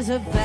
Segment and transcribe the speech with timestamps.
[0.00, 0.39] There's a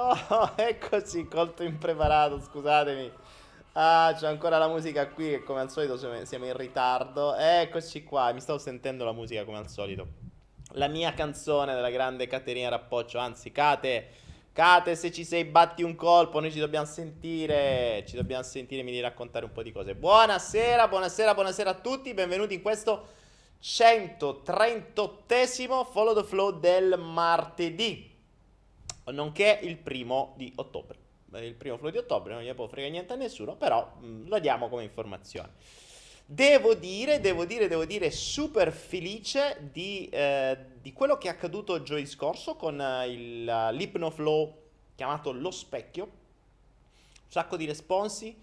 [0.00, 0.14] Oh,
[0.54, 3.10] eccoci, colto impreparato, scusatemi.
[3.72, 7.34] Ah, c'è ancora la musica qui che come al solito siamo in ritardo.
[7.34, 10.06] Eccoci qua, mi stavo sentendo la musica come al solito.
[10.74, 14.10] La mia canzone della grande Caterina Rappoccio, anzi, Cate,
[14.52, 18.92] Cate, se ci sei batti un colpo, noi ci dobbiamo sentire, ci dobbiamo sentire, mi
[18.92, 19.96] devi raccontare un po' di cose.
[19.96, 23.08] Buonasera, buonasera, buonasera a tutti, benvenuti in questo
[23.60, 28.14] 138esimo Follow the Flow del martedì
[29.10, 30.98] nonché il primo di ottobre.
[31.32, 34.28] Eh, Il primo flow di ottobre non gli può frega niente a nessuno, però mh,
[34.28, 35.50] lo diamo come informazione.
[36.24, 41.82] Devo dire, devo dire, devo dire, super felice di, eh, di quello che è accaduto
[41.82, 44.62] giovedì scorso con eh, il, l'Hypnoflow
[44.94, 46.04] chiamato Lo Specchio.
[46.04, 48.36] Un sacco di responsi,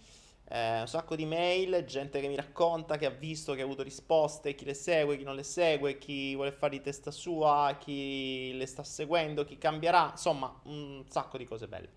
[0.47, 3.81] eh, un sacco di mail, gente che mi racconta, che ha visto, che ha avuto
[3.81, 8.53] risposte, chi le segue, chi non le segue, chi vuole fare di testa sua, chi
[8.55, 11.89] le sta seguendo, chi cambierà, insomma, un sacco di cose belle.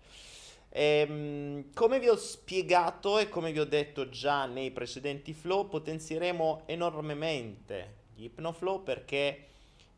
[0.69, 6.63] Ehm, come vi ho spiegato e come vi ho detto già nei precedenti flow, potenzieremo
[6.65, 9.45] enormemente gli Hypnoflow perché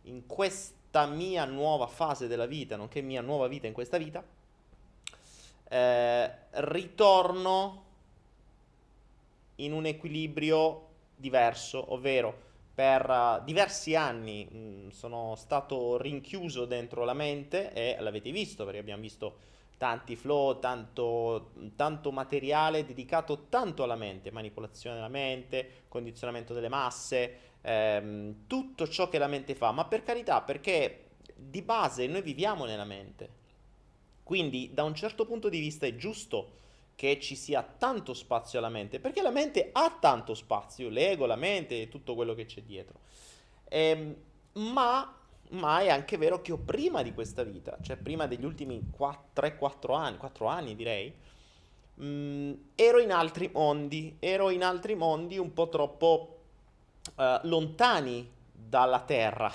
[0.03, 4.24] in questa mia nuova fase della vita, nonché mia nuova vita in questa vita,
[5.70, 7.89] eh, ritorno
[9.63, 17.13] in un equilibrio diverso, ovvero per eh, diversi anni mh, sono stato rinchiuso dentro la
[17.13, 23.96] mente e l'avete visto perché abbiamo visto tanti flow, tanto, tanto materiale dedicato tanto alla
[23.96, 29.86] mente, manipolazione della mente, condizionamento delle masse, ehm, tutto ciò che la mente fa, ma
[29.86, 33.39] per carità, perché di base noi viviamo nella mente.
[34.24, 36.60] Quindi da un certo punto di vista è giusto
[37.01, 41.36] che ci sia tanto spazio alla mente, perché la mente ha tanto spazio, l'ego, la
[41.36, 43.00] mente e tutto quello che c'è dietro.
[43.70, 44.15] Ehm,
[44.53, 45.12] ma,
[45.50, 49.96] ma, è anche vero che io prima di questa vita, cioè prima degli ultimi 3-4
[49.96, 51.12] anni, 4 anni direi,
[51.96, 56.41] mh, mm, ero in altri mondi, ero in altri mondi un po' troppo
[57.15, 59.51] uh, lontani dalla Terra,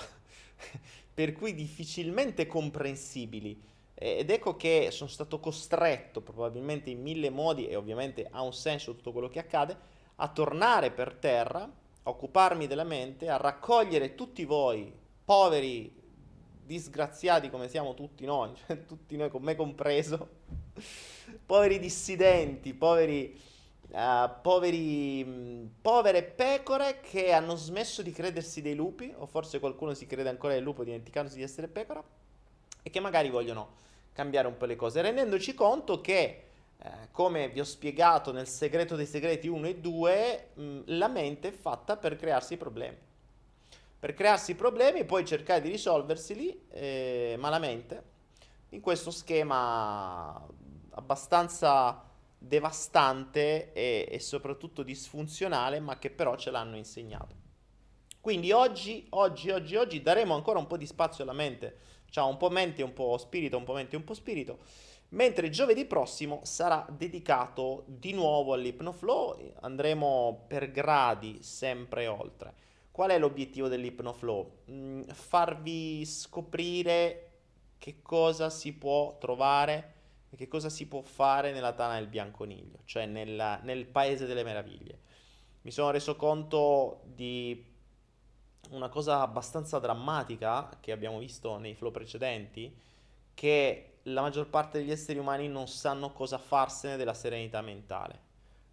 [1.13, 3.63] per cui difficilmente comprensibili.
[3.99, 8.93] Ed ecco che sono stato costretto, probabilmente in mille modi, e ovviamente ha un senso
[8.93, 9.75] tutto quello che accade,
[10.17, 14.93] a tornare per terra, a occuparmi della mente, a raccogliere tutti voi,
[15.25, 15.91] poveri,
[16.63, 20.29] disgraziati come siamo tutti noi, cioè tutti noi, con me compreso,
[21.43, 23.35] poveri dissidenti, poveri,
[23.89, 29.95] uh, poveri, mh, povere pecore che hanno smesso di credersi dei lupi, o forse qualcuno
[29.95, 32.03] si crede ancora del lupo dimenticandosi di essere pecora,
[32.83, 33.85] e che magari vogliono
[34.17, 36.43] cambiare un po' le cose, rendendoci conto che,
[36.79, 41.49] eh, come vi ho spiegato nel segreto dei segreti 1 e 2, mh, la mente
[41.49, 42.97] è fatta per crearsi problemi.
[43.99, 48.15] Per crearsi problemi e poi cercare di risolversili eh, malamente
[48.69, 50.43] in questo schema
[50.91, 52.03] abbastanza
[52.39, 57.35] devastante e, e, soprattutto disfunzionale, ma che però ce l'hanno insegnato.
[58.19, 62.37] Quindi oggi, oggi, oggi, oggi daremo ancora un po' di spazio alla mente C'ha un
[62.37, 64.59] po' mente, un po' spirito, un po' mente, un po' spirito.
[65.09, 72.53] Mentre giovedì prossimo sarà dedicato di nuovo all'ipnoflow, andremo per gradi sempre oltre.
[72.91, 74.63] Qual è l'obiettivo dell'ipnoflow?
[74.71, 77.23] Mm, farvi scoprire
[77.77, 79.93] che cosa si può trovare
[80.29, 84.43] e che cosa si può fare nella Tana del Bianconiglio, cioè nella, nel Paese delle
[84.43, 84.99] Meraviglie.
[85.61, 87.63] Mi sono reso conto di
[88.69, 92.75] una cosa abbastanza drammatica che abbiamo visto nei flow precedenti,
[93.33, 98.25] che la maggior parte degli esseri umani non sanno cosa farsene della serenità mentale.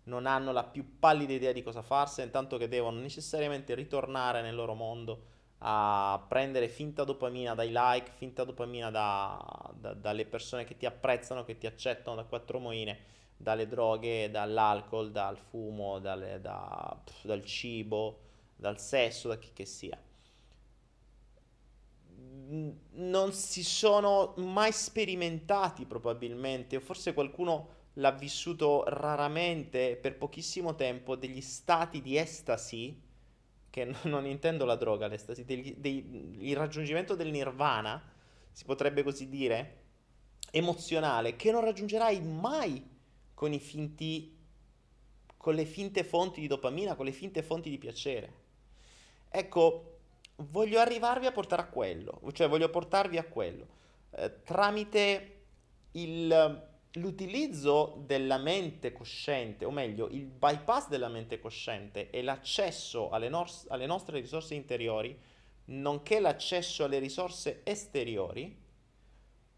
[0.05, 4.55] Non hanno la più pallida idea di cosa farsene, tanto che devono necessariamente ritornare nel
[4.55, 10.77] loro mondo a prendere finta dopamina dai like, finta dopamina da, da, dalle persone che
[10.77, 12.99] ti apprezzano, che ti accettano da quattro moine,
[13.37, 18.19] dalle droghe, dall'alcol, dal fumo, dalle, da, dal cibo,
[18.57, 20.01] dal sesso, da chi che sia.
[22.93, 31.17] Non si sono mai sperimentati probabilmente, o forse qualcuno l'ha vissuto raramente per pochissimo tempo,
[31.17, 33.01] degli stati di estasi,
[33.71, 38.03] che non intendo la droga, l'estasi, degli, dei, il raggiungimento del nirvana,
[38.53, 39.83] si potrebbe così dire,
[40.51, 42.93] emozionale, che non raggiungerai mai
[43.35, 44.35] con i finti
[45.45, 48.44] con le finte fonti di dopamina, con le finte fonti di piacere.
[49.37, 49.97] Ecco,
[50.37, 53.67] voglio arrivarvi a portare a quello, cioè voglio portarvi a quello,
[54.11, 55.47] eh, tramite
[55.91, 63.29] il, l'utilizzo della mente cosciente, o meglio, il bypass della mente cosciente e l'accesso alle,
[63.29, 65.19] nos- alle nostre risorse interiori,
[65.65, 68.57] nonché l'accesso alle risorse esteriori,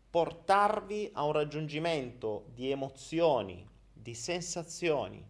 [0.08, 5.22] portarvi a un raggiungimento di emozioni, di sensazioni,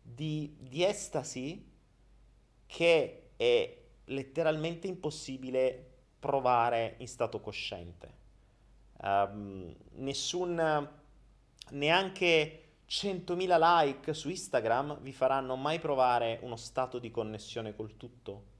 [0.00, 1.70] di, di estasi
[2.64, 8.20] che è letteralmente impossibile provare in stato cosciente.
[9.02, 10.88] Um, nessun,
[11.70, 18.50] neanche 100.000 like su Instagram vi faranno mai provare uno stato di connessione col tutto.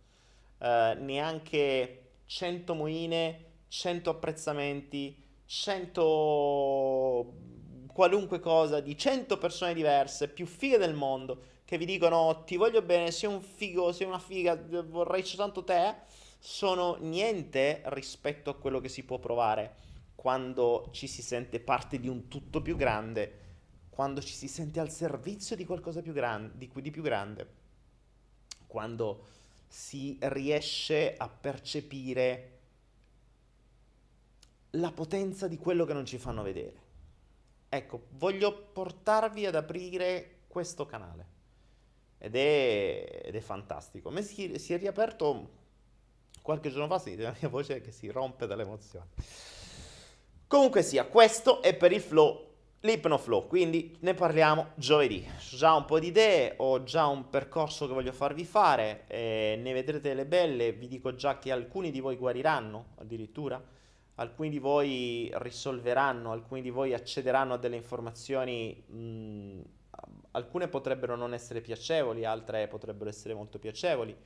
[0.58, 7.34] Uh, neanche 100 moine, 100 apprezzamenti, 100
[7.92, 12.82] qualunque cosa di 100 persone diverse, più fighe del mondo, che vi dicono ti voglio
[12.82, 15.94] bene, sei un figo, sei una figa, vorrei soltanto te,
[16.38, 19.76] sono niente rispetto a quello che si può provare
[20.14, 23.38] quando ci si sente parte di un tutto più grande,
[23.88, 27.48] quando ci si sente al servizio di qualcosa più grande, di, di più grande,
[28.66, 29.24] quando
[29.66, 32.58] si riesce a percepire
[34.72, 36.80] la potenza di quello che non ci fanno vedere.
[37.70, 41.31] Ecco, voglio portarvi ad aprire questo canale
[42.24, 44.08] ed è, ed è fantastico.
[44.08, 45.50] A si, si, è riaperto
[46.40, 49.08] qualche giorno fa, sentite la mia voce che si rompe dall'emozione.
[50.46, 55.26] Comunque sia, questo è per il flow, l'ipnoflow, quindi ne parliamo giovedì.
[55.26, 59.58] Ho già un po' di idee, ho già un percorso che voglio farvi fare, eh,
[59.60, 63.60] ne vedrete delle belle, vi dico già che alcuni di voi guariranno addirittura,
[64.14, 68.80] alcuni di voi risolveranno, alcuni di voi accederanno a delle informazioni...
[68.86, 69.80] Mh,
[70.32, 74.16] alcune potrebbero non essere piacevoli, altre potrebbero essere molto piacevoli,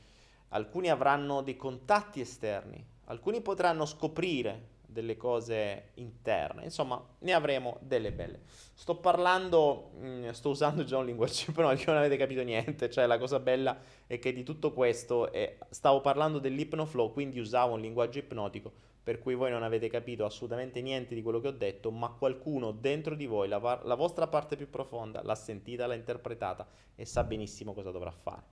[0.49, 6.65] alcuni avranno dei contatti esterni, alcuni potranno scoprire delle cose interne.
[6.65, 8.41] Insomma, ne avremo delle belle.
[8.73, 12.89] Sto parlando, mh, mm, sto usando già un linguaggio ipnotico, non avete capito niente.
[12.89, 17.75] Cioè, la cosa bella è che di tutto questo eh, stavo parlando dell'ipnoflow, quindi usavo
[17.75, 18.73] un linguaggio ipnotico,
[19.07, 22.73] per cui voi non avete capito assolutamente niente di quello che ho detto, ma qualcuno
[22.73, 27.23] dentro di voi, la, la vostra parte più profonda, l'ha sentita, l'ha interpretata e sa
[27.23, 28.43] benissimo cosa dovrà fare.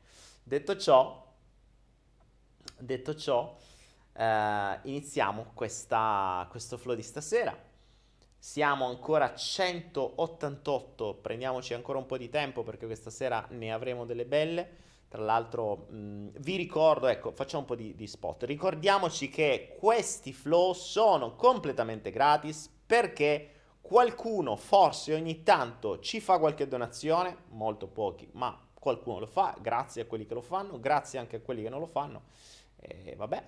[0.45, 1.35] Detto ciò,
[2.79, 3.57] detto ciò,
[4.13, 7.59] eh, iniziamo questa, questo flow di stasera.
[8.39, 14.05] Siamo ancora a 188, prendiamoci ancora un po' di tempo perché questa sera ne avremo
[14.05, 14.71] delle belle.
[15.15, 18.43] Tra l'altro mh, vi ricordo, ecco, facciamo un po' di, di spot.
[18.43, 26.67] Ricordiamoci che questi flow sono completamente gratis perché qualcuno forse ogni tanto ci fa qualche
[26.67, 31.37] donazione, molto pochi, ma qualcuno lo fa, grazie a quelli che lo fanno, grazie anche
[31.37, 32.23] a quelli che non lo fanno.
[32.81, 33.45] E vabbè.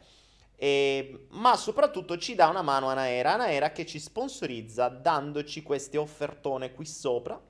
[0.55, 6.73] E, ma soprattutto ci dà una mano Anaera, Anaera che ci sponsorizza dandoci queste offertone
[6.73, 7.43] qui sopra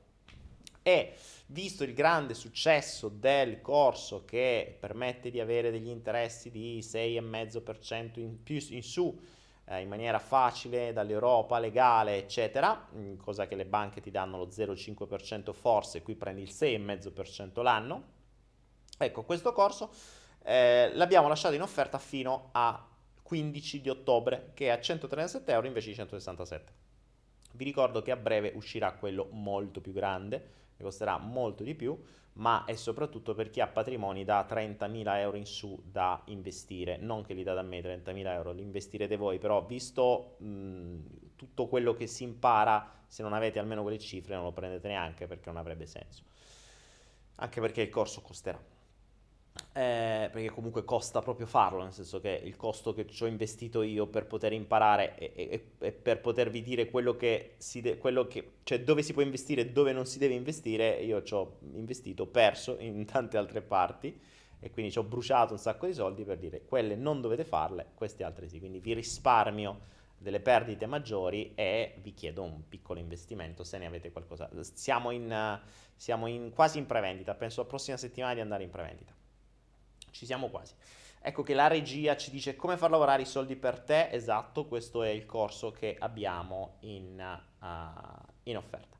[0.86, 1.14] e
[1.46, 8.40] visto il grande successo del corso che permette di avere degli interessi di 6,5% in
[8.40, 9.20] più in su
[9.64, 14.46] eh, in maniera facile dall'Europa legale eccetera mm, cosa che le banche ti danno lo
[14.46, 18.04] 0,5% forse qui prendi il 6,5% l'anno
[18.96, 19.90] ecco questo corso
[20.44, 22.88] eh, l'abbiamo lasciato in offerta fino a
[23.26, 26.72] 15 di ottobre, che è a 137 euro invece di 167.
[27.54, 31.98] Vi ricordo che a breve uscirà quello molto più grande, che costerà molto di più,
[32.34, 37.22] ma è soprattutto per chi ha patrimoni da 30.000 euro in su da investire, non
[37.22, 40.96] che li date a me 30.000 euro, li investirete voi, però visto mh,
[41.36, 45.26] tutto quello che si impara, se non avete almeno quelle cifre non lo prendete neanche
[45.26, 46.24] perché non avrebbe senso,
[47.36, 48.74] anche perché il corso costerà
[49.72, 53.82] eh, perché comunque costa proprio farlo, nel senso che il costo che ci ho investito
[53.82, 58.26] io per poter imparare e, e, e per potervi dire quello che si de- quello
[58.26, 61.58] che, cioè dove si può investire e dove non si deve investire, io ci ho
[61.74, 64.18] investito, perso in tante altre parti
[64.58, 67.88] e quindi ci ho bruciato un sacco di soldi per dire quelle non dovete farle,
[67.94, 73.64] queste altre sì, quindi vi risparmio delle perdite maggiori e vi chiedo un piccolo investimento
[73.64, 74.48] se ne avete qualcosa.
[74.72, 75.60] Siamo, in,
[75.94, 79.15] siamo in, quasi in prevendita, penso la prossima settimana di andare in prevendita
[80.16, 80.74] ci siamo quasi.
[81.20, 85.02] Ecco che la regia ci dice come far lavorare i soldi per te, esatto, questo
[85.02, 87.20] è il corso che abbiamo in,
[87.60, 87.66] uh,
[88.44, 88.96] in offerta.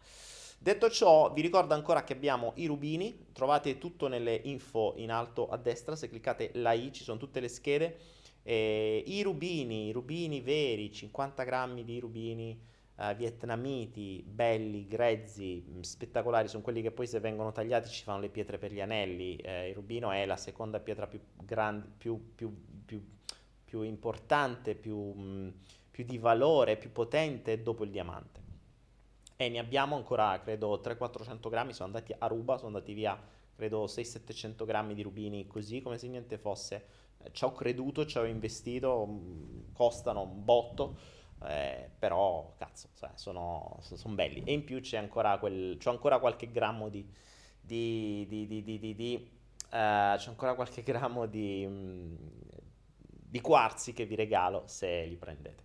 [0.58, 5.48] Detto ciò, vi ricordo ancora che abbiamo i rubini, trovate tutto nelle info in alto
[5.48, 7.96] a destra, se cliccate la i ci sono tutte le schede.
[8.42, 12.60] Eh, I rubini, i rubini veri, 50 grammi di rubini
[12.96, 18.20] uh, vietnamiti, belli, grezzi, mm, spettacolari, sono quelli che poi se vengono tagliati ci fanno
[18.20, 19.36] le pietre per gli anelli.
[19.36, 22.52] Eh, il rubino è la seconda pietra più, grande, più, più,
[23.64, 25.48] più importante, più, mm,
[25.90, 28.44] più di valore, più potente dopo il diamante.
[29.36, 33.20] E ne abbiamo ancora, credo, 300-400 grammi, sono andati a ruba, sono andati via,
[33.54, 36.86] credo, 600-700 grammi di rubini, così come se niente fosse.
[37.18, 43.10] Eh, ci ho creduto, ci ho investito, mm, costano un botto eh, però cazzo, cioè,
[43.14, 44.42] sono, sono, belli.
[44.44, 47.06] E in più c'è ancora, quel, c'ho ancora qualche grammo di...
[47.60, 49.30] di, di, di,
[49.66, 52.14] uh, c'è ancora qualche grammo di, mm,
[52.98, 55.64] di quarzi che vi regalo se li prendete.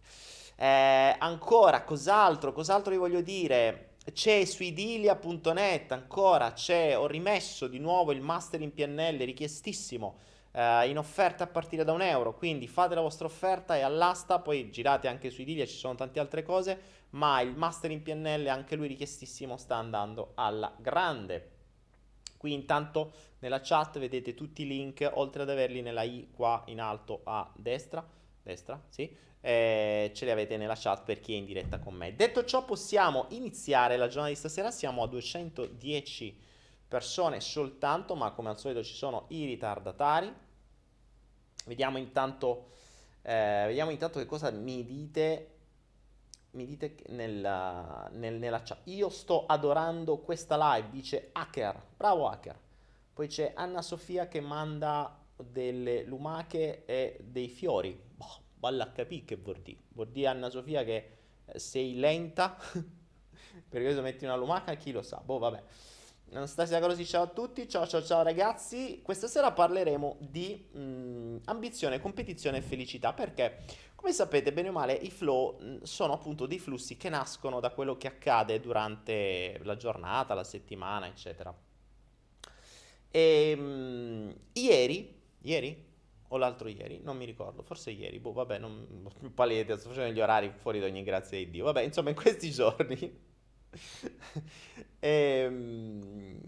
[0.56, 2.52] Eh, ancora, cos'altro?
[2.52, 3.96] Cos'altro vi voglio dire?
[4.14, 10.18] C'è su idilia.net ancora, c'è, ho rimesso di nuovo il master in PNL richiestissimo
[10.52, 14.40] eh, in offerta a partire da un euro, quindi fate la vostra offerta e all'asta,
[14.40, 18.48] poi girate anche su Idilia, ci sono tante altre cose, ma il master in PNL,
[18.48, 21.50] anche lui richiestissimo, sta andando alla grande.
[22.38, 26.82] Qui intanto nella chat vedete tutti i link, oltre ad averli nella i qua in
[26.82, 28.06] alto a destra,
[28.42, 32.16] destra, sì, eh, ce li avete nella chat per chi è in diretta con me.
[32.16, 36.50] Detto ciò possiamo iniziare la giornata di stasera, siamo a 210
[36.92, 40.30] persone soltanto, ma come al solito ci sono i ritardatari.
[41.64, 42.72] Vediamo intanto,
[43.22, 45.48] eh, vediamo intanto che cosa mi dite.
[46.52, 48.80] Mi dite nella, nel, nella chat.
[48.90, 51.82] Io sto adorando questa live, dice Hacker.
[51.96, 52.60] Bravo Hacker.
[53.14, 57.98] Poi c'è Anna Sofia che manda delle lumache e dei fiori.
[58.16, 59.80] Boh, valla a capire che vuol dire.
[59.94, 62.58] Vuol dire Anna Sofia che eh, sei lenta.
[63.70, 65.22] Perché se metti una lumaca chi lo sa.
[65.24, 65.64] Boh, vabbè.
[66.34, 69.02] Anastasia Corosi, ciao a tutti, ciao ciao ciao ragazzi.
[69.04, 73.66] Questa sera parleremo di mh, mm, ambizione, competizione e felicità perché,
[73.96, 77.60] come sapete bene o male, i flow mh, mm, sono appunto dei flussi che nascono
[77.60, 81.54] da quello che accade durante la giornata, la settimana, eccetera.
[83.12, 85.86] E mh, ieri, ieri
[86.30, 90.14] o l'altro ieri, non mi ricordo, forse ieri, boh, vabbè, non più palete, sto facendo
[90.14, 91.66] gli orari fuori da ogni grazia di Dio.
[91.66, 93.30] Vabbè, insomma, in questi giorni
[95.00, 96.40] ehm,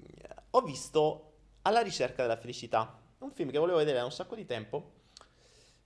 [0.51, 1.29] ho visto
[1.63, 4.91] Alla ricerca della felicità, un film che volevo vedere da un sacco di tempo,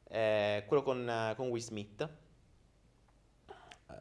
[0.06, 2.02] eh, quello con, con Will Smith,
[3.52, 3.94] eh,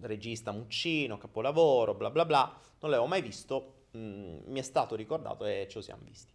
[0.00, 5.44] regista Muccino, capolavoro, bla bla bla, non l'avevo mai visto, mm, mi è stato ricordato
[5.44, 6.32] e ce lo siamo visti.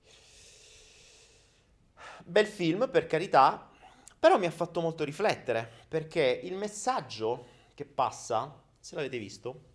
[2.24, 3.70] Bel film, per carità,
[4.18, 9.74] però mi ha fatto molto riflettere, perché il messaggio che passa, se l'avete visto,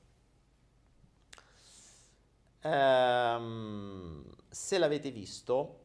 [2.60, 5.78] ehm, se l'avete visto,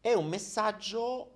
[0.00, 1.30] è un messaggio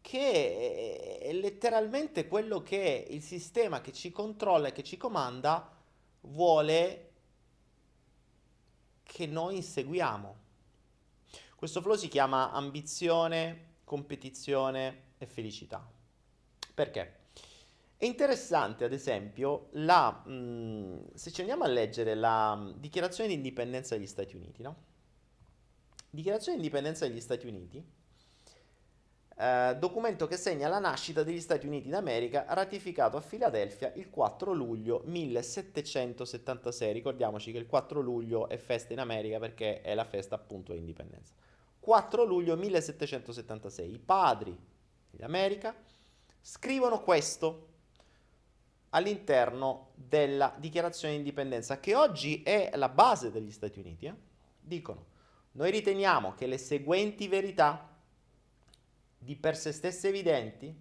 [0.00, 5.70] che è letteralmente quello che il sistema che ci controlla e che ci comanda
[6.22, 7.10] vuole
[9.02, 10.38] che noi inseguiamo.
[11.54, 15.86] Questo flow si chiama ambizione, competizione e felicità.
[16.72, 17.19] Perché?
[18.00, 23.28] È interessante, ad esempio, la, mh, mm, se ci andiamo a leggere la mh, dichiarazione
[23.28, 24.74] di indipendenza degli Stati Uniti, no?
[26.08, 27.84] Dichiarazione di indipendenza degli Stati Uniti,
[29.36, 34.54] eh, documento che segna la nascita degli Stati Uniti d'America, ratificato a Filadelfia il 4
[34.54, 36.94] luglio 1776.
[36.94, 41.34] Ricordiamoci che il 4 luglio è festa in America perché è la festa appunto dell'indipendenza.
[41.80, 43.92] 4 luglio 1776.
[43.92, 44.58] I padri
[45.10, 45.74] d'America
[46.40, 47.68] scrivono questo
[48.90, 54.06] all'interno della dichiarazione di indipendenza, che oggi è la base degli Stati Uniti.
[54.06, 54.14] Eh?
[54.60, 55.06] Dicono,
[55.52, 57.88] noi riteniamo che le seguenti verità
[59.18, 60.74] di per sé stesse evidenti,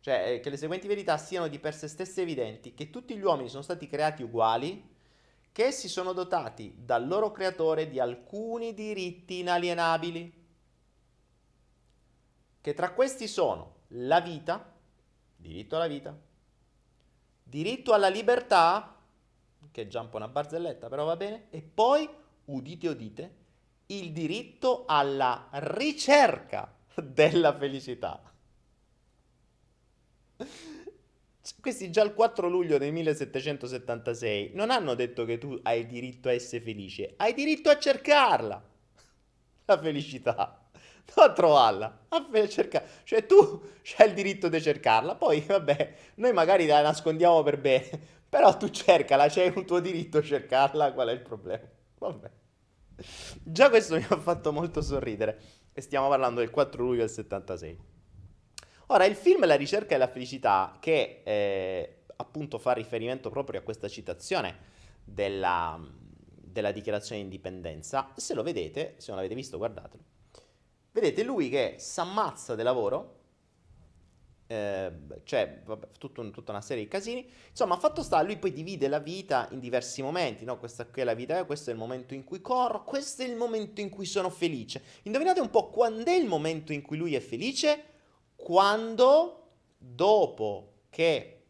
[0.00, 3.22] cioè eh, che le seguenti verità siano di per sé stesse evidenti, che tutti gli
[3.22, 4.96] uomini sono stati creati uguali,
[5.50, 10.46] che essi sono dotati dal loro creatore di alcuni diritti inalienabili,
[12.60, 14.72] che tra questi sono la vita,
[15.36, 16.16] diritto alla vita,
[17.48, 18.96] diritto alla libertà,
[19.70, 22.08] che è già un po' una barzelletta, però va bene, e poi,
[22.46, 23.34] udite udite,
[23.86, 28.22] il diritto alla ricerca della felicità.
[31.60, 36.32] Questi già il 4 luglio del 1776 non hanno detto che tu hai diritto a
[36.32, 38.68] essere felice, hai diritto a cercarla,
[39.64, 40.57] la felicità,
[41.14, 42.86] a trovarla, a cercare.
[43.04, 43.36] Cioè tu
[43.98, 47.88] hai il diritto di cercarla, poi vabbè, noi magari la nascondiamo per bene,
[48.28, 51.66] però tu cercala, c'è un tuo diritto a cercarla, qual è il problema?
[51.98, 52.30] Vabbè.
[53.42, 55.40] Già questo mi ha fatto molto sorridere
[55.72, 57.78] e stiamo parlando del 4 luglio del 76.
[58.88, 63.86] Ora, il film La ricerca della felicità, che eh, appunto fa riferimento proprio a questa
[63.86, 64.56] citazione
[65.04, 65.78] della,
[66.58, 70.02] della dichiarazione di indipendenza, se lo vedete, se non l'avete visto, guardatelo.
[70.92, 73.16] Vedete lui che si ammazza di lavoro,
[74.46, 74.92] eh,
[75.24, 77.30] cioè vabbè, tutta una serie di casini.
[77.50, 80.58] Insomma, fatto sta, lui poi divide la vita in diversi momenti, no?
[80.58, 83.36] Questa qui è la vita, questo è il momento in cui corro, questo è il
[83.36, 84.82] momento in cui sono felice.
[85.02, 87.96] Indovinate un po' quando è il momento in cui lui è felice?
[88.38, 91.42] quando dopo che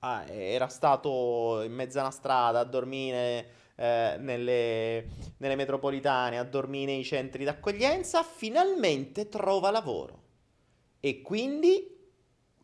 [0.00, 5.08] ah, era stato in mezzo a una strada a dormire eh, nelle,
[5.38, 10.20] nelle metropolitane, a dormire nei centri d'accoglienza, finalmente trova lavoro.
[11.00, 11.92] E quindi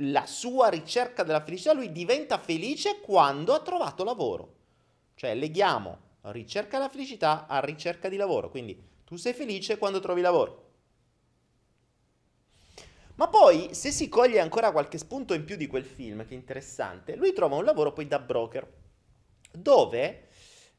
[0.02, 4.54] la sua ricerca della felicità, lui diventa felice quando ha trovato lavoro.
[5.14, 8.50] Cioè leghiamo ricerca della felicità a ricerca di lavoro.
[8.50, 10.66] Quindi tu sei felice quando trovi lavoro.
[13.16, 16.36] Ma poi, se si coglie ancora qualche spunto in più di quel film, che è
[16.36, 18.64] interessante, lui trova un lavoro poi da broker,
[19.50, 20.27] dove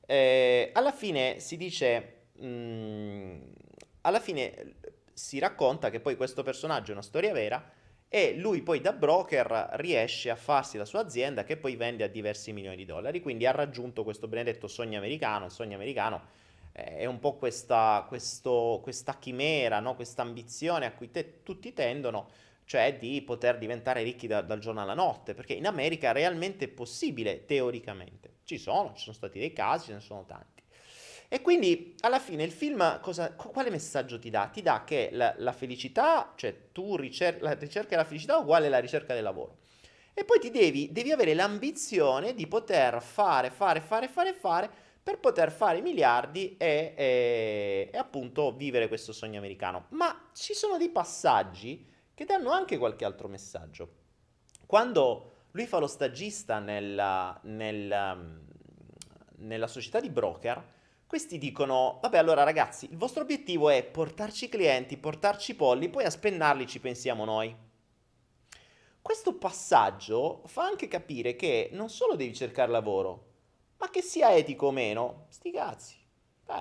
[0.09, 3.41] eh, alla fine si dice, mh, mm,
[4.01, 4.73] alla fine
[5.13, 7.71] si racconta che poi questo personaggio è una storia vera
[8.07, 12.07] e lui poi da broker riesce a farsi la sua azienda che poi vende a
[12.07, 16.37] diversi milioni di dollari, quindi ha raggiunto questo benedetto sogno americano, il sogno americano
[16.71, 19.95] è un po' questa, questo, questa chimera, no?
[19.95, 22.29] questa ambizione a cui te, tutti tendono,
[22.69, 26.67] cioè di poter diventare ricchi da, dal giorno alla notte, perché in America realmente è
[26.67, 28.41] possibile, teoricamente.
[28.43, 30.61] Ci sono, ci sono stati dei casi, ce ne sono tanti.
[31.27, 34.51] E quindi alla fine il film cosa, quale messaggio ti dà?
[34.53, 38.67] Ti dà che la, la felicità, cioè tu ricer- la ricerca della felicità è uguale
[38.67, 39.61] alla ricerca del lavoro.
[40.13, 44.69] E poi ti devi, devi avere l'ambizione di poter fare, fare, fare, fare, fare
[45.01, 49.87] per poter fare miliardi e, e, e, appunto vivere questo sogno americano.
[49.89, 53.93] Ma ci sono dei passaggi che danno anche qualche altro messaggio.
[54.65, 58.17] Quando lui fa lo stagista nella, nella,
[59.37, 60.61] nella società di broker,
[61.07, 66.09] questi dicono, vabbè allora ragazzi, il vostro obiettivo è portarci clienti, portarci polli, poi a
[66.09, 67.55] spennarli ci pensiamo noi.
[69.01, 73.27] Questo passaggio fa anche capire che non solo devi cercare lavoro,
[73.77, 75.95] ma che sia etico o meno, sti cazzi.
[76.45, 76.53] Beh,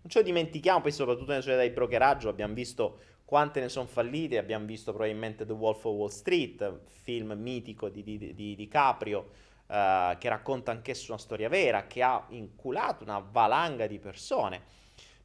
[0.00, 4.38] non lo dimentichiamo, poi soprattutto nella società di brokeraggio abbiamo visto quante ne sono fallite,
[4.38, 9.32] abbiamo visto probabilmente The Wolf of Wall Street, film mitico di, di, di, di Caprio,
[9.66, 14.62] uh, che racconta anch'esso una storia vera, che ha inculato una valanga di persone.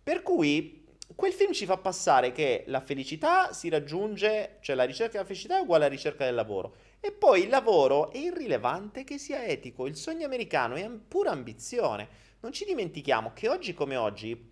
[0.04, 0.86] Per cui
[1.16, 5.60] quel film ci fa passare che la felicità si raggiunge, cioè la ricerca della felicità
[5.60, 6.76] è uguale alla ricerca del lavoro.
[7.00, 12.10] E poi il lavoro è irrilevante che sia etico, il sogno americano è pura ambizione.
[12.42, 14.52] Non ci dimentichiamo che oggi come oggi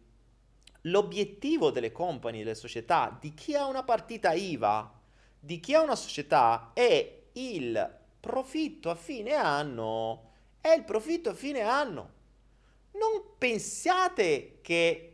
[0.82, 5.00] l'obiettivo delle company, delle società, di chi ha una partita IVA,
[5.40, 10.30] di chi ha una società è il profitto a fine anno.
[10.62, 12.20] È il profitto a fine anno.
[12.92, 15.08] Non pensiate che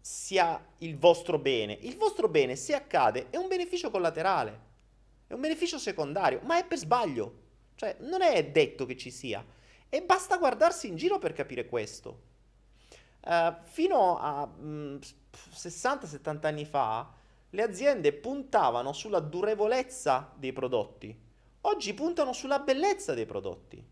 [0.00, 1.78] sia il vostro bene.
[1.82, 4.68] Il vostro bene, se accade, è un beneficio collaterale.
[5.28, 7.38] È un beneficio secondario, ma è per sbaglio.
[7.76, 9.44] Cioè, non è detto che ci sia.
[9.88, 12.28] E basta guardarsi in giro per capire questo.
[13.20, 14.96] Uh, fino a mm,
[15.54, 17.12] 60-70 anni fa
[17.50, 21.16] le aziende puntavano sulla durevolezza dei prodotti,
[21.62, 23.84] oggi puntano sulla bellezza dei prodotti.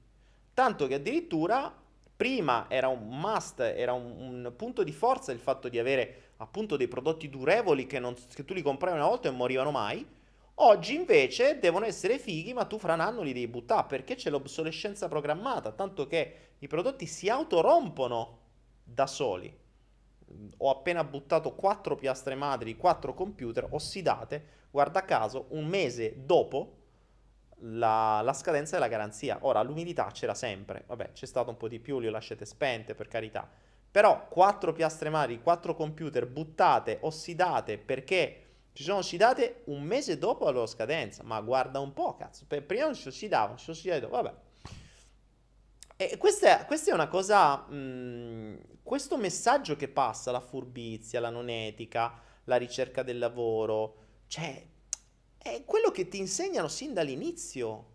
[0.55, 1.73] Tanto che addirittura
[2.17, 6.77] prima era un must, era un, un punto di forza il fatto di avere appunto
[6.77, 10.07] dei prodotti durevoli che, non, che tu li compravi una volta e non morivano mai.
[10.61, 14.31] Oggi invece devono essere fighi, ma tu fra un anno li devi buttare perché c'è
[14.31, 18.47] l'obsolescenza programmata, tanto che i prodotti si autorompono
[18.89, 19.55] da soli.
[20.59, 26.77] Ho appena buttato quattro piastre madri, quattro computer ossidate, guarda caso, un mese dopo
[27.61, 29.39] la, la, scadenza della garanzia.
[29.43, 32.95] Ora, l'umidità c'era sempre, vabbè, c'è stato un po' di più, le ho lasciate spente,
[32.95, 33.49] per carità.
[33.91, 40.45] Però quattro piastre madri, quattro computer buttate, ossidate, perché ci sono ossidate un mese dopo
[40.45, 41.23] la loro scadenza.
[41.25, 44.35] Ma guarda un po', cazzo, prima non si ossidavano, si ossidavano vabbè.
[46.01, 51.29] E questa questa è una cosa, mh, mm, questo messaggio che passa, la furbizia, la
[51.29, 53.97] non etica, la ricerca del lavoro,
[54.29, 54.65] cioè,
[55.37, 57.87] è quello che ti insegnano sin dall'inizio.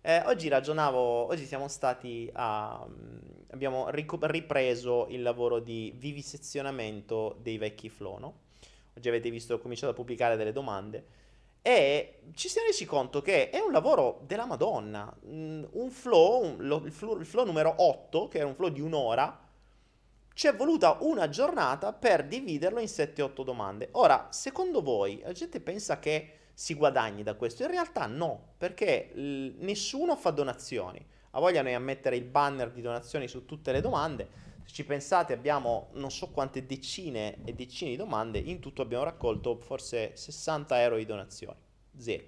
[0.00, 3.18] Eh, oggi ragionavo, oggi siamo stati a, mm,
[3.50, 8.38] abbiamo ripreso il lavoro di vivisezionamento dei vecchi flow, no?
[8.96, 11.04] Oggi avete visto, ho cominciato a pubblicare delle domande
[11.66, 15.12] e ci siamo resi conto che è un lavoro della Madonna.
[15.26, 18.68] Mm, un flow, un, lo, il, flow il flow numero 8, che era un flow
[18.68, 19.36] di un'ora,
[20.32, 23.88] ci è voluta una giornata per dividerlo in 7-8 domande.
[23.92, 27.64] Ora, secondo voi, la gente pensa che si guadagni da questo?
[27.64, 31.04] In realtà no, perché l- nessuno fa donazioni.
[31.30, 34.28] A voglia noi a mettere il banner di donazioni su tutte le domande.
[34.66, 39.04] Se ci pensate abbiamo non so quante decine e decine di domande, in tutto abbiamo
[39.04, 41.58] raccolto forse 60 euro di donazioni.
[41.96, 42.24] Zero.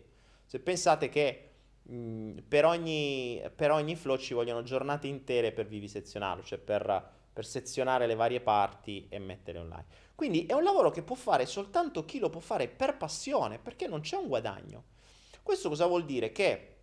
[0.46, 1.50] Se pensate che
[1.82, 7.44] mh, per, ogni, per, ogni, flow ci vogliono giornate intere per vivisezionarlo, cioè per, per
[7.44, 9.86] sezionare le varie parti e mettere online.
[10.14, 13.88] Quindi è un lavoro che può fare soltanto chi lo può fare per passione, perché
[13.88, 14.84] non c'è un guadagno.
[15.42, 16.30] Questo cosa vuol dire?
[16.30, 16.76] Che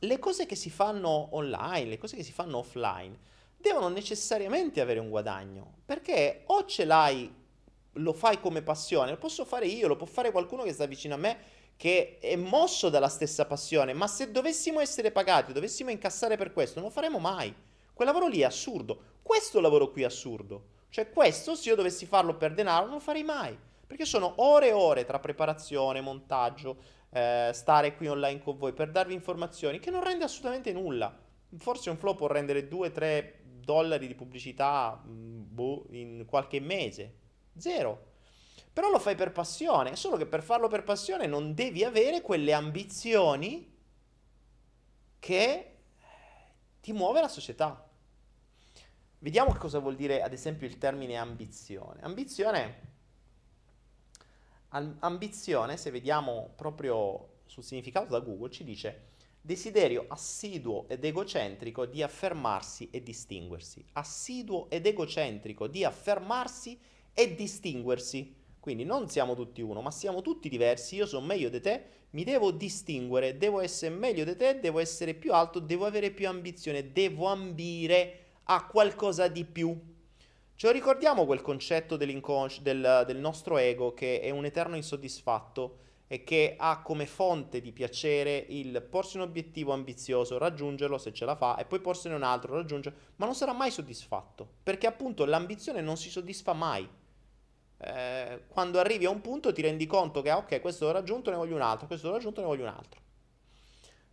[0.00, 3.18] le cose che si fanno online, le cose che si fanno offline,
[3.66, 7.32] devono necessariamente avere un guadagno, perché o ce l'hai,
[7.92, 11.14] lo fai come passione, lo posso fare io, lo può fare qualcuno che sta vicino
[11.14, 11.38] a me
[11.76, 16.80] che è mosso dalla stessa passione, ma se dovessimo essere pagati, dovessimo incassare per questo,
[16.80, 17.54] non lo faremo mai.
[17.92, 19.14] Quel lavoro lì è assurdo.
[19.22, 20.68] Questo lavoro qui è assurdo.
[20.88, 23.56] Cioè questo, se io dovessi farlo per denaro, non lo farei mai.
[23.86, 26.76] Perché sono ore e ore tra preparazione, montaggio,
[27.10, 31.14] eh, stare qui online con voi per darvi informazioni che non rende assolutamente nulla.
[31.58, 33.32] Forse un flow può rendere 2-3
[33.66, 37.14] dollari di pubblicità mm, boh, in qualche mese.
[37.58, 38.14] Zero.
[38.72, 42.52] Però lo fai per passione, solo che per farlo per passione non devi avere quelle
[42.52, 43.74] ambizioni
[45.18, 45.76] che
[46.80, 47.84] ti muove la società.
[49.18, 52.00] Vediamo cosa vuol dire ad esempio il termine ambizione.
[52.02, 52.80] Ambizione,
[54.68, 59.14] ambizione se vediamo proprio sul significato da Google, ci dice
[59.46, 63.82] desiderio assiduo ed egocentrico di affermarsi e distinguersi.
[63.92, 66.78] Assiduo ed egocentrico di affermarsi
[67.14, 68.34] e distinguersi.
[68.58, 70.96] Quindi non siamo tutti uno, ma siamo tutti diversi.
[70.96, 75.14] Io sono meglio di te, mi devo distinguere, devo essere meglio di te, devo essere
[75.14, 79.80] più alto, devo avere più ambizione, devo ambire a qualcosa di più.
[80.56, 82.20] Ce lo ricordiamo quel concetto del,
[83.06, 88.36] del nostro ego che è un eterno insoddisfatto e che ha come fonte di piacere
[88.48, 92.54] il porsi un obiettivo ambizioso, raggiungerlo se ce la fa e poi porsene un altro,
[92.54, 96.88] raggiungerlo, ma non sarà mai soddisfatto, perché appunto l'ambizione non si soddisfa mai.
[97.78, 101.30] Eh, quando arrivi a un punto ti rendi conto che, ah, ok, questo l'ho raggiunto,
[101.30, 103.00] ne voglio un altro, questo l'ho raggiunto, ne voglio un altro.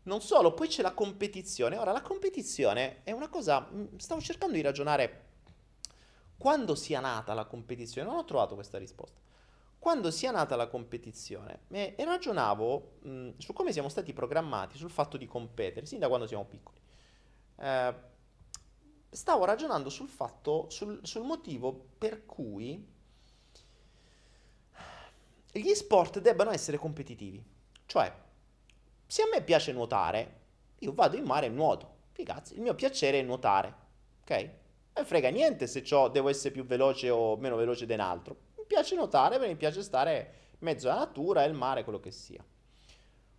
[0.03, 1.77] Non solo, poi c'è la competizione.
[1.77, 5.21] Ora, la competizione è una cosa, mm, stavo cercando di ragionare
[6.38, 9.21] quando sia nata la competizione, non ho trovato questa risposta
[9.84, 15.17] quando sia nata la competizione e, ragionavo mh, su come siamo stati programmati, sul fatto
[15.17, 16.80] di competere, sin da quando siamo piccoli.
[17.58, 17.93] Eh,
[19.10, 22.82] stavo ragionando sul fatto, sul, sul motivo per cui
[25.52, 27.43] gli sport debbano essere competitivi.
[27.86, 28.10] Cioè,
[29.06, 30.39] se a me piace nuotare,
[30.80, 31.96] io vado in mare e nuoto.
[32.13, 33.76] Figazzi, il mio piacere è nuotare,
[34.22, 34.32] ok?
[34.93, 38.52] E frega niente se ciò devo essere più veloce o meno veloce di un altro
[38.74, 42.44] piace nuotare, mi piace stare in mezzo alla natura, il mare, quello che sia.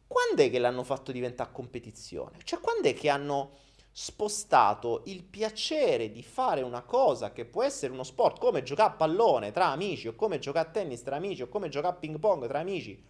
[0.07, 2.39] Quando è che l'hanno fatto diventare competizione?
[2.45, 3.57] Cioè, quando è che hanno
[3.91, 8.95] spostato il piacere di fare una cosa che può essere uno sport come giocare a
[8.97, 12.19] pallone tra amici o come giocare a tennis tra amici o come giocare a ping
[12.19, 13.01] pong tra amici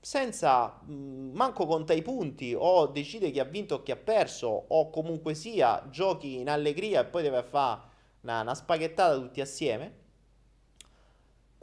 [0.00, 4.64] senza mh, manco conta i punti o decide chi ha vinto o chi ha perso
[4.66, 7.80] o comunque sia giochi in allegria e poi deve fare
[8.22, 10.02] una, una spaghettata tutti assieme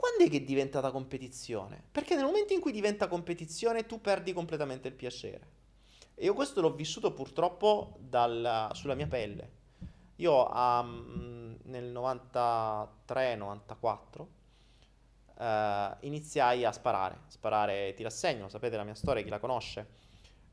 [0.02, 1.80] quando è che è diventata competizione?
[1.92, 5.48] Perché nel momento in cui diventa competizione tu perdi completamente il piacere.
[6.16, 9.60] E io questo l'ho vissuto purtroppo dal, sulla mia pelle.
[10.16, 14.28] Io um, nel 93-94 uh,
[15.38, 20.01] eh, iniziai a sparare, sparare tirassegno, sapete la mia storia, chi la conosce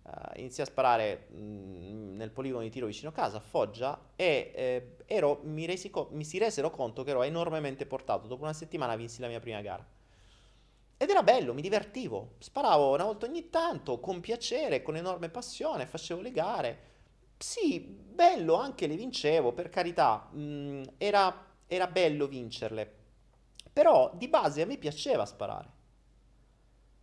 [0.09, 4.13] Uh, iniziai a sparare mh, mm, nel poligono di tiro vicino a casa, a Foggia,
[4.17, 8.27] e eh, ero, mi, co- mi, si resero conto che ero enormemente portato.
[8.27, 9.87] Dopo una settimana vinsi la mia prima gara.
[10.97, 12.37] Ed era bello, mi divertivo.
[12.39, 16.79] Sparavo una volta ogni tanto, con piacere, con enorme passione, facevo le gare.
[17.37, 22.95] Sì, bello, anche le vincevo, per carità, mh, mm, era, era bello vincerle.
[23.73, 25.77] Però di base a me piaceva sparare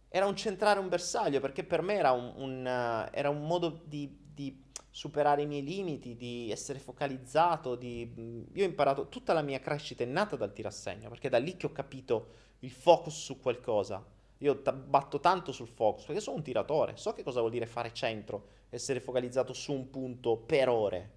[0.09, 2.65] era un centrare un bersaglio perché per me era un, un,
[3.11, 4.63] era un modo di, di,
[4.95, 7.75] superare i miei limiti, di essere focalizzato.
[7.75, 8.47] Di...
[8.53, 11.57] Io ho imparato tutta la mia crescita è nata dal tirassegno perché è da lì
[11.57, 12.27] che ho capito
[12.59, 14.01] il focus su qualcosa.
[14.37, 17.65] Io t- batto tanto sul focus perché sono un tiratore, so che cosa vuol dire
[17.65, 21.11] fare centro, essere focalizzato su un punto per ore,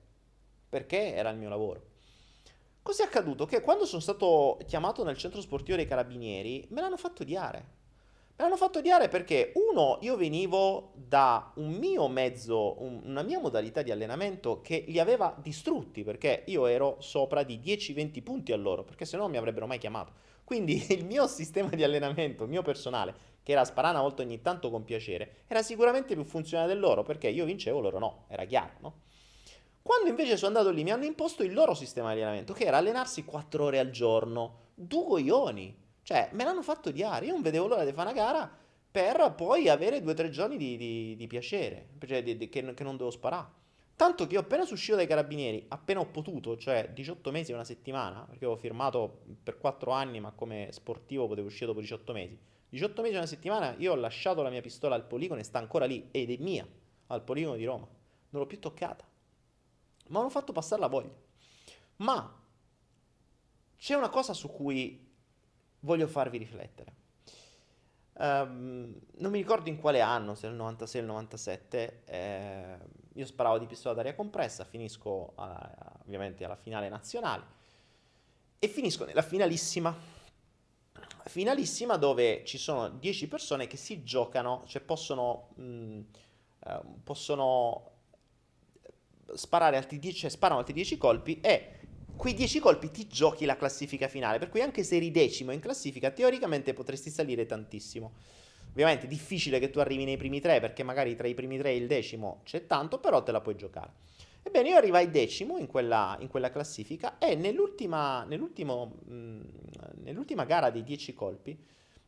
[0.68, 1.87] perché era il mio lavoro.
[2.83, 3.44] Cos'è accaduto?
[3.44, 7.77] Che quando sono stato chiamato nel centro sportivo dei carabinieri me l'hanno fatto odiare
[8.38, 13.40] Me l'hanno fatto odiare perché, uno, io venivo da un mio mezzo, un, una mia
[13.40, 18.57] modalità di allenamento che li aveva distrutti, perché io ero sopra di 10-20 punti a
[18.57, 20.12] loro, perché se no non mi avrebbero mai chiamato.
[20.44, 24.40] Quindi il mio sistema di allenamento, il mio personale, che era sparare una volta ogni
[24.40, 28.44] tanto con piacere, era sicuramente più funzionale del loro, perché io vincevo, loro no, era
[28.44, 29.01] chiaro, no?
[29.83, 32.77] Quando invece sono andato lì mi hanno imposto il loro sistema di allenamento, che era
[32.77, 35.87] allenarsi 4 ore al giorno, due coglioni.
[36.09, 37.27] Cioè, me l'hanno fatto odiare.
[37.27, 38.51] Io non vedevo l'ora di fare una gara
[38.90, 42.83] per poi avere due o tre giorni di, di, di piacere, cioè di, che, che,
[42.83, 43.49] non devo sparare.
[43.94, 47.64] Tanto che io appena uscito dai carabinieri, appena ho potuto, cioè 18 mesi e una
[47.64, 52.38] settimana, perché avevo firmato per 4 anni, ma come sportivo potevo uscire dopo 18 mesi.
[52.71, 55.59] 18 mesi e una settimana, io ho lasciato la mia pistola al poligono e sta
[55.59, 56.66] ancora lì, ed è mia,
[57.09, 57.87] al poligono di Roma.
[58.31, 59.05] Non l'ho più toccata.
[60.07, 61.12] Ma hanno fatto passare la voglia.
[61.97, 62.35] Ma
[63.77, 65.07] c'è una cosa su cui
[65.81, 66.97] voglio farvi riflettere.
[68.21, 72.79] Um, non mi ricordo in quale anno, se nel 96 o nel 97, eh,
[73.14, 77.57] io sparavo di pistola d'aria compressa, finisco a, ovviamente alla finale nazionale
[78.59, 80.17] e finisco nella finalissima.
[81.27, 86.01] Finalissima dove ci sono 10 persone che si giocano, cioè possono, mh,
[86.61, 87.91] uh, possono
[89.35, 91.78] sparare altri 10, cioè sparano altri 10 colpi e
[92.18, 95.61] quei 10 colpi ti giochi la classifica finale, per cui anche se eri decimo in
[95.61, 98.12] classifica, teoricamente potresti salire tantissimo.
[98.70, 101.71] Ovviamente è difficile che tu arrivi nei primi tre, perché magari tra i primi tre
[101.71, 103.92] e il decimo c'è tanto, però te la puoi giocare.
[104.42, 109.40] Ebbene, io arrivai decimo in quella, in quella classifica e nell'ultima, mh,
[110.02, 111.56] nell'ultima gara dei 10 colpi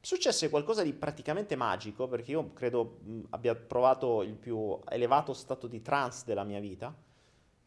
[0.00, 5.68] successe qualcosa di praticamente magico, perché io credo mh, abbia provato il più elevato stato
[5.68, 6.92] di trance della mia vita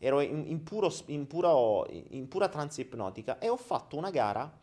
[0.05, 4.59] ero in, in, puro, in, puro, in pura trance ipnotica e ho fatto una gara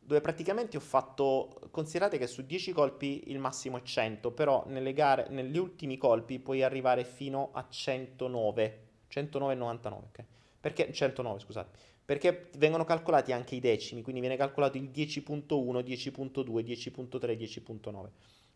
[0.00, 4.92] dove praticamente ho fatto, considerate che su 10 colpi il massimo è 100, però nelle
[4.92, 10.24] gare, negli ultimi colpi puoi arrivare fino a 109, 109,99, ok?
[10.60, 16.64] Perché, 109, scusate, perché vengono calcolati anche i decimi, quindi viene calcolato il 10.1, 10.2,
[16.64, 18.08] 10.3, 10.9.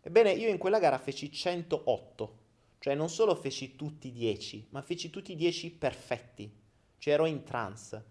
[0.03, 2.39] Ebbene, io in quella gara feci 108,
[2.81, 6.51] cioè non solo feci tutti i 10, ma feci tutti i 10 perfetti,
[6.97, 8.05] cioè ero in trance.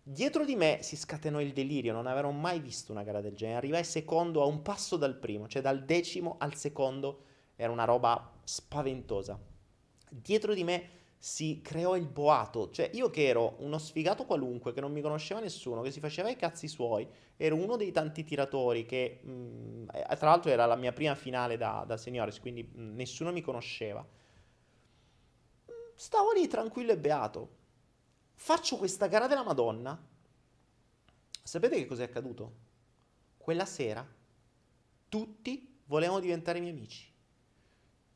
[0.00, 3.58] Dietro di me si scatenò il delirio, non avevo mai visto una gara del genere.
[3.58, 7.24] Arrivai secondo a un passo dal primo, cioè dal decimo al secondo
[7.56, 9.36] era una roba spaventosa.
[10.08, 14.80] Dietro di me si creò il boato, cioè io che ero uno sfigato qualunque, che
[14.80, 18.86] non mi conosceva nessuno, che si faceva i cazzi suoi, ero uno dei tanti tiratori
[18.86, 19.86] che, mh, mm,
[20.18, 23.40] tra l'altro era la mia prima finale da, da seniores, quindi mh, mm, nessuno mi
[23.40, 24.06] conosceva.
[25.94, 27.56] Stavo lì tranquillo e beato,
[28.40, 30.00] Faccio questa gara della Madonna.
[31.42, 32.54] Sapete che cos'è accaduto?
[33.36, 34.06] Quella sera
[35.08, 37.12] tutti volevano diventare miei amici.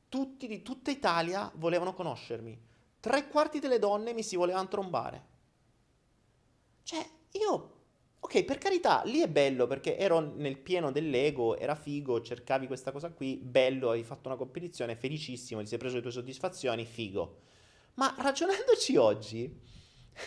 [0.08, 2.70] Tutti di tutta Italia volevano conoscermi.
[3.02, 5.26] Tre quarti delle donne mi si volevano trombare.
[6.84, 7.72] Cioè, io
[8.24, 12.92] Ok, per carità, lì è bello perché ero nel pieno dell'ego, era figo, cercavi questa
[12.92, 17.38] cosa qui, bello, hai fatto una competizione, felicissimo, ti sei preso le tue soddisfazioni, figo.
[17.94, 19.60] Ma ragionandoci oggi,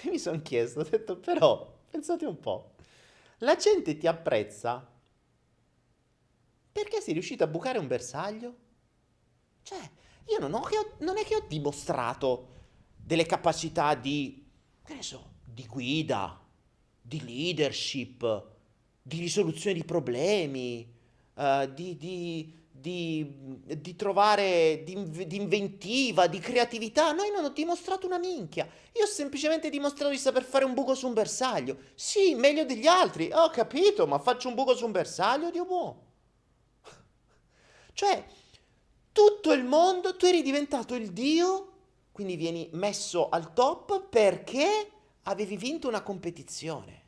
[0.12, 2.74] mi sono chiesto, ho detto, però, pensate un po',
[3.40, 4.86] la gente ti apprezza
[6.74, 8.56] perché sei riuscito a bucare un bersaglio?
[9.64, 9.90] Cioè,
[10.28, 10.68] io non, ho,
[11.00, 12.50] non è che ho dimostrato
[13.06, 14.44] delle capacità di,
[15.00, 16.42] so, di guida,
[17.00, 18.44] di leadership,
[19.00, 20.92] di risoluzione di problemi,
[21.36, 23.32] uh, di, di, di,
[23.78, 24.94] di trovare, di,
[25.36, 27.12] inventiva, di creatività.
[27.12, 28.68] Noi non ho dimostrato una minchia.
[28.94, 31.78] Io ho semplicemente dimostrato di saper fare un buco su un bersaglio.
[31.94, 33.30] Sì, meglio degli altri.
[33.32, 36.04] Ho capito, ma faccio un buco su un bersaglio, Dio buono.
[37.94, 38.26] Cioè,
[39.12, 41.75] tutto il mondo, tu eri diventato il dio,
[42.16, 44.90] quindi vieni messo al top perché
[45.24, 47.04] avevi vinto una competizione.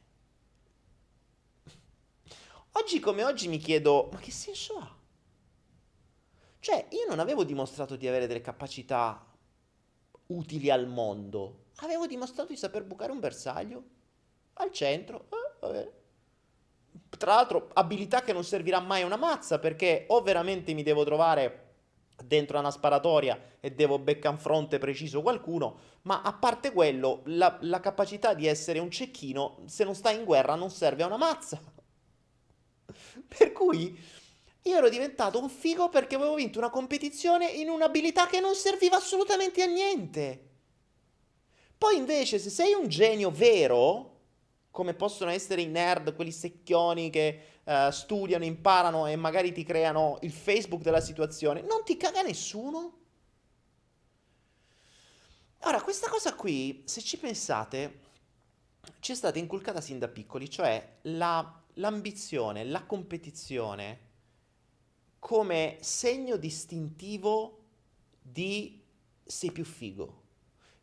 [2.73, 4.95] Oggi come oggi mi chiedo, ma che senso ha?
[6.59, 9.25] Cioè, io non avevo dimostrato di avere delle capacità
[10.25, 13.83] utili al mondo, avevo dimostrato di saper bucare un bersaglio
[14.55, 15.29] al centro.
[15.61, 15.91] Eh,
[17.17, 21.05] Tra l'altro, abilità che non servirà mai a una mazza, perché o veramente mi devo
[21.05, 21.66] trovare
[22.23, 27.57] dentro una sparatoria e devo beccare in fronte preciso qualcuno, ma a parte quello, la,
[27.61, 31.17] la capacità di essere un cecchino, se non stai in guerra, non serve a una
[31.17, 31.59] mazza.
[33.27, 33.97] per cui
[34.63, 38.97] io ero diventato un figo perché avevo vinto una competizione in un'abilità che non serviva
[38.97, 40.41] assolutamente a niente.
[41.77, 44.16] Poi invece se sei un genio vero,
[44.77, 50.19] come possono essere i nerd, quelli secchioni che uh, studiano, imparano e magari ti creano
[50.21, 52.97] il Facebook della situazione, non ti caga nessuno.
[55.61, 58.01] Ora, questa cosa qui, se ci pensate,
[58.99, 63.99] ci è stata inculcata sin da piccoli, cioè la, l'ambizione, la competizione
[65.17, 67.63] come segno distintivo
[68.21, 68.79] di
[69.23, 70.21] sei più figo.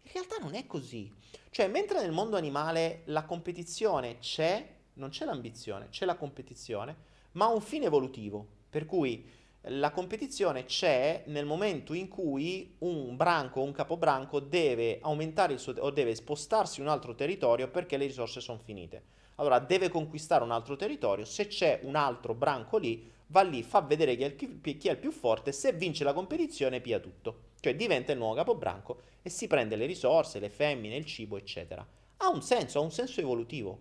[0.03, 1.23] In realtà non è così.
[1.51, 6.97] Cioè, mentre nel mondo animale la competizione c'è, non c'è l'ambizione, c'è la competizione,
[7.33, 8.47] ma ha un fine evolutivo.
[8.71, 9.25] Per cui
[9.69, 15.59] la competizione c'è nel momento in cui un branco o un capobranco deve aumentare il
[15.59, 19.03] suo o deve spostarsi in un altro territorio perché le risorse sono finite.
[19.37, 23.81] Allora deve conquistare un altro territorio, se c'è un altro branco lì, va lì, fa
[23.81, 27.53] vedere chi è, il, chi è il più forte, se vince la competizione pia tutto,
[27.65, 31.87] cioè diventa il nuovo capobranco e si prende le risorse, le femmine, il cibo, eccetera.
[32.19, 33.81] Ha un senso, ha un senso evolutivo.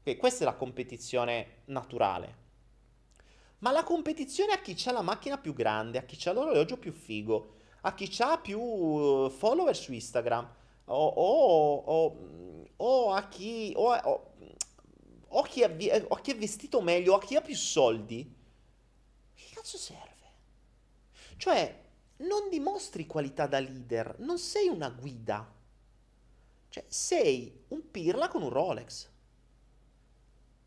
[0.00, 2.46] Okay, questa è la competizione naturale.
[3.58, 6.90] Ma la competizione a chi ha la macchina più grande, a chi ha l'orologio più
[6.90, 10.50] figo, a chi ha più uh, follower su Instagram,
[10.86, 12.16] o, o,
[12.76, 17.42] o, a chi, o, chi è, o chi è vestito meglio, o a chi ha
[17.42, 18.34] più soldi,
[19.52, 20.06] cazzo serve?
[21.36, 21.87] Cioè,
[22.18, 25.54] non dimostri qualità da leader, non sei una guida.
[26.68, 29.08] Cioè, sei un pirla con un Rolex.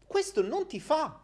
[0.06, 1.22] Questo non ti fa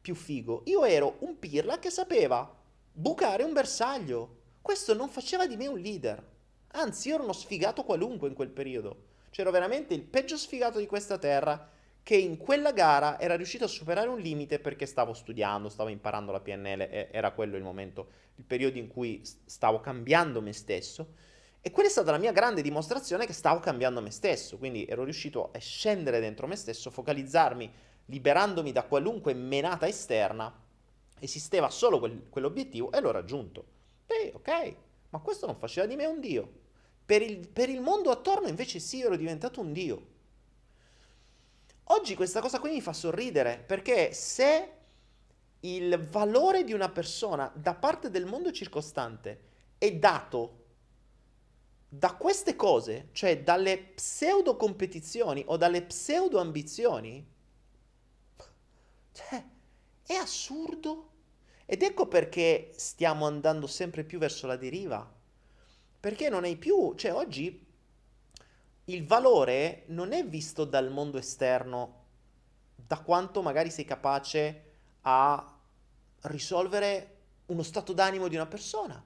[0.00, 0.62] più figo.
[0.66, 2.54] Io ero un pirla che sapeva
[2.92, 4.36] bucare un bersaglio.
[4.62, 6.36] Questo non faceva di me un leader.
[6.72, 9.06] Anzi, io ero uno sfigato qualunque in quel periodo.
[9.30, 11.70] C'ero veramente il peggio sfigato di questa terra
[12.08, 16.32] che in quella gara era riuscito a superare un limite perché stavo studiando, stavo imparando
[16.32, 21.12] la PNL, era quello il momento, il periodo in cui stavo cambiando me stesso.
[21.60, 25.04] E quella è stata la mia grande dimostrazione che stavo cambiando me stesso, quindi ero
[25.04, 27.70] riuscito a scendere dentro me stesso, focalizzarmi,
[28.06, 30.50] liberandomi da qualunque menata esterna,
[31.18, 33.66] esisteva solo quel, quell'obiettivo e l'ho raggiunto.
[34.06, 34.76] Beh, ok,
[35.10, 36.50] ma questo non faceva di me un dio.
[37.04, 40.16] Per il, per il mondo attorno invece sì, ero diventato un dio.
[41.90, 44.72] Oggi questa cosa qui mi fa sorridere perché se
[45.60, 49.40] il valore di una persona da parte del mondo circostante
[49.78, 50.64] è dato
[51.88, 57.26] da queste cose, cioè dalle pseudo competizioni o dalle pseudo ambizioni,
[59.12, 59.44] cioè,
[60.04, 61.06] è assurdo.
[61.64, 65.10] Ed ecco perché stiamo andando sempre più verso la deriva.
[66.00, 67.66] Perché non hai più, cioè oggi
[68.88, 72.04] il valore non è visto dal mondo esterno,
[72.74, 74.64] da quanto magari sei capace
[75.02, 75.58] a
[76.22, 77.16] risolvere
[77.46, 79.02] uno stato d'animo di una persona,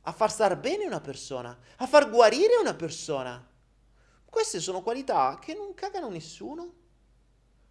[0.00, 3.46] a far star bene una persona, a far guarire una persona.
[4.24, 6.72] Queste sono qualità che non cagano nessuno.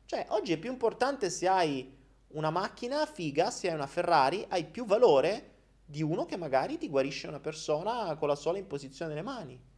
[0.06, 1.98] Cioè, oggi è più importante se hai
[2.30, 5.54] una macchina figa, se hai una Ferrari, hai più valore
[5.86, 9.74] di uno che magari ti guarisce una persona con la sola imposizione delle mani.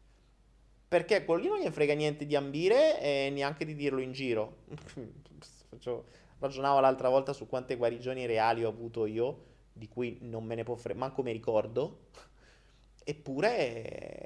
[0.87, 4.63] Perché quello lì non gli frega niente di ambire e neanche di dirlo in giro.
[5.69, 6.05] Faccio,
[6.39, 10.63] ragionavo l'altra volta su quante guarigioni reali ho avuto io, di cui non me ne
[10.63, 12.05] può fregare, manco mi ricordo.
[13.03, 13.81] Eppure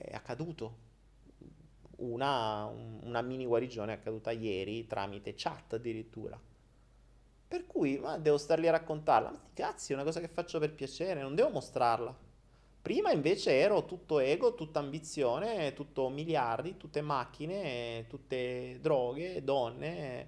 [0.06, 0.90] è accaduto.
[1.98, 6.40] Una, una mini guarigione è accaduta ieri tramite chat addirittura.
[7.48, 9.32] Per cui ma devo star lì a raccontarla.
[9.32, 12.16] Ma cazzi, è una cosa che faccio per piacere, non devo mostrarla.
[12.82, 20.28] Prima invece ero tutto ego, tutta ambizione, tutto miliardi, tutte macchine, tutte droghe, donne.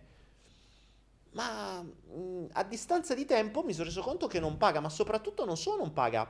[1.32, 5.46] Ma mh, a distanza di tempo mi sono reso conto che non paga, ma soprattutto
[5.46, 6.28] non solo non paga.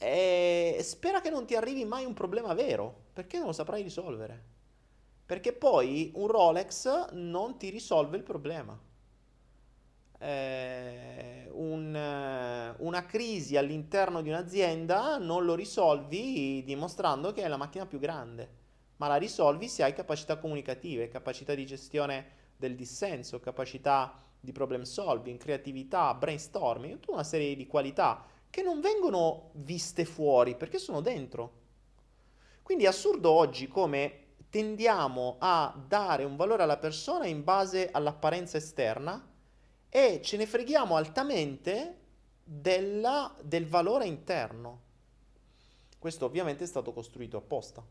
[0.00, 4.44] E spera che non ti arrivi mai un problema vero, perché non lo saprai risolvere.
[5.26, 8.78] Perché poi un Rolex non ti risolve il problema
[10.18, 17.86] eh, un, una crisi all'interno di un'azienda non lo risolvi dimostrando che è la macchina
[17.86, 18.50] più grande,
[18.96, 24.82] ma la risolvi se hai capacità comunicative, capacità di gestione del dissenso, capacità di problem
[24.82, 31.00] solving, creatività, brainstorming, tutta una serie di qualità che non vengono viste fuori perché sono
[31.00, 31.52] dentro.
[32.62, 38.56] Quindi è assurdo oggi come tendiamo a dare un valore alla persona in base all'apparenza
[38.56, 39.27] esterna
[39.88, 41.96] e ce ne freghiamo altamente
[42.42, 44.82] della, del valore interno.
[45.98, 47.84] Questo ovviamente è stato costruito apposta.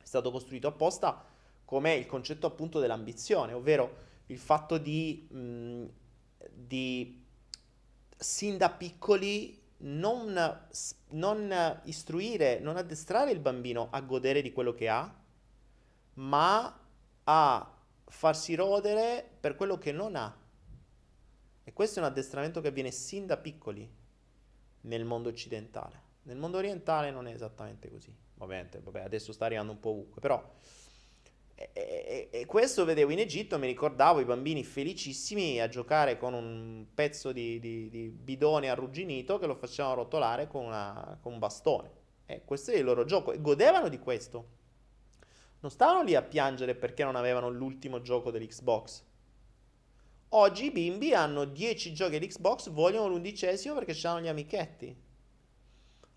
[0.00, 1.24] È stato costruito apposta
[1.64, 5.84] come il concetto appunto dell'ambizione, ovvero il fatto di, mh,
[6.50, 7.24] di
[8.16, 10.60] sin da piccoli non,
[11.08, 15.14] non istruire, non addestrare il bambino a godere di quello che ha,
[16.14, 16.80] ma
[17.24, 17.74] a
[18.06, 20.34] farsi rodere per quello che non ha.
[21.68, 23.86] E questo è un addestramento che avviene sin da piccoli
[24.80, 26.00] nel mondo occidentale.
[26.22, 28.10] Nel mondo orientale non è esattamente così.
[28.38, 30.42] Ovviamente, vabbè, adesso sta arrivando un po' ovunque, però...
[31.54, 36.32] E, e, e, questo vedevo in Egitto, mi ricordavo i bambini felicissimi a giocare con
[36.32, 41.38] un pezzo di, di, di bidone arrugginito che lo facevano rotolare con, una, con un
[41.38, 41.90] bastone.
[42.24, 44.48] E questo è il loro gioco e godevano di questo.
[45.60, 49.04] Non stavano lì a piangere perché non avevano l'ultimo gioco dell'Xbox
[50.30, 54.94] Oggi i bimbi hanno 10 giochi all'Xbox, vogliono l'undicesimo perché hanno gli amichetti.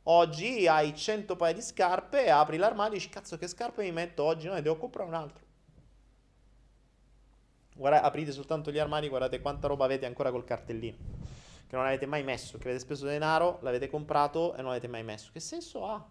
[0.03, 4.24] Oggi hai 100 paia di scarpe, apri l'armadio e dici cazzo che scarpe mi metto
[4.24, 4.47] oggi?
[4.47, 5.45] No, ne devo comprare un altro.
[7.74, 10.97] Guarda, aprite soltanto gli armadi, guardate quanta roba avete ancora col cartellino.
[11.68, 15.03] Che non avete mai messo, che avete speso denaro, l'avete comprato e non l'avete mai
[15.03, 15.30] messo.
[15.32, 16.05] Che senso ha?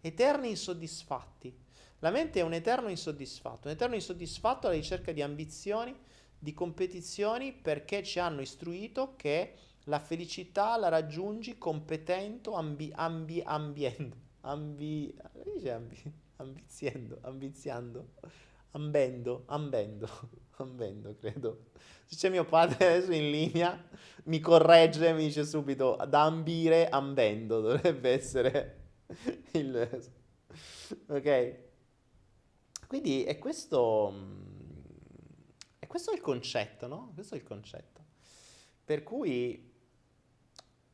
[0.00, 1.54] Eterni insoddisfatti.
[1.98, 5.94] La mente è un eterno insoddisfatto, un eterno insoddisfatto alla ricerca di ambizioni
[6.42, 14.16] di competizioni perché ci hanno istruito che la felicità la raggiungi competendo, ambi, ambi, ambiendo,
[14.40, 15.16] ambi,
[15.68, 18.08] ambi, ambiziendo, ambiziando,
[18.72, 20.08] ambendo, ambendo,
[20.58, 21.66] ambendo, credo.
[22.06, 23.80] Se c'è mio padre adesso in linea,
[24.24, 28.80] mi corregge e mi dice subito da ambire, ambendo, dovrebbe essere
[29.52, 30.10] il...
[31.06, 31.58] Ok?
[32.88, 34.12] Quindi è questo
[35.92, 37.10] questo è il concetto, no?
[37.12, 38.02] Questo è il concetto.
[38.82, 39.70] Per cui,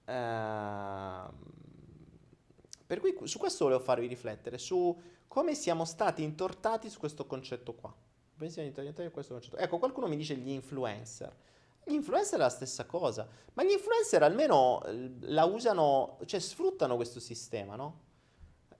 [0.06, 0.12] uh,
[2.84, 7.76] per cui su questo volevo farvi riflettere, su come siamo stati intortati su questo concetto
[7.76, 7.94] qua.
[8.36, 9.56] Come siamo intortati su questo concetto.
[9.56, 11.32] Ecco, qualcuno mi dice gli influencer.
[11.84, 16.96] Gli influencer è la stessa cosa, ma gli influencer almeno eh, la usano, cioè sfruttano
[16.96, 18.06] questo sistema, no?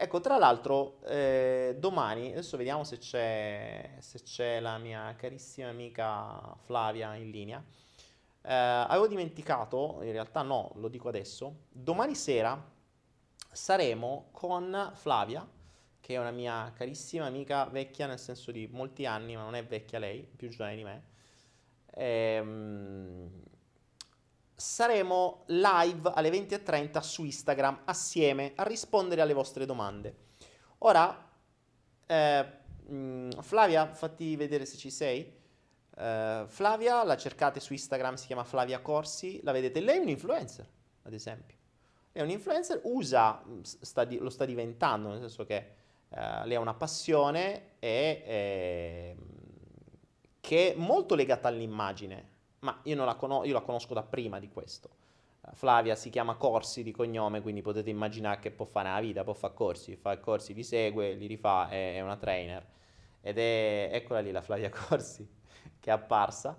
[0.01, 6.55] Ecco, tra l'altro, eh, domani, adesso vediamo se c'è, se c'è, la mia carissima amica
[6.63, 7.61] Flavia in linea.
[8.43, 11.63] Eh, avevo dimenticato, in realtà no, lo dico adesso.
[11.69, 12.65] Domani sera
[13.51, 15.45] saremo con Flavia,
[15.99, 19.65] che è una mia carissima amica vecchia, nel senso di molti anni, ma non è
[19.67, 21.03] vecchia lei, più giovane di me.
[21.95, 23.43] Ehm,
[24.59, 30.17] saremo live alle 20.30 su Instagram assieme a rispondere alle vostre domande.
[30.79, 31.31] Ora,
[32.05, 32.47] eh,
[32.87, 35.37] mh, Flavia, fatti vedere se ci sei.
[35.99, 40.09] Uh, Flavia, la cercate su Instagram, si chiama Flavia Corsi, la vedete, lei è un
[40.09, 40.67] influencer,
[41.03, 41.57] ad esempio.
[42.11, 45.75] È un influencer, usa, sta di, lo sta diventando, nel senso che
[46.09, 49.17] uh, lei ha una passione e, eh,
[50.41, 54.49] che è molto legata all'immagine, ma io, la, con- io la conosco da prima di
[54.49, 54.91] questo.
[55.41, 59.25] Uh, Flavia si chiama Corsi di cognome, quindi potete immaginare che può fare una vita,
[59.25, 62.67] può fare corsi, fa corsi, li segue, li rifà, è, è una trainer.
[63.21, 65.37] Ed è, eccola lì la Flavia Corsi
[65.81, 66.59] che è apparsa.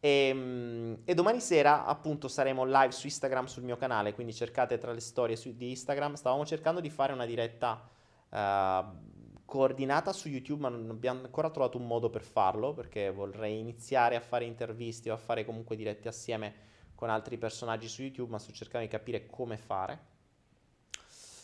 [0.00, 4.78] E, ehm, e, domani sera appunto saremo live su Instagram sul mio canale, quindi cercate
[4.78, 6.14] tra le storie su, di Instagram.
[6.14, 7.88] Stavamo cercando di fare una diretta
[8.30, 9.18] uh,
[9.50, 14.14] coordinata su YouTube, ma non abbiamo ancora trovato un modo per farlo, perché vorrei iniziare
[14.14, 16.54] a fare interviste o a fare comunque dirette assieme
[16.94, 20.18] con altri personaggi su YouTube, ma sto cercando di capire come fare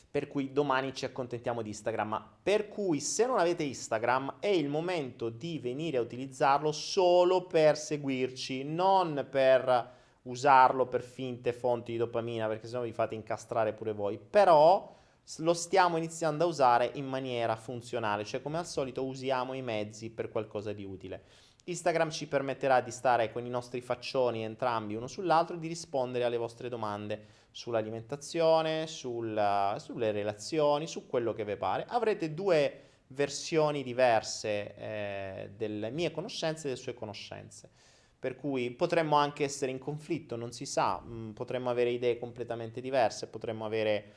[0.08, 2.36] per cui domani ci accontentiamo di Instagram.
[2.42, 7.76] Per cui se non avete Instagram è il momento di venire a utilizzarlo solo per
[7.76, 9.92] seguirci, non per
[10.22, 14.18] usarlo per finte fonti di dopamina, perché sennò vi fate incastrare pure voi.
[14.18, 14.95] Però
[15.38, 20.10] lo stiamo iniziando a usare in maniera funzionale, cioè come al solito usiamo i mezzi
[20.10, 21.24] per qualcosa di utile.
[21.64, 26.24] Instagram ci permetterà di stare con i nostri faccioni entrambi uno sull'altro e di rispondere
[26.24, 31.84] alle vostre domande sull'alimentazione, sulla, sulle relazioni, su quello che vi pare.
[31.88, 37.70] Avrete due versioni diverse eh, delle mie conoscenze e delle sue conoscenze.
[38.18, 42.80] Per cui potremmo anche essere in conflitto, non si sa, mm, potremmo avere idee completamente
[42.80, 44.12] diverse, potremmo avere,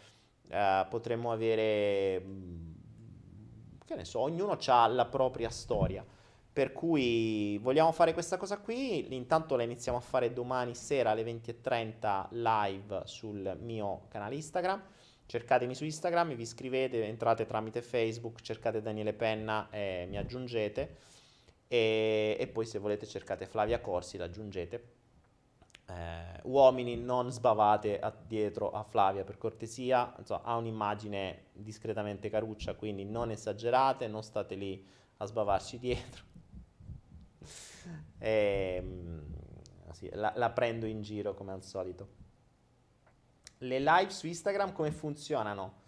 [0.49, 2.71] uh, potremmo avere, mm,
[3.85, 6.05] che ne so, ognuno ha la propria storia.
[6.51, 11.23] Per cui vogliamo fare questa cosa qui, intanto la iniziamo a fare domani sera alle
[11.23, 14.81] 20.30 live sul mio canale Instagram.
[15.25, 20.97] Cercatemi su Instagram, vi iscrivete, entrate tramite Facebook, cercate Daniele Penna e mi aggiungete.
[21.67, 24.98] E, e poi se volete cercate Flavia Corsi, l'aggiungete.
[25.89, 32.75] Eh, uomini non sbavate a, dietro a Flavia per cortesia, insomma, ha un'immagine discretamente caruccia,
[32.75, 34.85] quindi non esagerate, non state lì
[35.17, 36.23] a sbavarci dietro.
[38.19, 39.25] E, ehm,
[39.91, 42.17] sì, la, la prendo in giro come al solito.
[43.57, 45.87] Le live su Instagram come funzionano?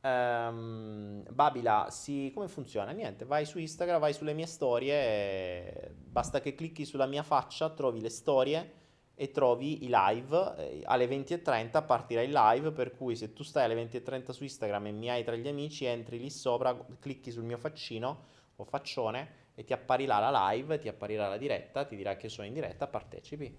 [0.00, 2.92] Um, Babila, sì, come funziona?
[2.92, 8.00] Niente, vai su Instagram, vai sulle mie storie, basta che clicchi sulla mia faccia, trovi
[8.00, 8.72] le storie
[9.14, 10.54] e trovi i live.
[10.56, 14.86] Eh, alle 20.30 partirà il live, per cui se tu stai alle 20.30 su Instagram
[14.86, 19.46] e mi hai tra gli amici, entri lì sopra, clicchi sul mio faccino o faccione
[19.56, 22.86] e ti apparirà la live, ti apparirà la diretta, ti dirà che sono in diretta,
[22.86, 23.52] partecipi.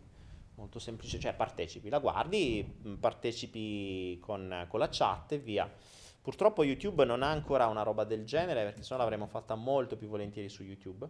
[0.55, 5.69] Molto semplice, cioè partecipi, la guardi, mm, partecipi con, con la chat e via.
[6.29, 10.07] Purtroppo YouTube non ha ancora una roba del genere perché sennò l'avremmo fatta molto più
[10.09, 11.09] volentieri su YouTube.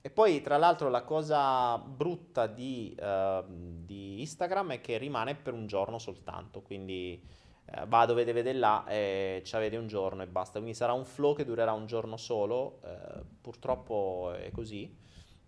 [0.00, 5.52] E poi, tra l'altro, la cosa brutta di, uh, di Instagram è che rimane per
[5.52, 6.62] un giorno soltanto.
[6.62, 7.24] Quindi
[7.64, 10.58] eh, va dove deve là e ci avete un giorno e basta.
[10.58, 12.80] Quindi sarà un flow che durerà un giorno solo.
[12.82, 14.92] Eh, purtroppo è così.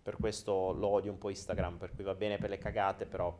[0.01, 3.37] Per questo lo odio un po' Instagram, per cui va bene per le cagate, però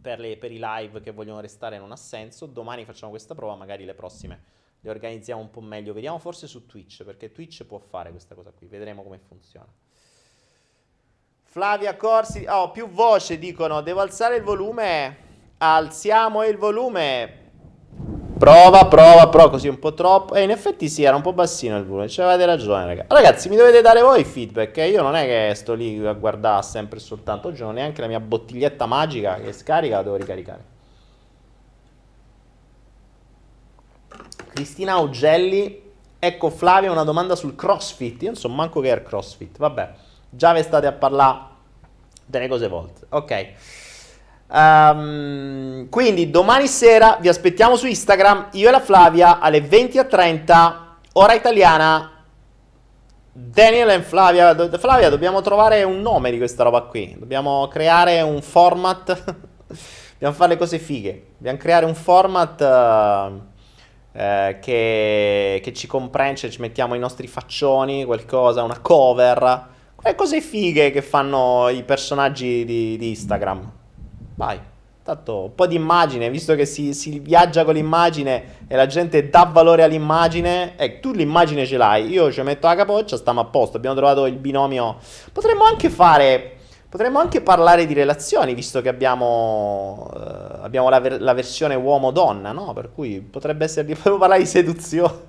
[0.00, 2.46] per, le, per i live che vogliono restare non ha senso.
[2.46, 5.92] Domani facciamo questa prova, magari le prossime le organizziamo un po' meglio.
[5.92, 8.66] Vediamo forse su Twitch, perché Twitch può fare questa cosa qui.
[8.66, 9.68] Vedremo come funziona.
[11.42, 15.28] Flavia Corsi, oh, più voce dicono, devo alzare il volume.
[15.58, 17.39] Alziamo il volume.
[18.40, 20.32] Prova, prova, prova, così un po' troppo.
[20.32, 22.08] E in effetti sì, era un po' bassino il volume.
[22.08, 23.08] Cioè, ragione, ragazzi.
[23.10, 24.78] Ragazzi, mi dovete dare voi feedback.
[24.78, 24.88] Eh?
[24.88, 27.48] Io non è che sto lì a guardare sempre e soltanto.
[27.48, 30.64] Oggi non ho neanche la mia bottiglietta magica che scarica, la devo ricaricare.
[34.54, 35.88] Cristina Augelli.
[36.18, 38.22] Ecco Flavia, una domanda sul CrossFit.
[38.22, 39.58] Io non so manco che è il CrossFit.
[39.58, 39.92] Vabbè,
[40.30, 41.40] già ve state a parlare
[42.24, 43.04] delle cose volte.
[43.10, 43.52] Ok.
[44.52, 50.72] Um, quindi domani sera vi aspettiamo su Instagram, io e la Flavia alle 20.30,
[51.12, 52.14] ora italiana.
[53.32, 57.14] Daniel e Flavia, do, Flavia, dobbiamo trovare un nome di questa roba qui.
[57.16, 59.24] Dobbiamo creare un format.
[60.12, 61.26] dobbiamo fare le cose fighe.
[61.36, 63.32] Dobbiamo creare un format uh,
[64.18, 69.68] uh, che, che, ci comprende, ci mettiamo i nostri faccioni, qualcosa, una cover.
[69.94, 73.78] Quelle cose fighe che fanno i personaggi di, di Instagram.
[74.40, 74.58] Vai.
[75.02, 79.28] Tanto un po' di immagine, visto che si, si, viaggia con l'immagine e la gente
[79.28, 83.44] dà valore all'immagine, eh, tu l'immagine ce l'hai, io ci metto la capoccia, stiamo a
[83.44, 84.96] posto, abbiamo trovato il binomio.
[85.30, 86.56] Potremmo anche fare,
[86.88, 92.50] Potremmo anche parlare di relazioni, visto che abbiamo, eh, abbiamo la, ver- la, versione uomo-donna,
[92.50, 92.72] no?
[92.72, 95.28] Per cui potrebbe essere di parlare di seduzione.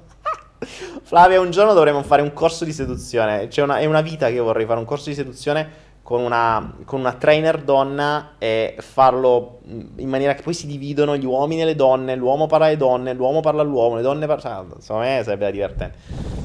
[1.03, 3.47] Flavia, un giorno dovremmo fare un corso di seduzione.
[3.57, 7.13] Una, è una vita che vorrei fare un corso di seduzione con una, con una
[7.13, 12.15] trainer donna e farlo in maniera che poi si dividono gli uomini e le donne,
[12.15, 14.69] l'uomo parla alle donne, l'uomo parla all'uomo, le donne parlano...
[14.71, 16.41] Cioè, secondo me sarebbe divertente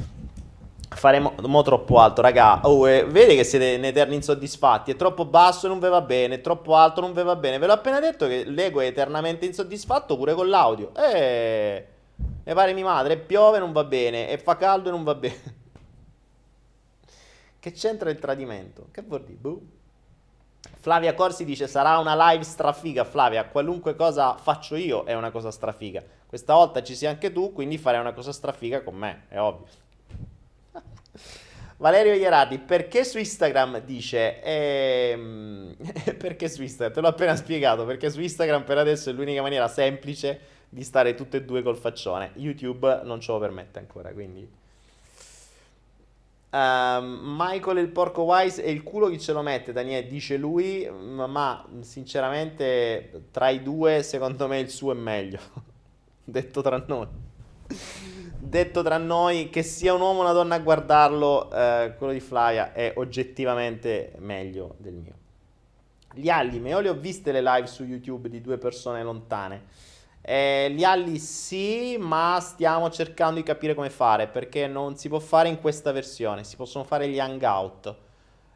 [0.96, 2.60] faremo mo troppo alto, raga.
[2.62, 4.90] Oh, eh, vede che siete in eterni insoddisfatti.
[4.90, 6.36] È troppo basso, non ve va bene.
[6.36, 7.58] È troppo alto, non ve va bene.
[7.58, 10.90] Ve l'ho appena detto che l'ego è eternamente insoddisfatto pure con l'audio.
[10.96, 11.86] Eh,
[12.44, 13.16] mi pare mia madre.
[13.18, 14.28] Piove, non va bene.
[14.28, 15.64] E fa caldo, non va bene.
[17.66, 18.86] Che c'entra il tradimento?
[18.92, 19.38] Che vuol dire?
[19.40, 19.60] Buh.
[20.78, 25.50] Flavia Corsi dice sarà una live strafiga Flavia, qualunque cosa faccio io è una cosa
[25.50, 26.00] strafiga.
[26.26, 29.66] Questa volta ci sei anche tu, quindi farai una cosa strafiga con me, è ovvio.
[31.78, 34.40] Valerio Ierati, perché su Instagram dice...
[34.42, 35.74] Ehm,
[36.18, 36.94] perché su Instagram?
[36.94, 40.38] Te l'ho appena spiegato, perché su Instagram per adesso è l'unica maniera semplice
[40.68, 42.30] di stare tutte e due col faccione.
[42.34, 44.55] YouTube non ce lo permette ancora, quindi...
[46.48, 50.88] Uh, Michael il porco wise e il culo chi ce lo mette, Daniele, dice lui,
[50.90, 55.40] ma sinceramente tra i due secondo me il suo è meglio,
[56.24, 57.08] detto tra noi
[58.46, 62.20] detto tra noi, che sia un uomo o una donna a guardarlo, eh, quello di
[62.20, 65.14] Flya è oggettivamente meglio del mio.
[66.14, 69.64] Gli Alli, io le ho viste le live su YouTube di due persone lontane.
[70.28, 75.20] Eh, gli Alli sì, ma stiamo cercando di capire come fare, perché non si può
[75.20, 77.86] fare in questa versione, si possono fare gli hangout.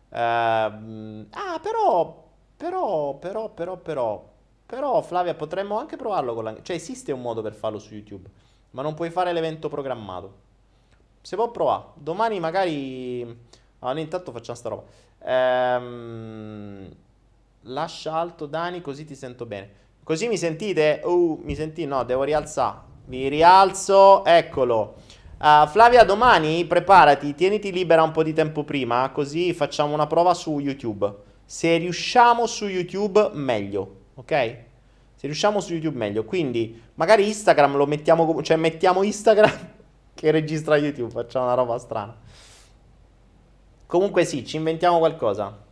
[0.09, 2.25] Uh, ah, però,
[2.57, 4.29] però, però, però, però,
[4.67, 6.57] però, Flavia, potremmo anche provarlo con la...
[6.61, 8.29] Cioè, esiste un modo per farlo su YouTube
[8.71, 10.49] ma non puoi fare l'evento programmato.
[11.23, 11.85] Si può provare.
[11.95, 13.49] Domani magari...
[13.81, 14.85] Ah, intanto facciamo sta roba.
[15.25, 16.95] Ehm...
[17.65, 19.79] Lascia alto Dani così ti sento bene.
[20.11, 21.03] Così mi sentite?
[21.05, 21.87] Uh, mi sentite?
[21.87, 22.79] No, devo rialzare.
[23.05, 24.97] Mi rialzo, eccolo.
[25.41, 30.35] Uh, Flavia, domani preparati, tieniti libera un po' di tempo prima, così facciamo una prova
[30.35, 31.15] su YouTube.
[31.45, 34.31] Se riusciamo su YouTube, meglio, ok?
[35.15, 36.25] Se riusciamo su YouTube meglio.
[36.25, 39.69] Quindi magari Instagram lo mettiamo, cioè mettiamo Instagram
[40.13, 42.17] che registra YouTube, facciamo una roba strana.
[43.87, 45.69] Comunque sì, ci inventiamo qualcosa.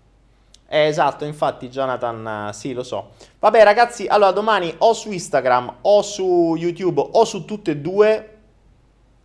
[0.70, 3.12] Eh, esatto, infatti Jonathan, sì, lo so.
[3.38, 8.36] Vabbè ragazzi, allora domani o su Instagram o su YouTube o su tutte e due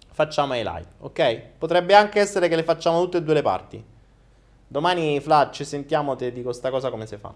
[0.10, 1.42] facciamo i live, ok?
[1.58, 3.84] Potrebbe anche essere che le facciamo tutte e due le parti.
[4.66, 7.34] Domani, Fla, ci sentiamo, te dico sta cosa come si fa.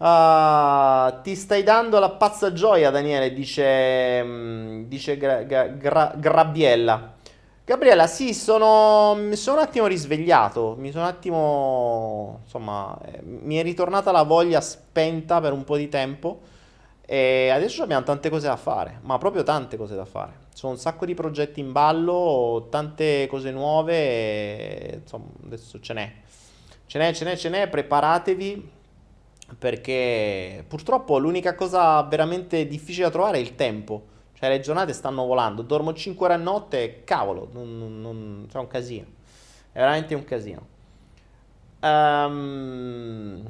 [0.00, 7.18] Uh, ti stai dando la pazza gioia, Daniele, dice, mm, dice gra, gra, gra, Grabiella.
[7.70, 13.58] Gabriella, sì, sono, mi sono un attimo risvegliato, mi sono un attimo, insomma, eh, mi
[13.58, 16.40] è ritornata la voglia spenta per un po' di tempo
[17.06, 20.32] e adesso abbiamo tante cose da fare, ma proprio tante cose da fare.
[20.52, 26.12] Sono un sacco di progetti in ballo, tante cose nuove, e, insomma, adesso ce n'è.
[26.86, 28.68] Ce n'è, ce n'è, ce n'è, preparatevi
[29.56, 34.06] perché purtroppo l'unica cosa veramente difficile da trovare è il tempo.
[34.40, 38.56] Cioè le giornate stanno volando, dormo 5 ore a notte e cavolo, non, non, c'è
[38.56, 39.04] un casino.
[39.70, 40.66] È veramente un casino.
[41.82, 43.44] Um...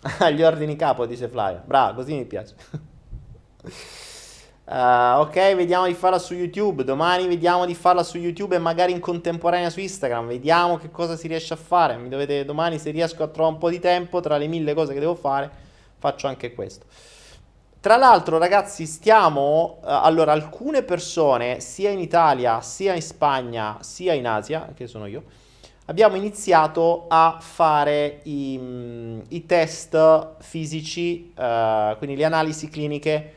[0.32, 1.62] Gli ordini capo, dice Flavia.
[1.62, 2.54] Bravo, così mi piace.
[4.64, 6.82] Uh, ok, vediamo di farla su YouTube.
[6.82, 10.28] Domani vediamo di farla su YouTube e magari in contemporanea su Instagram.
[10.28, 11.98] Vediamo che cosa si riesce a fare.
[11.98, 14.94] Mi dovete domani, se riesco a trovare un po' di tempo tra le mille cose
[14.94, 15.50] che devo fare,
[15.98, 16.86] faccio anche questo.
[17.84, 19.80] Tra l'altro, ragazzi, stiamo.
[19.82, 25.04] Uh, allora, alcune persone, sia in Italia, sia in Spagna, sia in Asia, che sono
[25.04, 25.24] io,
[25.84, 33.34] abbiamo iniziato a fare i, mm, i test fisici, uh, quindi le analisi cliniche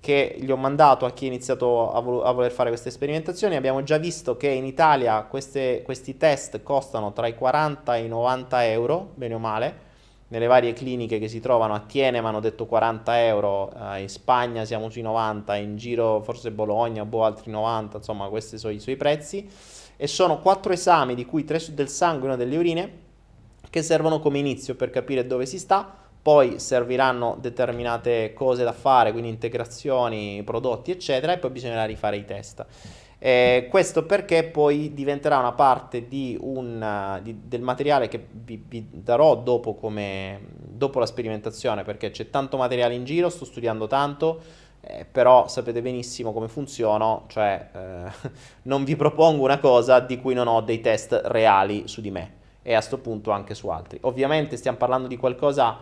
[0.00, 3.54] che gli ho mandato a chi ha iniziato a, vol- a, voler fare queste sperimentazioni.
[3.54, 8.08] Abbiamo già visto che in Italia queste, questi test costano tra i 40 e i
[8.08, 9.88] 90 euro, bene o male.
[10.30, 14.08] Nelle varie cliniche che si trovano a Tiene mi hanno detto 40 euro, eh, in
[14.08, 18.78] Spagna siamo sui 90, in giro forse Bologna, boh, altri 90, insomma questi sono i
[18.78, 19.48] suoi prezzi.
[19.96, 22.92] E sono quattro esami, di cui tre del sangue e uno delle urine,
[23.70, 29.10] che servono come inizio per capire dove si sta poi serviranno determinate cose da fare,
[29.10, 32.64] quindi integrazioni, prodotti, eccetera, e poi bisognerà rifare i test.
[33.22, 38.88] Eh, questo perché poi diventerà una parte di un, di, del materiale che vi, vi
[38.90, 44.40] darò dopo, come, dopo, la sperimentazione, perché c'è tanto materiale in giro, sto studiando tanto,
[44.80, 48.30] eh, però sapete benissimo come funziono, cioè eh,
[48.64, 52.38] non vi propongo una cosa di cui non ho dei test reali su di me
[52.62, 53.98] e a questo punto anche su altri.
[54.02, 55.76] Ovviamente stiamo parlando di qualcosa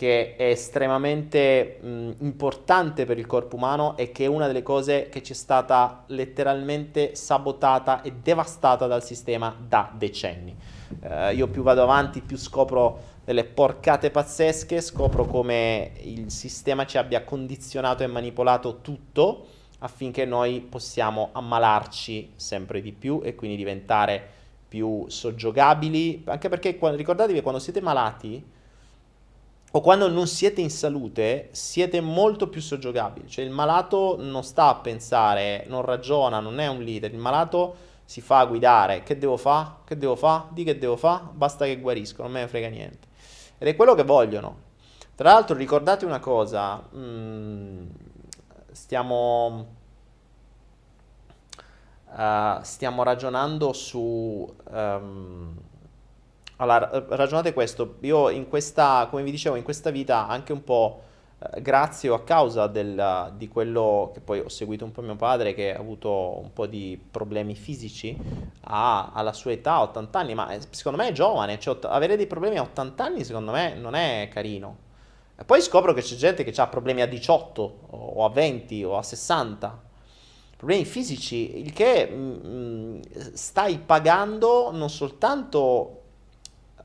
[0.00, 5.10] che è estremamente mh, importante per il corpo umano e che è una delle cose
[5.10, 10.56] che ci è stata letteralmente sabotata e devastata dal sistema da decenni.
[11.00, 16.96] Uh, io più vado avanti, più scopro delle porcate pazzesche, scopro come il sistema ci
[16.96, 19.48] abbia condizionato e manipolato tutto
[19.80, 27.42] affinché noi possiamo ammalarci sempre di più e quindi diventare più soggiogabili, anche perché ricordatevi
[27.42, 28.58] quando siete malati
[29.72, 33.28] o quando non siete in salute, siete molto più soggiogabili.
[33.28, 37.88] Cioè il malato non sta a pensare, non ragiona, non è un leader, il malato
[38.04, 39.68] si fa guidare, che devo fare?
[39.84, 40.46] Che devo fare?
[40.50, 41.24] Di che devo fare?
[41.32, 43.06] Basta che guarisco, non me ne frega niente.
[43.58, 44.68] Ed è quello che vogliono.
[45.14, 47.86] Tra l'altro ricordate una cosa, mh, mm,
[48.72, 49.66] stiamo,
[52.06, 54.52] uh, stiamo ragionando su...
[54.68, 55.68] Um,
[56.60, 61.00] allora, ragionate questo, io in questa, come vi dicevo, in questa vita anche un po'
[61.38, 65.16] eh, grazie o a causa del, di quello che poi ho seguito un po' mio
[65.16, 68.14] padre che ha avuto un po' di problemi fisici
[68.64, 72.26] ha, alla sua età, 80 anni, ma eh, secondo me è giovane, cioè, avere dei
[72.26, 74.88] problemi a 80 anni secondo me non è carino.
[75.38, 78.98] E poi scopro che c'è gente che ha problemi a 18 o a 20 o
[78.98, 79.88] a 60
[80.58, 83.00] problemi fisici, il che mh, mm,
[83.32, 85.99] stai pagando non soltanto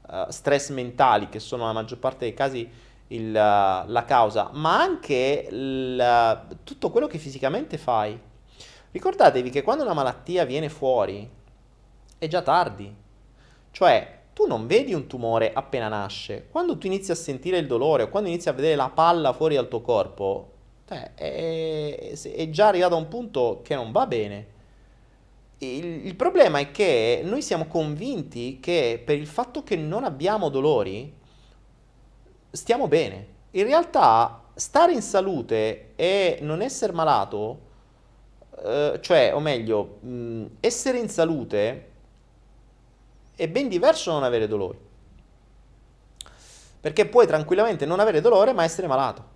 [0.07, 2.69] uh, stress mentali, che sono la maggior parte dei casi
[3.07, 8.19] il, la causa, ma anche il, tutto quello che fisicamente fai.
[8.91, 11.29] Ricordatevi che quando una malattia viene fuori
[12.17, 12.93] è già tardi.
[13.71, 16.47] Cioè, tu non vedi un tumore appena nasce.
[16.49, 19.55] Quando tu inizi a sentire il dolore o quando inizi a vedere la palla fuori
[19.55, 20.51] dal tuo corpo,
[20.87, 24.53] cioè, è, è, già arrivato a un punto che non va bene.
[25.65, 30.49] Il, il problema è che noi siamo convinti che per il fatto che non abbiamo
[30.49, 31.13] dolori,
[32.51, 33.27] stiamo bene.
[33.51, 37.59] In realtà stare in salute e non essere malato,
[38.63, 41.91] eh, cioè, o meglio, mh, essere in salute
[43.35, 44.77] è ben diverso da non avere dolori.
[46.79, 49.33] Perché puoi tranquillamente non avere dolore ma essere malato.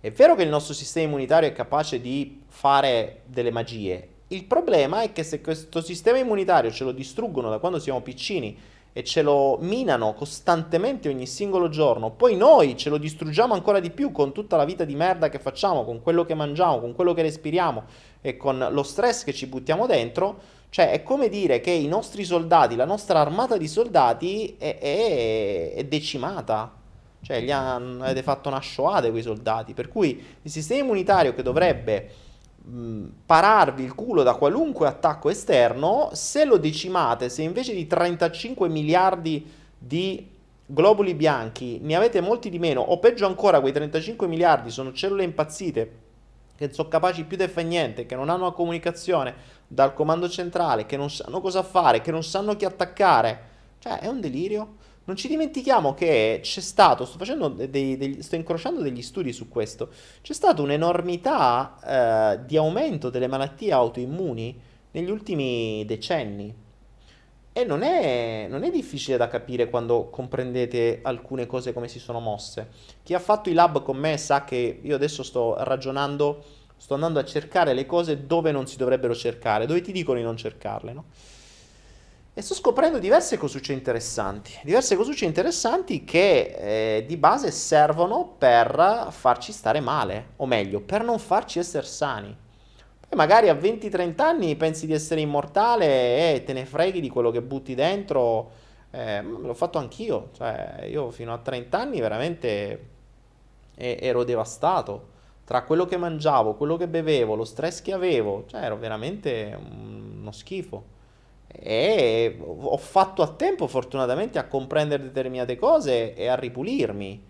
[0.00, 4.08] È vero che il nostro sistema immunitario è capace di fare delle magie.
[4.30, 8.56] Il problema è che se questo sistema immunitario ce lo distruggono da quando siamo piccini
[8.92, 13.90] e ce lo minano costantemente ogni singolo giorno, poi noi ce lo distruggiamo ancora di
[13.90, 17.14] più con tutta la vita di merda che facciamo, con quello che mangiamo, con quello
[17.14, 17.84] che respiriamo
[18.20, 22.24] e con lo stress che ci buttiamo dentro, cioè è come dire che i nostri
[22.24, 26.74] soldati, la nostra armata di soldati è, è, è decimata.
[27.20, 31.42] Cioè gli hanno, avete fatto una shoah quei soldati, per cui il sistema immunitario che
[31.42, 32.10] dovrebbe
[33.24, 39.50] pararvi il culo da qualunque attacco esterno, se lo decimate, se invece di 35 miliardi
[39.78, 44.92] di globuli bianchi ne avete molti di meno, o peggio ancora, quei 35 miliardi sono
[44.92, 46.06] cellule impazzite
[46.58, 49.32] che sono capaci più di fare niente, che non hanno una comunicazione
[49.68, 53.40] dal comando centrale, che non sanno cosa fare, che non sanno chi attaccare.
[53.78, 54.74] Cioè, è un delirio.
[55.08, 59.48] Non ci dimentichiamo che c'è stato, sto, facendo dei, degli, sto incrociando degli studi su
[59.48, 59.88] questo,
[60.20, 61.78] c'è stata un'enormità
[62.36, 66.54] eh, di aumento delle malattie autoimmuni negli ultimi decenni.
[67.54, 72.20] E non è, non è, difficile da capire quando comprendete alcune cose come si sono
[72.20, 72.68] mosse.
[73.02, 76.44] Chi ha fatto i lab con me sa che io adesso sto ragionando,
[76.76, 80.24] sto andando a cercare le cose dove non si dovrebbero cercare, dove ti dicono di
[80.24, 81.04] non cercarle, no?
[82.38, 89.08] E sto scoprendo diverse cosucce interessanti, diverse cosucce interessanti che eh, di base servono per
[89.10, 92.28] farci stare male, o meglio, per non farci essere sani.
[93.00, 97.32] Poi magari a 20-30 anni pensi di essere immortale e te ne freghi di quello
[97.32, 98.50] che butti dentro.
[98.92, 102.86] Eh, l'ho fatto anch'io, cioè io fino a 30 anni veramente
[103.74, 105.08] ero devastato.
[105.42, 110.30] Tra quello che mangiavo, quello che bevevo, lo stress che avevo, cioè ero veramente uno
[110.30, 110.94] schifo
[111.50, 117.24] e ho fatto a tempo fortunatamente a comprendere determinate cose e a ripulirmi.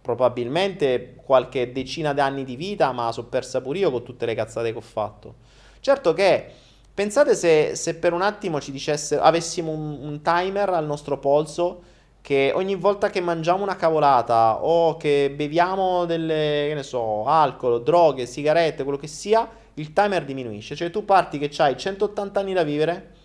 [0.00, 4.72] Probabilmente qualche decina d'anni di vita, ma so persa pure io con tutte le cazzate
[4.72, 5.34] che ho fatto.
[5.80, 6.46] Certo che
[6.94, 11.82] pensate se, se per un attimo ci dicesse, avessimo un, un timer al nostro polso
[12.22, 17.82] che ogni volta che mangiamo una cavolata o che beviamo delle, che ne so, alcol,
[17.82, 20.74] droghe, sigarette, quello che sia, il timer diminuisce.
[20.74, 23.16] Cioè tu parti che hai 180 anni da vivere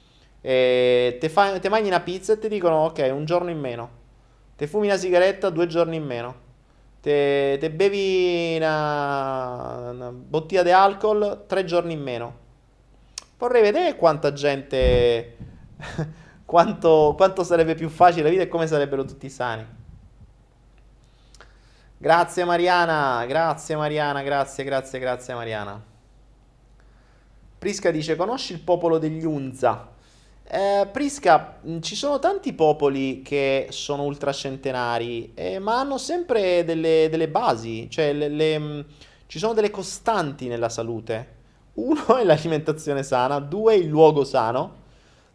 [0.45, 4.01] e te, fa, te mangi una pizza e ti dicono ok, un giorno in meno.
[4.57, 6.35] Te fumi una sigaretta, due giorni in meno.
[6.99, 12.41] Te, te bevi una, una bottiglia di alcol, tre giorni in meno.
[13.37, 15.37] Vorrei vedere quanta gente
[16.43, 19.65] quanto, quanto sarebbe più facile la vita e come sarebbero tutti sani.
[21.97, 25.81] Grazie Mariana, grazie Mariana, grazie, grazie, grazie Mariana.
[27.57, 29.92] Prisca dice, conosci il popolo degli Unza?
[30.45, 37.07] Eh, Prisca, mm, ci sono tanti popoli che sono ultracentenari, eh, ma hanno sempre delle,
[37.09, 38.79] delle basi, cioè le, le, mm,
[39.27, 41.41] ci sono delle costanti nella salute.
[41.75, 44.81] Uno è l'alimentazione sana, due il luogo sano,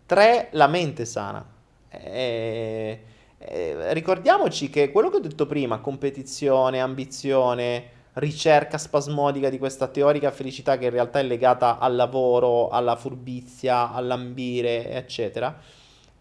[0.06, 1.44] tre la mente sana.
[1.90, 3.02] Eh,
[3.38, 10.30] eh, ricordiamoci che quello che ho detto prima, competizione, ambizione, ricerca spasmodica di questa teorica
[10.30, 15.58] felicità che in realtà è legata al lavoro, alla furbizia, all'ambire, eccetera,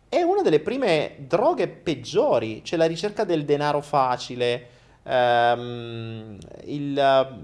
[0.10, 4.68] è una delle prime droghe peggiori, cioè la ricerca del denaro facile,
[5.04, 7.38] ehm, il,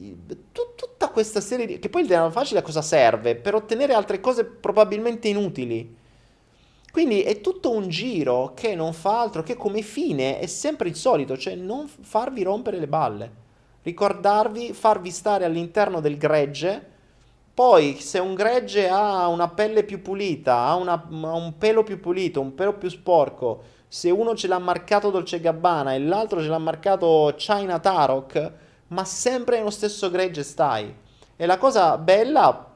[0.00, 0.16] il,
[0.50, 1.78] tut, tutta questa serie di...
[1.78, 3.36] che poi il denaro facile a cosa serve?
[3.36, 5.96] Per ottenere altre cose probabilmente inutili.
[6.90, 10.96] Quindi è tutto un giro che non fa altro che come fine è sempre il
[10.96, 13.39] solito, cioè non farvi rompere le balle
[13.82, 16.88] ricordarvi, farvi stare all'interno del gregge.
[17.52, 22.00] Poi, se un gregge ha una pelle più pulita, ha, una, ha un pelo più
[22.00, 26.48] pulito, un pelo più sporco, se uno ce l'ha marcato Dolce Gabbana e l'altro ce
[26.48, 28.52] l'ha marcato China Tarok,
[28.88, 30.94] ma sempre nello stesso gregge stai.
[31.36, 32.66] E la cosa bella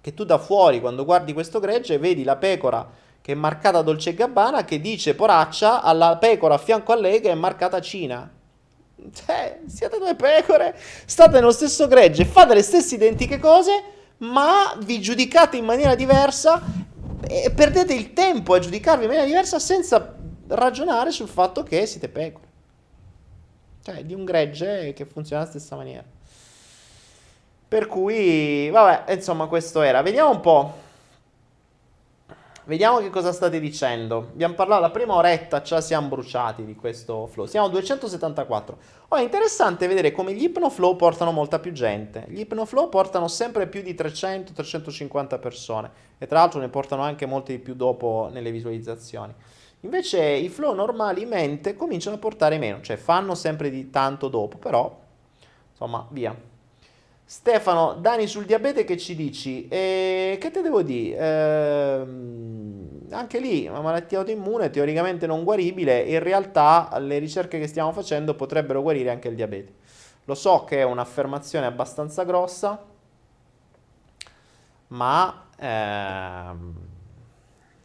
[0.00, 4.14] che tu da fuori, quando guardi questo gregge, vedi la pecora che è marcata Dolce
[4.14, 8.30] Gabbana che dice poraccia alla pecora a fianco a lei che è marcata Cina.
[9.12, 10.74] Cioè, siete due pecore,
[11.04, 13.82] state nello stesso gregge, fate le stesse identiche cose,
[14.18, 16.62] ma vi giudicate in maniera diversa
[17.28, 20.14] e perdete il tempo a giudicarvi in maniera diversa senza
[20.48, 22.44] ragionare sul fatto che siete pecore.
[23.82, 26.04] Cioè, di un gregge che funziona alla stessa maniera.
[27.68, 30.02] Per cui, vabbè, insomma, questo era.
[30.02, 30.74] Vediamo un po'.
[32.66, 34.30] Vediamo che cosa state dicendo.
[34.32, 37.46] Abbiamo parlato la prima oretta, già siamo bruciati di questo flow.
[37.46, 38.78] Siamo a 274.
[39.06, 42.24] Oh, è interessante vedere come gli Hypnoflow portano molta più gente.
[42.26, 45.90] Gli Hypnoflow portano sempre più di 300-350 persone.
[46.18, 49.32] E tra l'altro ne portano anche molte di più dopo nelle visualizzazioni.
[49.82, 54.58] Invece i flow normali mente cominciano a portare meno, cioè fanno sempre di tanto dopo,
[54.58, 54.92] però
[55.70, 56.34] insomma, via.
[57.28, 59.66] Stefano, Dani sul diabete che ci dici?
[59.66, 61.18] E che te devo dire?
[61.18, 67.90] Ehm, anche lì una malattia autoimmune teoricamente non guaribile, in realtà le ricerche che stiamo
[67.90, 69.74] facendo potrebbero guarire anche il diabete.
[70.26, 72.80] Lo so che è un'affermazione abbastanza grossa,
[74.88, 76.74] ma, ehm,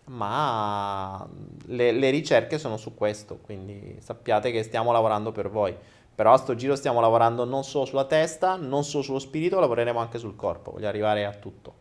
[0.06, 1.28] ma
[1.66, 5.76] le, le ricerche sono su questo, quindi sappiate che stiamo lavorando per voi.
[6.22, 9.98] Però a sto giro stiamo lavorando non solo sulla testa, non solo sullo spirito, lavoreremo
[9.98, 10.70] anche sul corpo.
[10.70, 11.74] Voglio arrivare a tutto.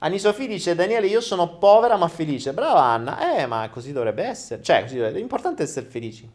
[0.00, 2.52] Anni Sofì dice: Daniele, io sono povera ma felice.
[2.52, 3.34] Brava Anna.
[3.34, 4.62] Eh, ma così dovrebbe essere.
[4.62, 5.20] Cioè, così dovrebbe...
[5.20, 6.30] l'importante è essere felici.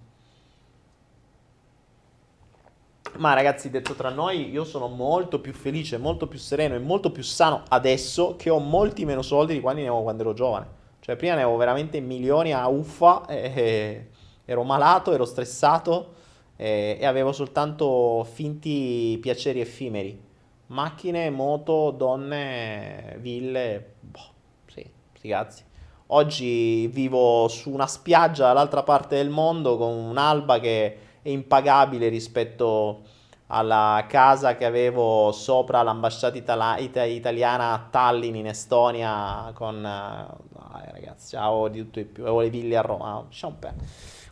[3.17, 7.11] Ma ragazzi, detto tra noi, io sono molto più felice, molto più sereno e molto
[7.11, 10.67] più sano adesso che ho molti meno soldi di quando ne avevo quando ero giovane.
[11.01, 14.09] Cioè, prima ne avevo veramente milioni a uffa, e,
[14.43, 16.17] ero malato, ero stressato
[16.61, 20.29] eh, e avevo soltanto finti piaceri effimeri.
[20.67, 24.19] Macchine, moto, donne, ville, boh,
[24.67, 24.87] sì,
[25.17, 25.63] sti.
[26.07, 33.01] Oggi vivo su una spiaggia dall'altra parte del mondo con un'alba che è impagabile rispetto
[33.47, 39.83] alla casa che avevo sopra l'ambasciata itala- italiana a Tallinn in Estonia con...
[39.83, 43.87] Eh, ragazzi, avevo di tutto e più, avevo le ville a Roma, lasciamo perdere.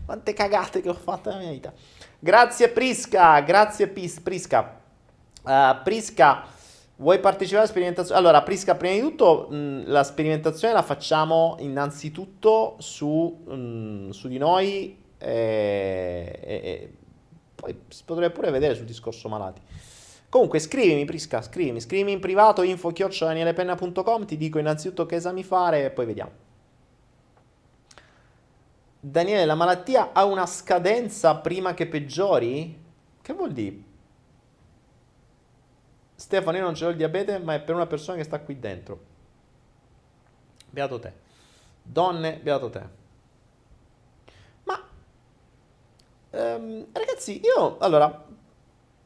[0.05, 1.73] Quante cagate che ho fatto nella mia vita.
[2.22, 4.78] Grazie Prisca, grazie Pis, Prisca.
[5.41, 6.43] Uh, Prisca,
[6.97, 8.20] vuoi partecipare alla sperimentazione?
[8.20, 14.38] Allora, Prisca, prima di tutto mh, la sperimentazione la facciamo innanzitutto su, mh, su di
[14.38, 16.93] noi e, e, e,
[17.55, 19.61] poi si potrebbe pure vedere sul discorso malati.
[20.28, 25.89] Comunque scrivimi Prisca, scrivimi, scrivimi in privato info-danielepenna.com, ti dico innanzitutto che esami fare e
[25.89, 26.48] poi vediamo.
[29.01, 32.77] Daniele, la malattia ha una scadenza prima che peggiori?
[33.21, 33.87] Che vuol dire?
[36.15, 38.59] Stefano, io non ce l'ho il diabete, ma è per una persona che sta qui
[38.59, 38.99] dentro.
[40.69, 41.13] Beato te.
[41.81, 42.83] Donne, beato te.
[44.63, 44.83] Ma,
[46.31, 48.25] ehm, ragazzi, io, allora,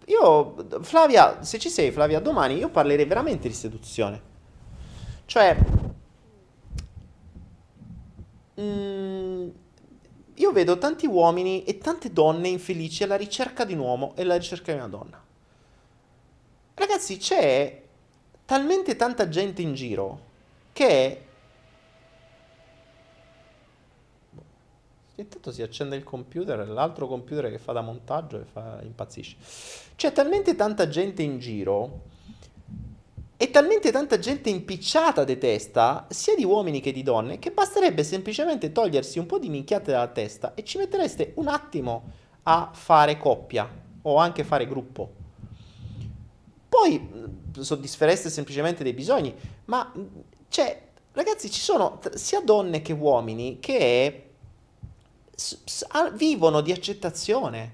[0.06, 4.22] io, Flavia, se ci sei Flavia, domani io parlerei veramente di seduzione.
[5.26, 5.56] Cioè,
[8.60, 9.50] mm,
[10.36, 14.38] io vedo tanti uomini e tante donne infelici alla ricerca di un uomo e alla
[14.38, 15.24] ricerca di una donna.
[16.74, 17.82] Ragazzi, c'è
[18.46, 20.32] talmente tanta gente in giro
[20.74, 21.26] che
[25.16, 29.36] Intanto si accende il computer, l'altro computer che fa da montaggio e fa, impazzisce.
[29.96, 32.12] C'è talmente tanta gente in giro
[33.44, 38.02] e talmente tanta gente impicciata di testa, sia di uomini che di donne, che basterebbe
[38.02, 42.04] semplicemente togliersi un po' di minchiate dalla testa e ci mettereste un attimo
[42.44, 43.70] a fare coppia
[44.04, 45.12] o anche fare gruppo.
[46.70, 47.10] Poi
[47.60, 49.36] soddisfereste semplicemente dei bisogni,
[49.66, 49.92] ma
[50.48, 50.82] cioè,
[51.12, 54.30] ragazzi, ci sono sia donne che uomini che
[56.14, 57.74] vivono di accettazione.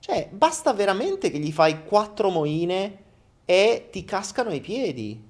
[0.00, 3.06] Cioè, basta veramente che gli fai quattro moine
[3.50, 5.26] e ti cascano i piedi.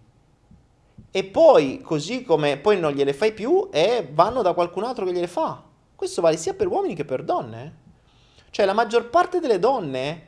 [1.08, 5.12] E poi, così come poi non gliele fai più e vanno da qualcun altro che
[5.12, 5.62] gliele fa.
[5.94, 7.76] Questo vale sia per uomini che per donne.
[8.50, 10.26] Cioè, la maggior parte delle donne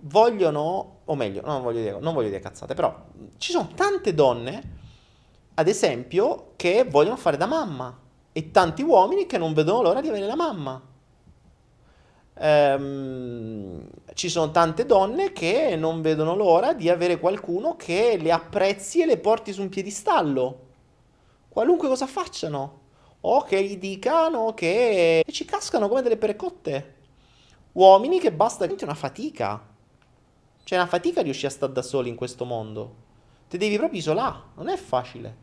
[0.00, 2.92] vogliono, o meglio, non voglio dire, non voglio dire cazzate, però
[3.36, 4.62] ci sono tante donne,
[5.54, 7.96] ad esempio, che vogliono fare da mamma
[8.32, 10.82] e tanti uomini che non vedono l'ora di avere la mamma.
[12.34, 19.00] Ehm, ci sono tante donne che non vedono l'ora di avere qualcuno che le apprezzi
[19.00, 20.66] e le porti su un piedistallo,
[21.48, 22.78] qualunque cosa facciano,
[23.22, 26.94] o che gli dicano che e ci cascano come delle perecotte.
[27.72, 29.68] Uomini che basta una fatica.
[30.64, 32.94] C'è una fatica riuscire a stare da soli in questo mondo.
[33.48, 35.36] Ti devi proprio isolare, non è facile.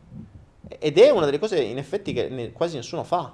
[0.66, 3.32] Ed è una delle cose in effetti che quasi nessuno fa.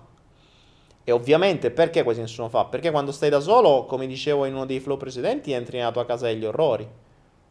[1.05, 2.64] E ovviamente perché quasi nessuno fa?
[2.64, 6.07] Perché quando stai da solo, come dicevo in uno dei flow precedenti, entri nella tua
[6.07, 6.88] casa degli orrori.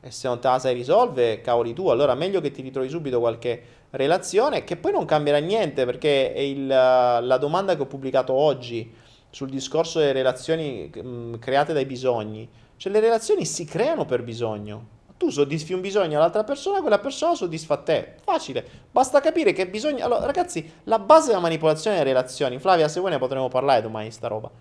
[0.02, 3.20] E se non te la sai risolvere, cavoli tu, allora meglio che ti ritrovi subito
[3.20, 8.34] qualche relazione che poi non cambierà niente perché è il, la domanda che ho pubblicato
[8.34, 8.92] oggi
[9.30, 12.50] sul discorso delle relazioni mh, create dai bisogni.
[12.76, 14.88] Cioè le relazioni si creano per bisogno.
[15.24, 18.16] Tu soddisfi un bisogno all'altra persona, quella persona soddisfa te.
[18.22, 18.68] Facile.
[18.92, 20.04] Basta capire che bisogna...
[20.04, 24.12] Allora, ragazzi, la base della manipolazione delle relazioni, Flavia, se vuoi ne potremo parlare domani
[24.12, 24.52] sta roba.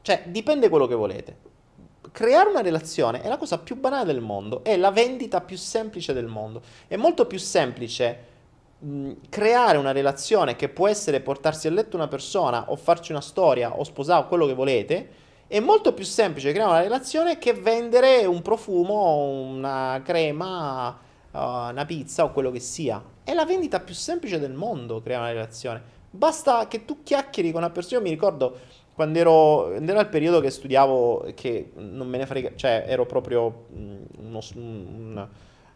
[0.00, 1.36] Cioè, dipende quello che volete.
[2.10, 6.14] Creare una relazione è la cosa più banale del mondo, è la vendita più semplice
[6.14, 6.62] del mondo.
[6.88, 8.32] È molto più semplice
[9.28, 13.76] creare una relazione che può essere portarsi a letto una persona o farci una storia
[13.78, 15.08] o sposare quello che volete
[15.46, 21.84] è molto più semplice creare una relazione che vendere un profumo, una crema, uh, una
[21.86, 23.02] pizza o quello che sia.
[23.22, 25.82] È la vendita più semplice del mondo creare una relazione.
[26.10, 27.98] Basta che tu chiacchieri con una persona.
[27.98, 28.58] Io mi ricordo
[28.94, 33.66] quando ero, ero al periodo che studiavo, che non me ne frega, cioè ero proprio
[33.74, 35.28] mm, uno, un,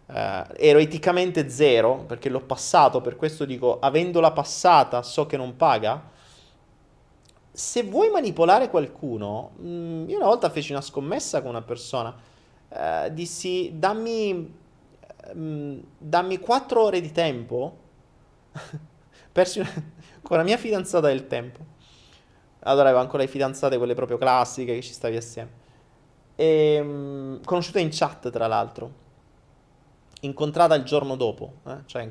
[0.06, 0.12] uh,
[0.56, 6.16] ero eticamente zero perché l'ho passato, per questo dico, avendola passata so che non paga
[7.58, 12.14] se vuoi manipolare qualcuno, mm, io una volta feci una scommessa con una persona,
[12.68, 14.54] eh, dissi dammi,
[15.34, 17.76] mm, dammi 4 ore di tempo,
[19.32, 19.72] persi una,
[20.22, 21.58] con la mia fidanzata del tempo,
[22.60, 25.50] allora avevo ancora le fidanzate, quelle proprio classiche che ci stavi assieme,
[26.36, 28.92] e, mh, mm, conosciuta in chat tra l'altro,
[30.20, 31.78] incontrata il giorno dopo, eh?
[31.86, 32.08] cioè,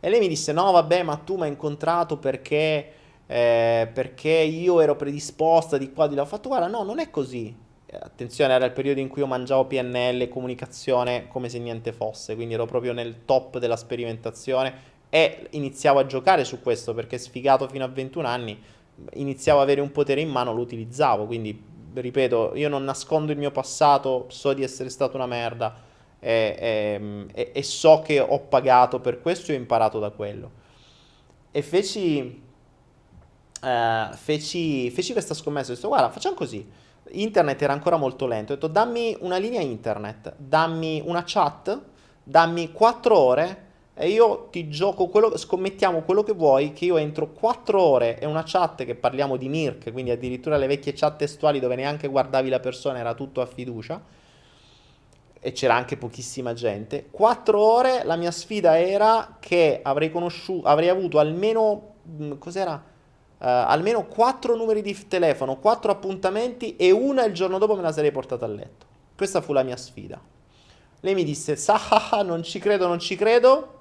[0.00, 2.92] e lei mi disse no vabbè ma tu mi hai incontrato perché
[3.30, 6.22] eh, perché io ero predisposta di qua di là.
[6.22, 7.54] Ho fatto, guarda, no, non è così.
[7.84, 12.34] Eh, attenzione, era il periodo in cui io mangiavo PNL comunicazione come se niente fosse,
[12.34, 17.66] quindi ero proprio nel top della sperimentazione e iniziavo a giocare su questo perché sfigato
[17.68, 18.60] fino a 21 anni
[19.14, 21.62] iniziavo ad avere un potere in mano, lo utilizzavo, quindi
[21.94, 25.82] ripeto, io non nascondo il mio passato, so di essere stato una merda
[26.18, 30.50] e, e, e so che ho pagato per questo e ho imparato da quello.
[31.50, 32.46] E feci
[33.60, 35.72] Uh, feci, feci, questa scommessa.
[35.72, 36.66] Ho detto, guarda, facciamo così.
[37.10, 38.52] Internet era ancora molto lento.
[38.52, 41.80] Ho detto, dammi una linea internet, dammi una chat,
[42.22, 47.32] dammi 4 ore e io ti gioco quello, scommettiamo quello che vuoi, che io entro
[47.32, 51.58] 4 ore e una chat che parliamo di Mirk, quindi addirittura le vecchie chat testuali
[51.58, 54.00] dove neanche guardavi la persona, era tutto a fiducia.
[55.40, 57.08] E c'era anche pochissima gente.
[57.10, 62.80] 4 ore, la mia sfida era che avrei conosciuto, avrei avuto almeno, mm, cos'era?
[63.38, 67.92] Uh, almeno quattro numeri di telefono, quattro appuntamenti e una il giorno dopo me la
[67.92, 68.86] sarei portata a letto.
[69.16, 70.20] Questa fu la mia sfida.
[71.00, 73.74] Lei mi disse, Sahaha, non ci credo, non ci credo.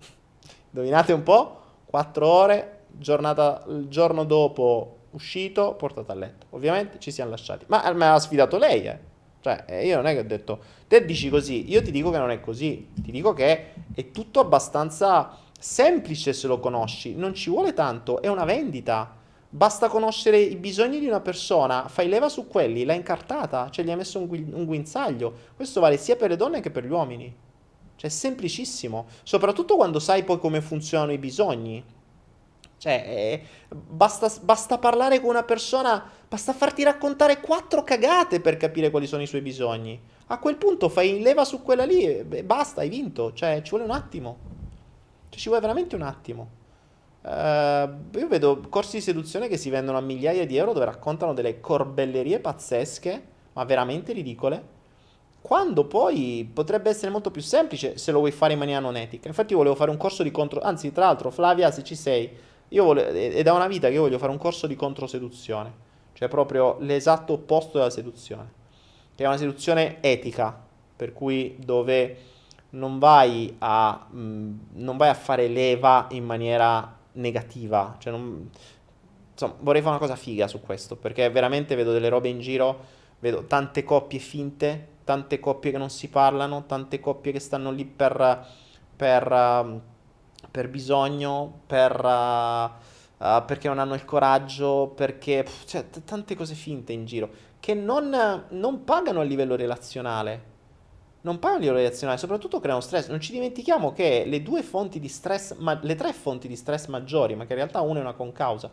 [0.70, 1.60] Indovinate un po'?
[1.84, 6.46] Quattro ore, giornata, il giorno dopo uscito, portata a letto.
[6.50, 7.64] Ovviamente ci siamo lasciati.
[7.68, 8.98] Ma me l'ha sfidato lei, eh.
[9.40, 10.58] Cioè, eh, io non è che ho detto,
[10.88, 12.88] te dici così, io ti dico che non è così.
[12.94, 18.28] Ti dico che è tutto abbastanza semplice se lo conosci, non ci vuole tanto, è
[18.28, 19.16] una vendita.
[19.48, 23.88] Basta conoscere i bisogni di una persona, fai leva su quelli, l'hai incartata, cioè gli
[23.88, 25.32] hai messo un, gu- un guinzaglio.
[25.56, 27.34] Questo vale sia per le donne che per gli uomini.
[27.96, 31.82] Cioè è semplicissimo, soprattutto quando sai poi come funzionano i bisogni.
[32.76, 38.90] Cioè, eh, basta, basta, parlare con una persona, basta farti raccontare quattro cagate per capire
[38.90, 39.98] quali sono i suoi bisogni.
[40.26, 43.32] A quel punto fai leva su quella lì e basta, hai vinto.
[43.32, 44.52] Cioè, ci vuole un attimo.
[45.34, 46.62] Cioè, ci vuole veramente un attimo.
[47.22, 51.34] Uh, io vedo corsi di seduzione che si vendono a migliaia di euro dove raccontano
[51.34, 53.22] delle corbellerie pazzesche,
[53.54, 54.72] ma veramente ridicole.
[55.40, 59.28] Quando poi potrebbe essere molto più semplice se lo vuoi fare in maniera non etica.
[59.28, 60.60] Infatti, io volevo fare un corso di contro.
[60.60, 62.30] Anzi, tra l'altro, Flavia, se ci sei
[62.68, 65.72] io voglio, è da una vita che io voglio fare un corso di controseduzione,
[66.12, 68.52] cioè proprio l'esatto opposto della seduzione,
[69.14, 70.58] che è una seduzione etica,
[70.96, 72.16] per cui dove
[72.74, 78.50] non vai a, mh, mm, non vai a fare leva in maniera negativa, cioè non,
[79.32, 82.84] insomma vorrei fare una cosa figa su questo, perché veramente vedo delle robe in giro,
[83.18, 87.84] vedo tante coppie finte, tante coppie che non si parlano, tante coppie che stanno lì
[87.84, 88.46] per...
[88.96, 89.92] per uh,
[90.50, 95.42] per bisogno, per, uh, perché non hanno il coraggio, perché...
[95.42, 97.28] Pff, cioè, t- tante cose finte in giro,
[97.58, 100.52] che non, non pagano a livello relazionale.
[101.24, 103.08] Non pagano a livello relazionale, soprattutto creano stress.
[103.08, 106.86] Non ci dimentichiamo che le due fonti di stress, ma, le tre fonti di stress
[106.86, 108.70] maggiori, ma che in realtà una è una concausa,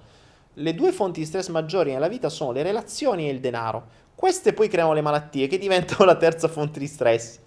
[0.56, 3.99] le due fonti di stress maggiori nella vita sono le relazioni e il denaro.
[4.15, 7.40] Queste poi creano le malattie che diventano la terza fonte di stress.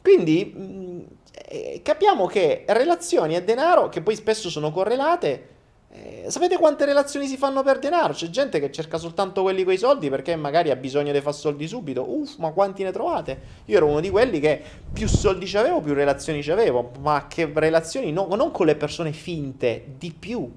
[0.00, 1.04] Quindi mh,
[1.48, 5.48] eh, capiamo che relazioni e denaro, che poi spesso sono correlate,
[5.96, 8.14] eh, sapete quante relazioni si fanno per denaro?
[8.14, 11.36] C'è gente che cerca soltanto quelli con i soldi perché magari ha bisogno di fare
[11.36, 12.04] soldi subito.
[12.10, 13.40] Uff, ma quanti ne trovate?
[13.66, 14.60] Io ero uno di quelli che
[14.92, 16.90] più soldi avevo, più relazioni avevo.
[16.98, 18.10] Ma che relazioni?
[18.10, 20.50] No, non con le persone finte, di più.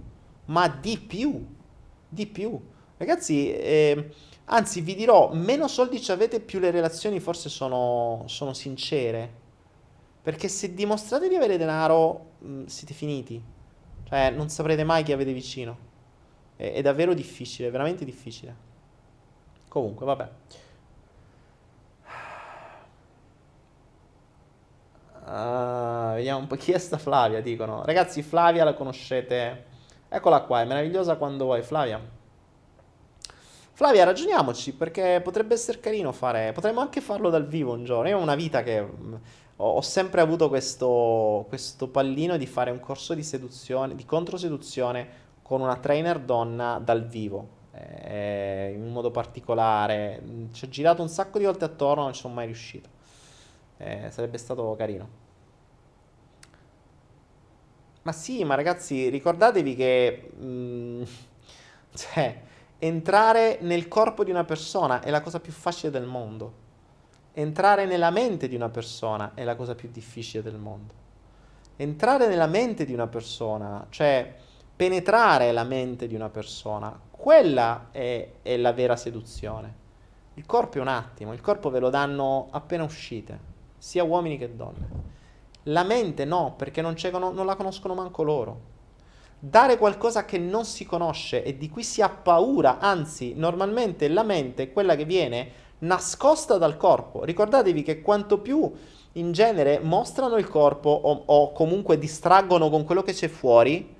[0.46, 1.46] Ma di più.
[2.10, 2.60] Di più.
[2.98, 4.10] Ragazzi, eh,
[4.46, 9.32] anzi vi dirò, meno soldi ci avete, più le relazioni forse sono, sono sincere.
[10.24, 13.56] Perché se dimostrate di avere denaro, mm, siete finiti.
[14.08, 15.78] Cioè, non saprete mai chi avete vicino.
[16.56, 18.56] È, è davvero difficile, veramente difficile.
[19.68, 20.30] Comunque, vabbè.
[25.26, 27.84] Uh, vediamo un po' chi è sta Flavia, dicono.
[27.84, 29.66] Ragazzi, Flavia la conoscete.
[30.08, 32.00] Eccola qua, è meravigliosa quando vuoi, Flavia.
[33.74, 36.54] Flavia, ragioniamoci, perché potrebbe essere carino fare...
[36.54, 38.08] Potremmo anche farlo dal vivo un giorno.
[38.08, 38.88] Io ho una vita che
[39.58, 45.62] ho, sempre avuto questo, questo, pallino di fare un corso di seduzione, di controseduzione con
[45.62, 50.22] una trainer donna dal vivo, eh, in un modo particolare.
[50.52, 52.90] Ci ho girato un sacco di volte attorno, non ci sono mai riuscito.
[53.78, 55.26] Eh, sarebbe stato carino.
[58.04, 60.32] Ma sì, ma ragazzi, ricordatevi che...
[60.40, 61.04] Mm,
[61.96, 62.42] cioè,
[62.80, 66.66] entrare nel corpo di una persona è la cosa più facile del mondo
[67.40, 71.06] entrare nella mente di una persona è la cosa più difficile del mondo.
[71.76, 74.36] Entrare nella mente di una persona, cioè
[74.76, 79.86] penetrare la mente di una persona, quella è, è la vera seduzione.
[80.34, 83.40] Il corpo è un attimo, il corpo ve lo danno appena uscite,
[83.78, 84.88] sia uomini che donne.
[85.64, 88.76] La mente no, perché non, non la conoscono manco loro.
[89.38, 94.24] Dare qualcosa che non si conosce e di cui si ha paura, anzi, normalmente la
[94.24, 97.24] mente è quella che viene nascosta dal corpo.
[97.24, 98.72] Ricordatevi che quanto più
[99.14, 103.96] in genere mostrano il corpo o, o comunque distraggono con quello che c'è fuori,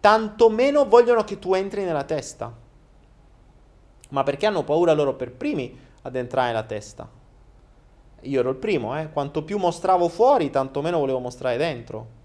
[0.00, 2.52] tanto meno vogliono che tu entri nella testa.
[4.10, 7.08] Ma perché hanno paura loro per primi ad entrare nella testa?
[8.22, 9.10] Io ero il primo, eh?
[9.10, 12.20] Quanto più mostravo fuori, tanto meno volevo mostrare dentro.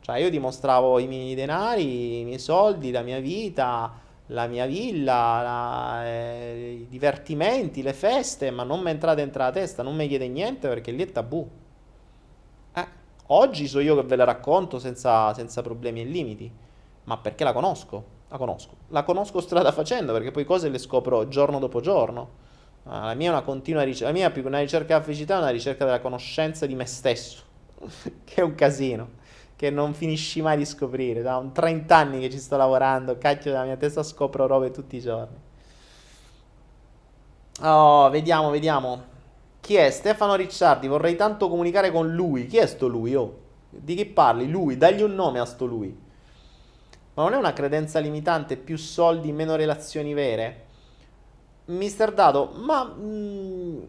[0.00, 3.92] Cioè, io dimostravo i miei denari, i miei soldi, la mia vita,
[4.26, 9.50] la mia villa, la, eh, i divertimenti, le feste, ma non mi entra dentro la
[9.50, 11.48] testa, non mi chiede niente perché lì è tabù.
[12.74, 12.86] Eh,
[13.26, 16.50] oggi so io che ve la racconto senza, senza problemi e limiti,
[17.04, 18.76] ma perché la conosco, la conosco.
[18.88, 22.40] La conosco strada facendo perché poi cose le scopro giorno dopo giorno.
[22.84, 25.36] Ah, la mia è una continua ricerca, la mia più che una ricerca della felicità
[25.36, 27.42] è una ricerca della conoscenza di me stesso,
[28.24, 29.20] che è un casino
[29.62, 31.22] che non finisci mai di scoprire.
[31.22, 34.96] Da un 30 anni che ci sto lavorando, cacchio della mia testa scopro robe tutti
[34.96, 35.36] i giorni.
[37.60, 39.04] Oh, vediamo, vediamo.
[39.60, 39.88] Chi è?
[39.92, 42.48] Stefano Ricciardi, vorrei tanto comunicare con lui.
[42.48, 43.14] Chi è sto lui?
[43.14, 43.38] Oh?
[43.70, 44.50] Di chi parli?
[44.50, 45.96] Lui, dagli un nome a sto lui.
[47.14, 50.64] Ma non è una credenza limitante più soldi, meno relazioni vere?
[51.66, 52.82] Mister Dato, ma...
[52.82, 53.82] Mh, mm,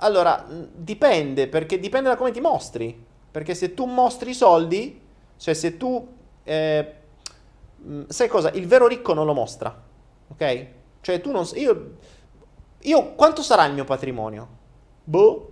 [0.00, 3.06] allora, dipende, perché dipende da come ti mostri.
[3.30, 5.00] Perché se tu mostri i soldi,
[5.36, 6.06] cioè se tu...
[6.42, 6.94] Eh,
[7.84, 8.50] mm, sai cosa?
[8.52, 9.74] Il vero ricco non lo mostra,
[10.28, 10.66] ok?
[11.00, 11.46] Cioè tu non...
[11.54, 11.94] Io,
[12.80, 14.58] io quanto sarà il mio patrimonio?
[15.04, 15.50] Boh,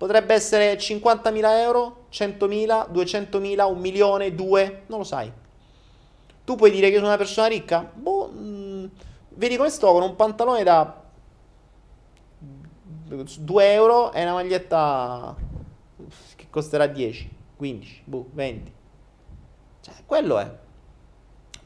[0.00, 5.30] Potrebbe essere 50.000 euro, 100.000, 200.000, un milione, due, non lo sai.
[6.42, 7.86] Tu puoi dire che sono una persona ricca?
[7.92, 8.84] Boh, mh, mm,
[9.34, 11.02] vedi come sto con un pantalone da
[12.38, 15.36] 2 euro e una maglietta
[16.50, 18.72] costerà 10, 15, boh, 20.
[19.80, 20.50] Cioè, quello è.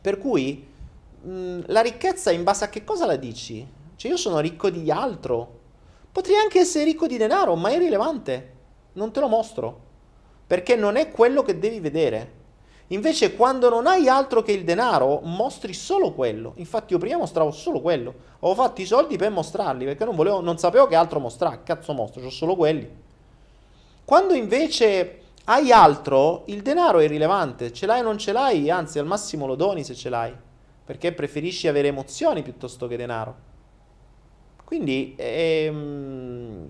[0.00, 0.66] Per cui
[1.22, 3.66] mh, mm, la ricchezza in base a che cosa la dici?
[3.96, 5.60] Cioè, io sono ricco di altro.
[6.12, 8.52] Potrei anche essere ricco di denaro, ma è irrilevante.
[8.92, 9.80] Non te lo mostro.
[10.46, 12.42] Perché non è quello che devi vedere.
[12.88, 16.52] Invece, quando non hai altro che il denaro, mostri solo quello.
[16.56, 18.14] Infatti, io prima mostravo solo quello.
[18.40, 21.62] Ho fatto i soldi per mostrarli perché non, volevo, non sapevo che altro mostrare.
[21.64, 23.03] Cazzo, mostro, ho solo quelli.
[24.04, 27.72] Quando invece hai altro, il denaro è irrilevante.
[27.72, 30.34] Ce l'hai o non ce l'hai, anzi, al massimo lo doni se ce l'hai.
[30.84, 33.52] Perché preferisci avere emozioni piuttosto che denaro.
[34.62, 36.68] Quindi ehm,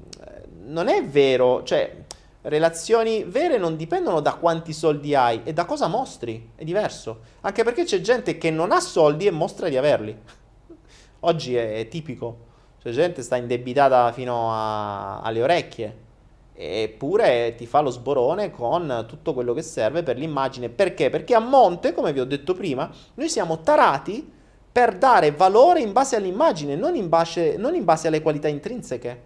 [0.67, 2.03] non è vero, cioè
[2.43, 7.21] relazioni vere non dipendono da quanti soldi hai e da cosa mostri, è diverso.
[7.41, 10.17] Anche perché c'è gente che non ha soldi e mostra di averli.
[11.21, 12.39] Oggi è, è tipico,
[12.81, 16.03] c'è gente che sta indebitata fino a, alle orecchie
[16.55, 20.69] eppure ti fa lo sborone con tutto quello che serve per l'immagine.
[20.69, 21.11] Perché?
[21.11, 24.33] Perché a monte, come vi ho detto prima, noi siamo tarati
[24.71, 29.23] per dare valore in base all'immagine, non in base, non in base alle qualità intrinseche.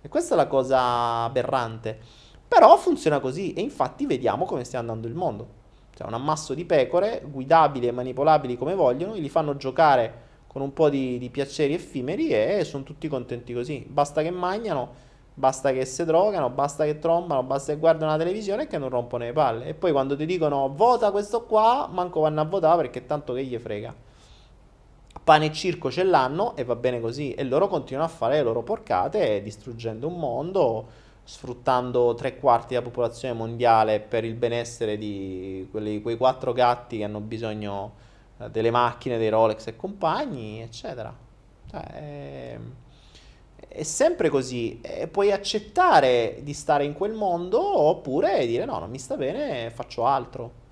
[0.00, 1.98] E questa è la cosa aberrante.
[2.46, 5.48] Però funziona così e infatti vediamo come sta andando il mondo.
[5.94, 10.72] Cioè un ammasso di pecore, guidabili e manipolabili come vogliono, li fanno giocare con un
[10.72, 13.84] po' di, di piaceri effimeri e sono tutti contenti così.
[13.88, 14.94] Basta che mangiano,
[15.38, 18.88] basta che si drogano, basta che trombano, basta che guardano la televisione e che non
[18.88, 19.66] rompono le palle.
[19.66, 23.44] E poi quando ti dicono vota questo qua, manco vanno a votare perché tanto che
[23.44, 24.04] gli frega
[25.26, 27.32] pane e circo ce l'hanno e va bene così.
[27.34, 30.86] E loro continuano a fare le loro porcate, distruggendo un mondo,
[31.24, 37.04] sfruttando tre quarti della popolazione mondiale per il benessere di quelli, quei quattro gatti che
[37.04, 37.94] hanno bisogno
[38.38, 41.12] eh, delle macchine, dei Rolex e compagni, eccetera.
[41.68, 42.58] Cioè, è,
[43.76, 44.80] è sempre così.
[44.82, 49.70] E puoi accettare di stare in quel mondo oppure dire no, non mi sta bene,
[49.70, 50.64] faccio altro.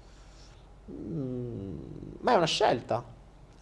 [0.91, 1.77] Mm,
[2.21, 3.03] ma è una scelta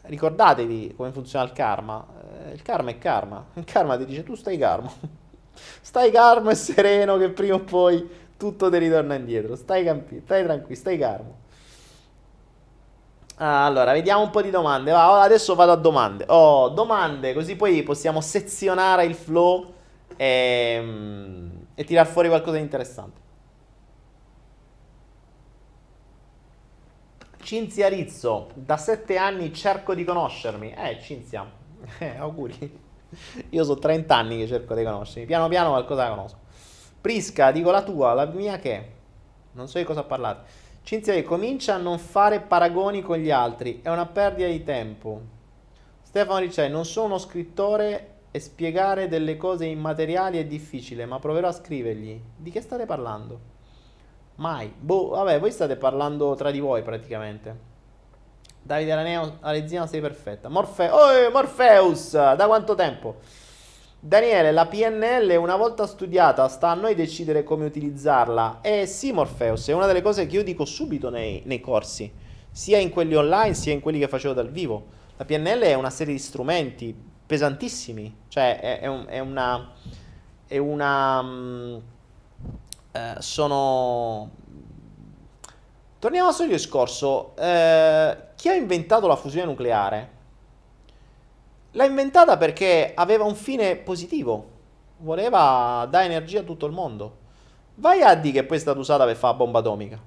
[0.05, 2.05] ricordatevi come funziona il karma.
[2.49, 3.45] Eh, il karma è karma.
[3.55, 4.93] Il karma ti dice tu stai calmo.
[5.81, 9.57] stai calmo e sereno che prima o poi tutto ti ritorna indietro.
[9.57, 11.37] Stai, campi- stai tranquillo, stai calmo.
[13.45, 14.93] Allora, vediamo un po' di domande.
[14.93, 16.25] Va, adesso vado a domande.
[16.29, 19.73] Oh, domande, così poi possiamo sezionare il flow
[20.17, 23.21] e, mm, e tirar fuori qualcosa di interessante.
[27.43, 30.73] Cinzia Rizzo, da sette anni cerco di conoscermi.
[30.73, 31.45] Eh, Cinzia,
[31.99, 32.81] eh, auguri.
[33.51, 35.27] Io so 30 anni che cerco di conoscermi.
[35.27, 36.39] Piano piano qualcosa la conosco.
[37.01, 38.93] Prisca, dico la tua, la mia che?
[39.53, 40.62] Non so di cosa parlate.
[40.85, 43.81] Cinzia, comincia a non fare paragoni con gli altri.
[43.83, 45.21] È una perdita di tempo.
[46.03, 51.49] Stefano Ricciai, non sono uno scrittore e spiegare delle cose immateriali è difficile, ma proverò
[51.49, 52.21] a scrivergli.
[52.37, 53.41] Di che state parlando?
[54.37, 54.75] Mai.
[54.77, 57.71] Boh, vabbè, voi state parlando tra di voi praticamente.
[58.61, 60.49] Davide Araneo, Alezzina sei perfetta.
[60.49, 63.21] Morfe- oh, Morpheus, da quanto tempo?
[64.05, 68.59] Daniele, la PNL una volta studiata sta a noi decidere come utilizzarla.
[68.61, 72.13] Eh sì, Morpheus, è una delle cose che io dico subito nei, nei corsi,
[72.51, 74.87] sia in quelli online sia in quelli che facevo dal vivo.
[75.19, 76.93] La PNL è una serie di strumenti
[77.25, 79.71] pesantissimi, cioè è, è, un, è una...
[80.49, 81.83] È una um,
[82.91, 84.31] eh, sono...
[86.01, 87.37] Torniamo al solito discorso.
[87.37, 90.11] Eh, chi ha inventato la fusione nucleare
[91.73, 94.51] l'ha inventata perché aveva un fine positivo.
[94.99, 97.19] Voleva dare energia a tutto il mondo.
[97.77, 100.01] Vai a dire che poi è stata usata per fare bomba atomica.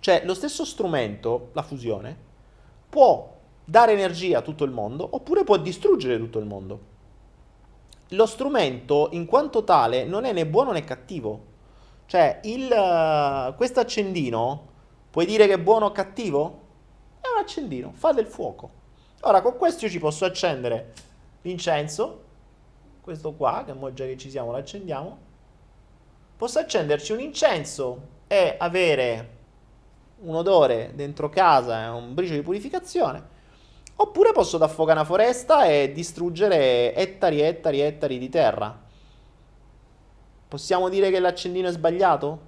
[0.00, 2.16] Cioè, lo stesso strumento, la fusione,
[2.88, 6.96] può dare energia a tutto il mondo oppure può distruggere tutto il mondo.
[8.12, 11.44] Lo strumento, in quanto tale, non è né buono né cattivo.
[12.06, 14.66] Cioè, uh, questo accendino,
[15.10, 16.60] puoi dire che è buono o cattivo?
[17.20, 18.77] È un accendino, fa del fuoco.
[19.22, 20.92] Ora, con questo io ci posso accendere
[21.42, 22.24] l'incenso,
[23.00, 25.18] questo qua, che mo già che ci siamo lo accendiamo.
[26.36, 29.36] Posso accenderci un incenso e avere
[30.20, 33.36] un odore dentro casa e un briciolo di purificazione.
[33.96, 38.86] Oppure posso affogare una foresta e distruggere ettari e ettari e ettari di terra.
[40.46, 42.47] Possiamo dire che l'accendino è sbagliato?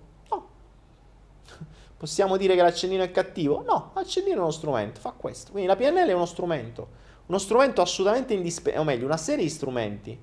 [2.01, 3.63] Possiamo dire che l'accendino è cattivo?
[3.63, 5.51] No, l'accendino è uno strumento, fa questo.
[5.53, 6.89] Quindi la PNL è uno strumento,
[7.27, 10.19] uno strumento assolutamente indispensabile, o meglio, una serie di strumenti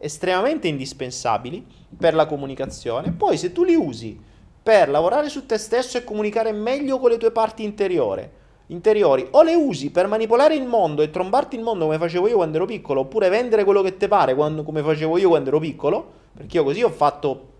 [0.00, 1.64] estremamente indispensabili
[1.96, 3.12] per la comunicazione.
[3.12, 4.20] Poi se tu li usi
[4.60, 8.28] per lavorare su te stesso e comunicare meglio con le tue parti interiori,
[8.66, 12.34] interiori o le usi per manipolare il mondo e trombarti il mondo come facevo io
[12.34, 15.60] quando ero piccolo, oppure vendere quello che ti pare quando, come facevo io quando ero
[15.60, 17.50] piccolo, perché io così ho fatto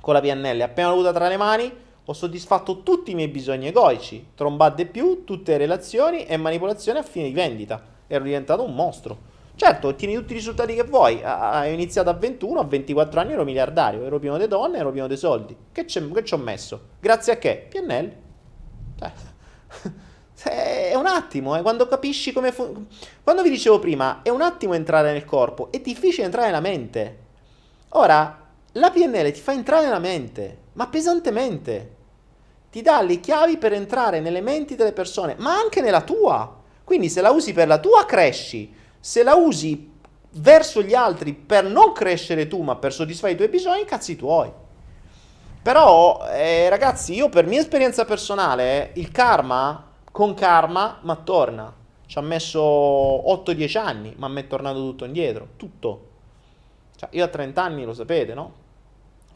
[0.00, 3.66] con la PNL, appena l'ho avuta tra le mani ho soddisfatto tutti i miei bisogni
[3.66, 7.82] egoici, trombate più, tutte le relazioni e manipolazione a fine di vendita.
[8.06, 9.34] Ero diventato un mostro.
[9.56, 11.20] Certo, ottieni tutti i risultati che vuoi.
[11.24, 15.08] Ho iniziato a 21, a 24 anni ero miliardario, ero pieno di donne, ero pieno
[15.08, 15.56] di soldi.
[15.72, 16.80] Che, ci ho messo?
[17.00, 17.66] Grazie a che?
[17.68, 18.12] PNL.
[20.36, 22.86] Cioè, è un attimo, eh, quando capisci come funziona.
[23.22, 27.18] Quando vi dicevo prima, è un attimo entrare nel corpo, è difficile entrare nella mente.
[27.90, 31.94] Ora, la PNL ti fa entrare nella mente, ma pesantemente.
[32.76, 36.56] Ti dà le chiavi per entrare nelle menti delle persone, ma anche nella tua.
[36.84, 38.70] Quindi se la usi per la tua cresci,
[39.00, 39.94] se la usi
[40.32, 44.52] verso gli altri per non crescere tu, ma per soddisfare i tuoi bisogni, cazzi tuoi.
[45.62, 51.72] Però, eh, ragazzi, io per mia esperienza personale, il karma, con karma, ma torna.
[52.04, 55.48] Ci ha messo 8-10 anni, ma mi è tornato tutto indietro.
[55.56, 56.08] Tutto.
[56.94, 58.64] Cioè, io a 30 anni, lo sapete, no?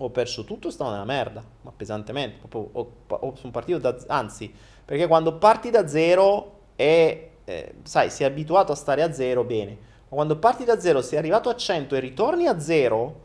[0.02, 2.38] Ho perso tutto, stavo nella merda, ma pesantemente.
[2.46, 3.94] Proprio, ho, ho, sono partito da...
[4.06, 4.52] Anzi,
[4.82, 9.72] perché quando parti da zero e, eh, sai, sei abituato a stare a zero, bene.
[10.08, 13.20] Ma quando parti da zero, sei arrivato a 100 e ritorni a zero,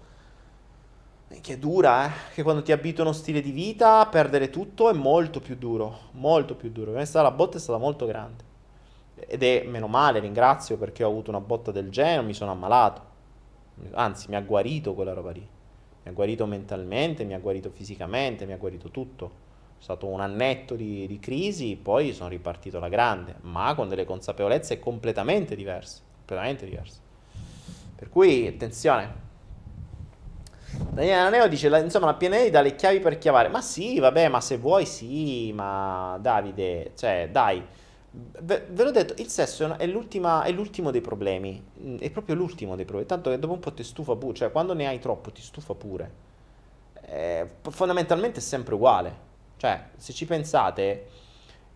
[1.30, 2.11] eh, che è dura, eh?
[2.34, 5.97] Che quando ti abitui a uno stile di vita, perdere tutto è molto più duro.
[6.11, 6.91] Molto più duro.
[6.91, 8.43] Per la botta è stata molto grande.
[9.15, 13.02] Ed è meno male, ringrazio perché ho avuto una botta del genere, mi sono ammalato.
[13.93, 15.55] Anzi, mi ha guarito quella roba lì.
[16.06, 19.44] Mi ha guarito mentalmente, mi ha guarito fisicamente, mi ha guarito tutto.
[19.80, 24.06] È stato un annetto di, di crisi, poi sono ripartito alla grande, ma con delle
[24.06, 26.02] consapevolezze completamente diverse.
[26.18, 26.99] Completamente diverse.
[27.95, 29.23] Per cui, attenzione.
[30.91, 33.49] Daniele Aneo dice, la, insomma, la PNL dà le chiavi per chiavare.
[33.49, 37.64] Ma sì, vabbè, ma se vuoi sì, ma Davide, cioè, dai
[38.42, 42.76] Ve, ve l'ho detto, il sesso è, è l'ultimo dei problemi, mm, è proprio l'ultimo
[42.76, 45.32] dei problemi, tanto che dopo un po' ti stufa pure, cioè quando ne hai troppo
[45.32, 46.24] ti stufa pure.
[47.08, 49.16] Eh, fondamentalmente è sempre uguale,
[49.58, 51.08] cioè se ci pensate,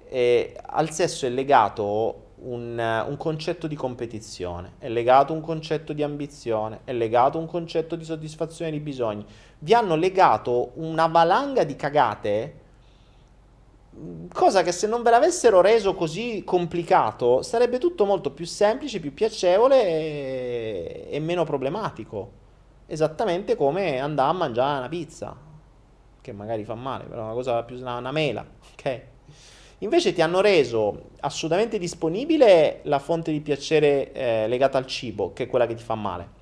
[0.08, 6.04] eh, al sesso è legato un, un, concetto di competizione, è legato un concetto di
[6.04, 9.26] ambizione, è legato un concetto di soddisfazione di bisogni.
[9.60, 12.54] Vi hanno legato una valanga di cagate
[14.32, 19.14] cosa che se non ve l'avessero reso così complicato sarebbe tutto molto più semplice, più
[19.14, 22.38] piacevole e, e meno problematico.
[22.86, 25.36] Esattamente come andare a mangiare una pizza,
[26.22, 29.02] che magari fa male, però è una cosa più una, una mela, ok?
[29.80, 35.44] Invece ti hanno reso assolutamente disponibile la fonte di piacere eh, legata al cibo, che
[35.44, 36.38] è quella che ti fa male.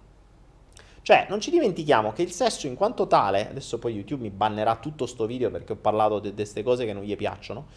[1.08, 4.76] Cioè, non ci dimentichiamo che il sesso in quanto tale, adesso poi YouTube mi bannerà
[4.76, 7.68] tutto sto video perché ho parlato di queste cose che non gli piacciono,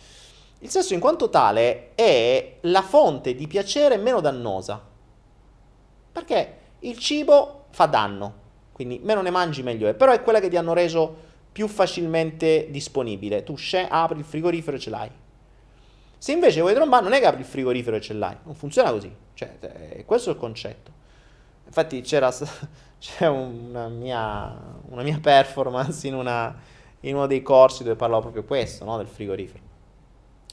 [0.58, 4.84] il sesso in quanto tale è la fonte di piacere meno dannosa.
[6.10, 8.34] Perché il cibo fa danno,
[8.72, 11.14] quindi meno ne mangi meglio è, però è quella che ti hanno reso
[11.52, 13.44] più facilmente disponibile.
[13.44, 15.10] Tu scè, apri il frigorifero e ce l'hai.
[16.18, 18.90] Se invece vuoi trombare, non è che apri il frigorifero e ce l'hai, non funziona
[18.90, 19.14] così.
[19.34, 20.98] Cioè, questo è il concetto.
[21.70, 22.32] Infatti c'era
[22.98, 24.52] c'è una mia,
[24.88, 26.52] una mia performance in, una,
[27.00, 28.96] in, uno dei corsi dove parlavo proprio questo, no?
[28.96, 29.62] del frigorifero.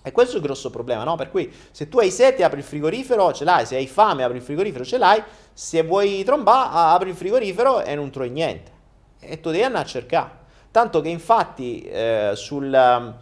[0.03, 1.15] E questo è il grosso problema, no?
[1.15, 4.38] Per cui se tu hai sete apri il frigorifero, ce l'hai, se hai fame apri
[4.38, 5.22] il frigorifero, ce l'hai,
[5.52, 8.72] se vuoi trombare apri il frigorifero e non trovi niente.
[9.19, 10.31] E tu devi andare a cercare.
[10.69, 13.15] Tanto che infatti eh, sul,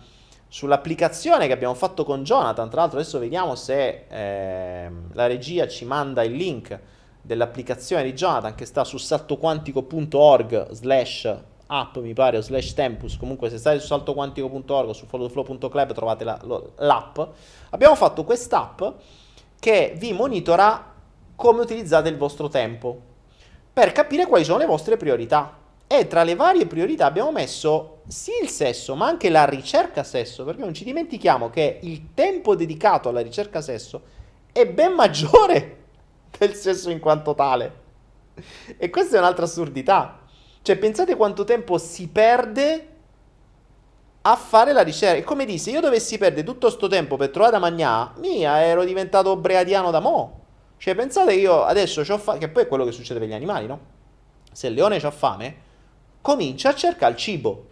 [0.49, 5.85] sull'applicazione che abbiamo fatto con Jonathan, tra l'altro adesso vediamo se eh, la regia ci
[5.85, 6.79] manda il link
[7.25, 11.37] dell'applicazione di Jonathan che sta su saltoquantico.org slash
[11.67, 13.17] app mi pare o slash tempus.
[13.17, 17.19] Comunque se state su saltoquantico.org o su followflow.club trovate la, lo, l'app.
[17.71, 18.83] Abbiamo fatto quest'app
[19.59, 20.93] che vi monitora
[21.35, 23.13] come utilizzate il vostro tempo
[23.73, 25.63] per capire quali sono le vostre priorità.
[25.87, 30.43] E tra le varie priorità abbiamo messo sì il sesso ma anche la ricerca sesso
[30.43, 34.01] perché non ci dimentichiamo che il tempo dedicato alla ricerca sesso
[34.51, 35.84] è ben maggiore
[36.39, 37.83] del sesso in quanto tale.
[38.77, 40.19] E questa è un'altra assurdità.
[40.61, 42.89] Cioè, pensate quanto tempo si perde
[44.21, 45.17] a fare la ricerca.
[45.17, 48.83] E come disse, io dovessi perdere tutto questo tempo per trovare da mangiare, mia, ero
[48.83, 50.39] diventato breadiano da mo'.
[50.77, 53.67] Cioè, pensate io adesso ho fame, che poi è quello che succede per gli animali,
[53.67, 53.79] no?
[54.51, 55.55] Se il leone ha fame,
[56.21, 57.67] comincia a cercare il cibo.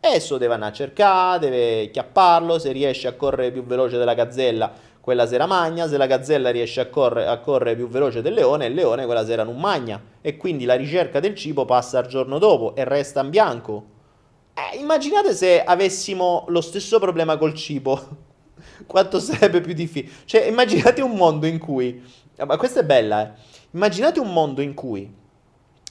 [0.00, 4.72] Esso deve andare a cercare, deve chiapparlo, se riesce a correre più veloce della gazzella,
[5.02, 8.66] quella sera magna, se la gazzella riesce a, corre, a correre più veloce del leone,
[8.66, 12.38] il leone quella sera non magna e quindi la ricerca del cibo passa al giorno
[12.38, 13.84] dopo e resta in bianco.
[14.54, 18.00] Eh, immaginate se avessimo lo stesso problema col cibo,
[18.86, 20.12] quanto sarebbe più difficile.
[20.24, 22.00] Cioè, immaginate un mondo in cui,
[22.46, 23.50] ma questa è bella, eh.
[23.72, 25.12] Immaginate un mondo in cui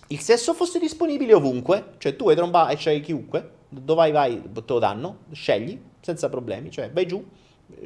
[0.07, 4.41] il sesso fosse disponibile ovunque, cioè tu hai tromba e c'hai chiunque, dove vai vai
[4.41, 7.21] te lo danno, scegli senza problemi, cioè vai giù,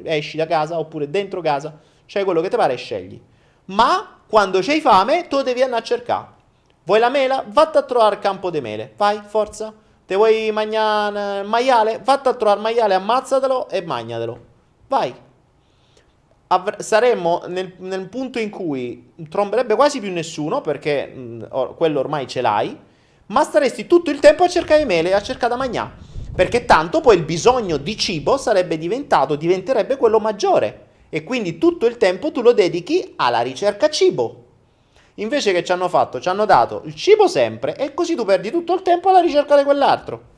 [0.04, 3.20] esci da casa oppure dentro casa, c'hai quello che ti pare e scegli.
[3.66, 6.26] Ma quando c'hai fame, tu devi andare a cercare.
[6.84, 7.44] Vuoi la mela?
[7.46, 8.92] Vatti a trovare il campo di mele.
[8.96, 9.72] Vai, forza.
[10.06, 12.00] Te vuoi mangiare maiale?
[12.02, 14.38] Vatti a trovare maiale, ammazzatelo e magnatelo.
[14.86, 15.12] Vai.
[16.48, 21.98] Avr- saremmo nel, nel, punto in cui tromberebbe quasi più nessuno, perché mh, or- quello
[21.98, 22.78] ormai ce l'hai,
[23.26, 25.90] ma staresti tutto il tempo a cercare mele, a cercare da mangiare.
[26.36, 30.84] Perché tanto poi il bisogno di cibo sarebbe diventato, diventerebbe quello maggiore.
[31.08, 34.44] E quindi tutto il tempo tu lo dedichi alla ricerca cibo.
[35.14, 36.20] Invece che ci hanno fatto?
[36.20, 39.56] Ci hanno dato il cibo sempre e così tu perdi tutto il tempo alla ricerca
[39.56, 40.34] di quell'altro.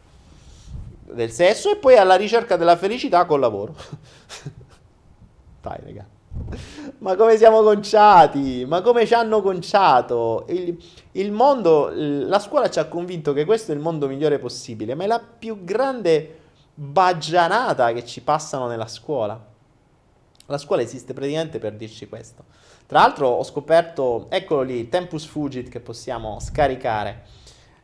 [1.03, 3.75] Del sesso e poi alla ricerca della felicità col lavoro.
[5.61, 6.18] Dai, raga.
[6.99, 8.65] Ma come siamo conciati?
[8.67, 10.45] Ma come ci hanno conciato?
[10.49, 10.77] Il,
[11.13, 15.05] il, mondo, la scuola ci ha convinto che questo è il mondo migliore possibile, ma
[15.05, 16.37] è la più grande
[16.75, 19.39] baggianata che ci passano nella scuola.
[20.47, 22.45] La scuola esiste praticamente per dirci questo.
[22.87, 27.25] Tra l'altro ho scoperto, eccolo lì, Tempus Fugit che possiamo scaricare.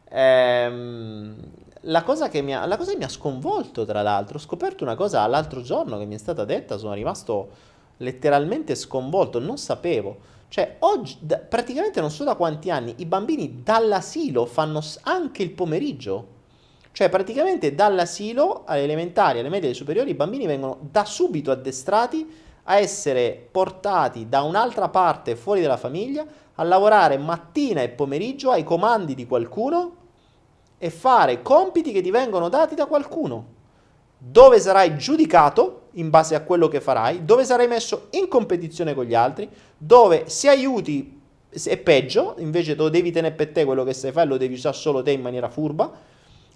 [0.08, 1.36] Ehm,
[1.82, 5.26] la, cosa ha, la cosa che mi ha sconvolto, tra l'altro, ho scoperto una cosa
[5.26, 7.50] l'altro giorno che mi è stata detta, sono rimasto
[7.98, 10.32] letteralmente sconvolto, non sapevo.
[10.48, 15.50] Cioè, oggi, da, praticamente non so da quanti anni, i bambini dall'asilo fanno anche il
[15.50, 16.32] pomeriggio.
[16.92, 22.42] Cioè, praticamente dall'asilo alle elementari, alle medie, alle superiori, i bambini vengono da subito addestrati
[22.64, 28.62] a essere portati da un'altra parte fuori dalla famiglia a lavorare mattina e pomeriggio ai
[28.62, 29.96] comandi di qualcuno
[30.78, 33.46] e fare compiti che ti vengono dati da qualcuno,
[34.18, 39.04] dove sarai giudicato in base a quello che farai, dove sarai messo in competizione con
[39.04, 41.20] gli altri, dove se aiuti
[41.64, 44.74] è peggio, invece lo devi tenere per te quello che sai fare, lo devi usare
[44.74, 45.92] solo te in maniera furba,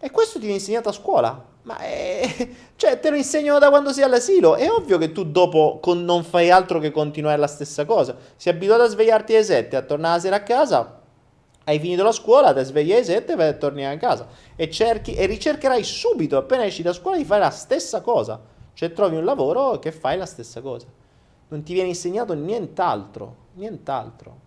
[0.01, 1.45] e questo ti viene insegnato a scuola.
[1.63, 2.49] Ma è...
[2.77, 4.55] cioè, te lo insegnano da quando sei all'asilo.
[4.55, 6.05] È ovvio che tu dopo con...
[6.05, 8.17] non fai altro che continuare la stessa cosa.
[8.37, 10.98] Sei abituato a svegliarti alle 7, a tornare la sera a casa.
[11.69, 14.27] Hai finito la scuola, ti svegli alle 7 e torni a casa.
[14.57, 15.13] E, cerchi...
[15.13, 18.41] e ricercherai subito, appena esci da scuola, di fare la stessa cosa.
[18.73, 20.87] Cioè, trovi un lavoro che fai la stessa cosa.
[21.49, 23.37] Non ti viene insegnato nient'altro.
[23.57, 24.39] Nient'altro.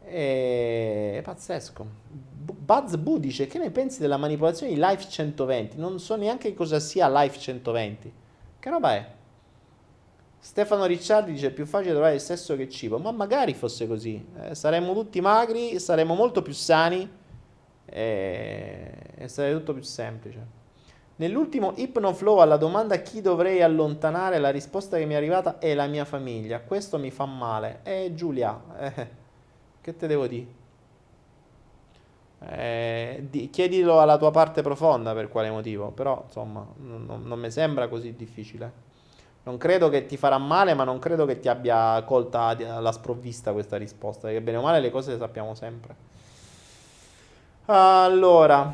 [0.00, 1.86] È pazzesco.
[2.10, 5.76] Buzz Boo dice che ne pensi della manipolazione di Life 120?
[5.76, 8.12] Non so neanche cosa sia Life 120.
[8.58, 9.06] Che roba è?
[10.44, 12.98] Stefano Ricciardi dice più facile trovare il sesso che cibo.
[12.98, 14.22] Ma magari fosse così.
[14.42, 17.10] Eh, saremmo tutti magri, saremmo molto più sani
[17.86, 20.46] e, e sarebbe tutto più semplice.
[21.16, 25.86] Nell'ultimo Hypnoflow alla domanda chi dovrei allontanare, la risposta che mi è arrivata è la
[25.86, 26.60] mia famiglia.
[26.60, 27.80] Questo mi fa male.
[27.82, 29.08] Eh Giulia, eh,
[29.80, 30.46] che te devo dire?
[32.40, 37.50] Eh, di, chiedilo alla tua parte profonda per quale motivo, però insomma non, non mi
[37.50, 38.92] sembra così difficile.
[39.44, 43.52] Non credo che ti farà male, ma non credo che ti abbia colta alla sprovvista
[43.52, 45.94] questa risposta, perché bene o male le cose le sappiamo sempre.
[47.66, 48.72] Allora,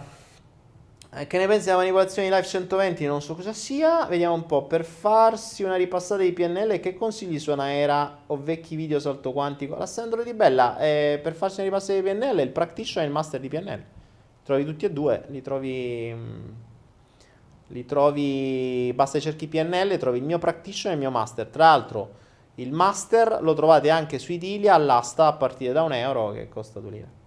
[1.13, 3.05] eh, che ne pensi della manipolazione di Live 120?
[3.07, 4.07] Non so cosa sia.
[4.07, 4.63] Vediamo un po'.
[4.63, 9.77] Per farsi una ripassata di PNL, che consigli su Anaera o vecchi video salto quantico?
[9.77, 13.41] L'Assendro di Bella, eh, per farsi una ripassata di PNL, il practitioner e il master
[13.41, 13.83] di PNL.
[14.45, 16.69] Trovi tutti e due, li trovi...
[17.71, 18.93] Li trovi...
[18.95, 21.47] Basta cerchi PNL, trovi il mio practitioner e il mio master.
[21.47, 22.11] Tra l'altro,
[22.57, 26.81] il master lo trovate anche su Idilia all'asta a partire da un euro, che costa
[26.81, 27.19] 2 lire.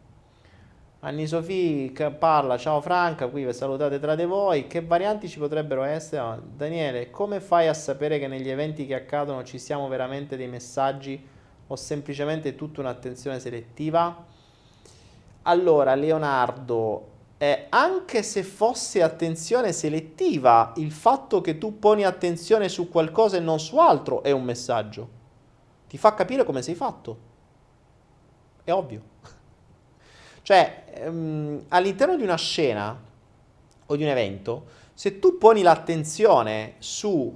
[0.99, 5.84] Anni Sofì parla, ciao Franca, qui vi salutate tra di voi, che varianti ci potrebbero
[5.84, 6.22] essere?
[6.22, 10.48] Oh, Daniele, come fai a sapere che negli eventi che accadono ci siamo veramente dei
[10.48, 11.22] messaggi
[11.68, 14.26] o semplicemente tutta un'attenzione selettiva?
[15.41, 17.07] Allora, Leonardo,
[17.44, 23.41] eh, anche se fosse attenzione selettiva, il fatto che tu poni attenzione su qualcosa e
[23.41, 25.10] non su altro è un messaggio.
[25.90, 27.18] Ti fa capire come sei fatto.
[28.64, 29.02] È ovvio.
[30.41, 32.98] Cioè, ehm, all'interno di una scena
[33.86, 37.34] o di un evento, se tu poni l'attenzione su,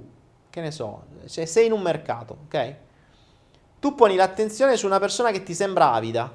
[0.48, 2.74] che ne so, cioè sei in un mercato, ok?
[3.78, 6.30] Tu poni l'attenzione su una persona che ti sembra avida.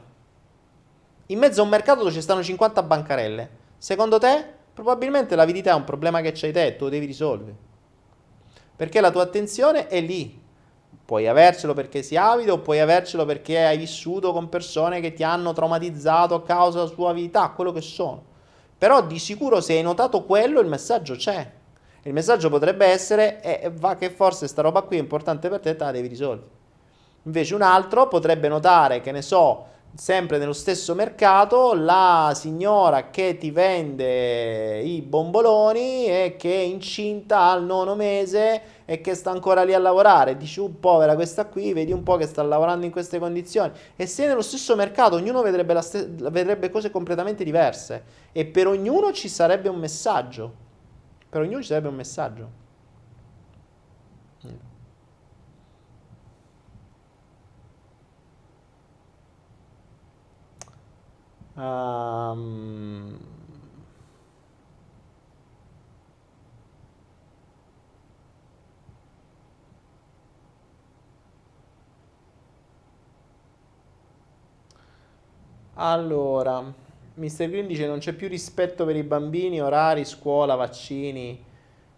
[1.28, 3.62] In mezzo a un mercato dove ci stanno 50 bancarelle.
[3.84, 7.54] Secondo te, probabilmente l'avidità è un problema che c'hai te e tu lo devi risolvere.
[8.78, 10.42] Perché la tua attenzione è lì.
[11.04, 15.52] Puoi avercelo perché sei avido puoi avercelo perché hai vissuto con persone che ti hanno
[15.52, 18.24] traumatizzato a causa della sua vita, quello che sono.
[18.78, 21.52] Però di sicuro se hai notato quello il messaggio c'è.
[22.04, 25.76] Il messaggio potrebbe essere, eh, va che forse sta roba qui è importante per te,
[25.76, 26.50] te la devi risolvere.
[27.24, 33.38] Invece un altro potrebbe notare, che ne so, sempre nello stesso mercato, la signora che
[33.38, 39.64] ti vende i bomboloni e che è incinta al nono mese e che sta ancora
[39.64, 40.36] lì a lavorare.
[40.36, 43.72] Dici, uh, povera questa qui, vedi un po' che sta lavorando in queste condizioni.
[43.96, 49.12] E se nello stesso mercato ognuno vedrebbe, st- vedrebbe cose completamente diverse e per ognuno
[49.12, 50.62] ci sarebbe un messaggio.
[51.30, 52.63] Per ognuno ci sarebbe un messaggio.
[61.56, 63.18] Um,
[75.76, 76.64] allora,
[77.16, 77.48] Mr.
[77.48, 81.44] Green dice non c'è più rispetto per i bambini, orari, scuola, vaccini.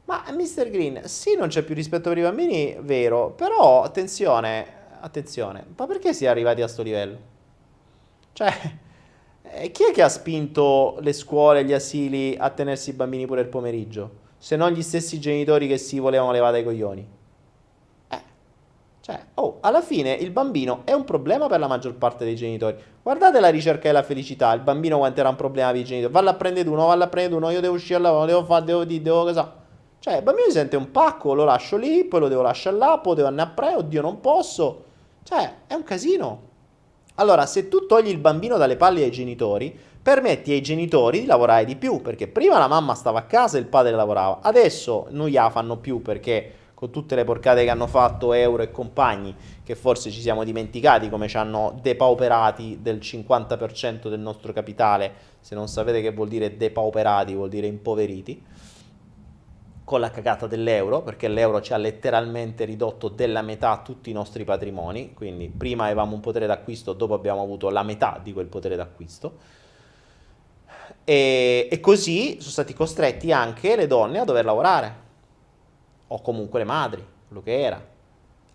[0.05, 0.69] Ma Mr.
[0.69, 4.65] Green, sì, non c'è più rispetto per i bambini, vero, però attenzione,
[4.99, 7.17] attenzione, ma perché si è arrivati a sto livello?
[8.33, 8.53] Cioè,
[9.71, 13.47] chi è che ha spinto le scuole gli asili a tenersi i bambini pure il
[13.47, 14.23] pomeriggio?
[14.37, 17.07] Se non gli stessi genitori che si volevano levare i coglioni.
[18.09, 18.21] Eh,
[19.01, 22.75] cioè, oh, alla fine il bambino è un problema per la maggior parte dei genitori.
[23.01, 26.11] Guardate la ricerca della felicità, il bambino quanto era un problema per i genitori.
[26.11, 28.65] Valla a prendere uno, valla a prendere uno, io devo uscire al lavoro, devo fare,
[28.65, 29.63] devo dire, devo cosa.
[29.99, 32.99] Cioè, il bambino si sente un pacco, lo lascio lì, poi lo devo lasciare là,
[32.99, 34.83] poi devo andare a pre, oddio non posso.
[35.23, 36.44] Cioè, è un casino.
[37.15, 41.63] Allora, se tu togli il bambino dalle palle ai genitori, permetti ai genitori di lavorare
[41.63, 45.29] di più, perché prima la mamma stava a casa e il padre lavorava, adesso non
[45.29, 49.33] gliela fanno più perché con tutte le porcate che hanno fatto Euro e compagni,
[49.63, 55.55] che forse ci siamo dimenticati come ci hanno depauperati del 50% del nostro capitale, se
[55.55, 58.43] non sapete che vuol dire depauperati, vuol dire impoveriti
[59.85, 64.43] con la cagata dell'euro, perché l'euro ci ha letteralmente ridotto della metà tutti i nostri
[64.43, 68.75] patrimoni, quindi prima avevamo un potere d'acquisto, dopo abbiamo avuto la metà di quel potere
[68.75, 69.37] d'acquisto.
[71.03, 74.95] E, e così sono stati costretti anche le donne a dover lavorare,
[76.07, 77.93] o comunque le madri, quello che era.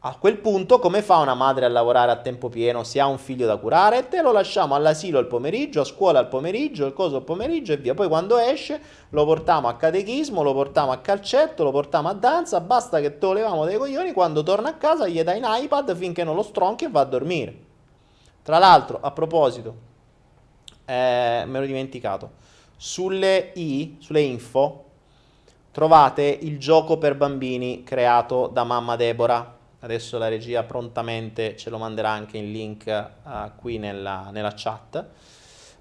[0.02, 3.18] A quel punto, come fa una madre a lavorare a tempo pieno se ha un
[3.18, 4.08] figlio da curare?
[4.08, 7.76] Te lo lasciamo all'asilo al pomeriggio, a scuola al pomeriggio, il coso al pomeriggio e
[7.76, 7.92] via.
[7.92, 12.62] Poi quando esce lo portiamo a catechismo, lo portiamo a calcetto, lo portiamo a danza.
[12.62, 14.12] Basta che te lo leviamo dai coglioni.
[14.12, 17.04] Quando torna a casa gli dai un iPad finché non lo stronchi e va a
[17.04, 17.54] dormire.
[18.42, 19.74] Tra l'altro, a proposito,
[20.86, 22.30] eh, me l'ho dimenticato.
[22.74, 24.84] Sulle i, sulle info,
[25.72, 31.78] trovate il gioco per bambini creato da mamma Deborah adesso la regia prontamente ce lo
[31.78, 35.04] manderà anche in link uh, qui nella, nella, chat.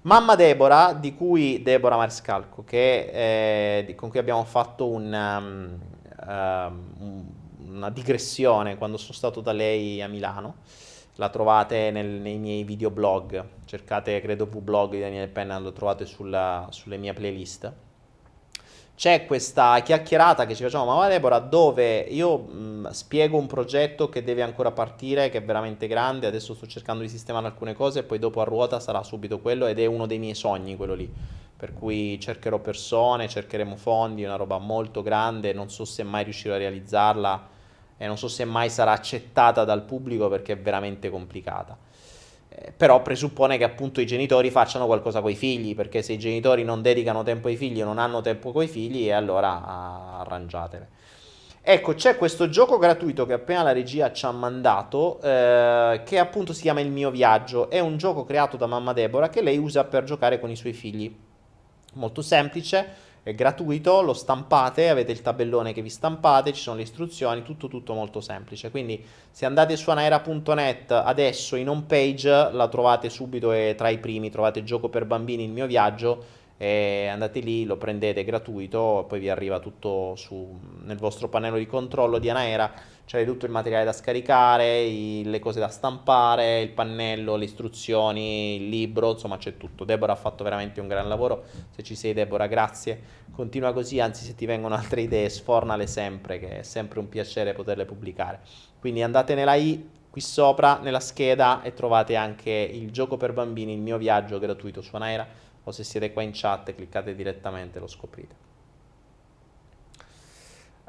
[0.02, 5.78] Mamma Deborah, di cui Deborah Mariscalco, che, eh, con cui abbiamo fatto un, um,
[6.26, 7.34] um,
[7.66, 10.56] una digressione quando sono stato da lei a Milano,
[11.16, 16.66] la trovate nel, nei miei videoblog, cercate credo vblog di Daniele Penna, lo trovate sulla,
[16.70, 17.70] sulle mie playlist
[19.00, 24.22] c'è questa chiacchierata che ci facciamo Mamma Deborah dove io mh, spiego un progetto che
[24.22, 28.02] deve ancora partire, che è veramente grande, adesso sto cercando di sistemare alcune cose e
[28.02, 31.10] poi dopo a ruota sarà subito quello ed è uno dei miei sogni quello lì.
[31.56, 36.24] Per cui cercherò persone, cercheremo fondi, è una roba molto grande, non so se mai
[36.24, 37.48] riuscirò a realizzarla
[37.96, 41.74] e non so se mai sarà accettata dal pubblico perché è veramente complicata.
[42.52, 46.18] Eh, però presuppone che appunto i genitori facciano qualcosa con i figli, perché se i
[46.18, 50.18] genitori non dedicano tempo ai figli, non hanno tempo con i figli, e allora ah,
[50.20, 50.88] arrangiatele.
[51.62, 56.52] Ecco, c'è questo gioco gratuito che appena la regia ci ha mandato, eh, che appunto
[56.52, 57.70] si chiama Il mio viaggio.
[57.70, 60.72] È un gioco creato da mamma Deborah che lei usa per giocare con i suoi
[60.72, 61.14] figli.
[61.94, 66.82] Molto semplice è gratuito, lo stampate, avete il tabellone che vi stampate, ci sono le
[66.82, 68.70] istruzioni, tutto tutto molto semplice.
[68.70, 73.98] Quindi se andate su anaera.net adesso in home page la trovate subito e tra i
[73.98, 79.18] primi trovate gioco per bambini il mio viaggio e andate lì, lo prendete gratuito, poi
[79.18, 82.70] vi arriva tutto su, nel vostro pannello di controllo di Anaera,
[83.06, 88.56] c'è tutto il materiale da scaricare, i, le cose da stampare, il pannello, le istruzioni,
[88.56, 89.84] il libro, insomma c'è tutto.
[89.84, 93.00] Deborah ha fatto veramente un gran lavoro, se ci sei Deborah grazie,
[93.32, 97.54] continua così, anzi se ti vengono altre idee sfornale sempre, che è sempre un piacere
[97.54, 98.40] poterle pubblicare.
[98.78, 103.72] Quindi andate nella i qui sopra nella scheda e trovate anche il gioco per bambini,
[103.72, 107.86] il mio viaggio gratuito su Anaera o se siete qua in chat cliccate direttamente lo
[107.86, 108.48] scoprite.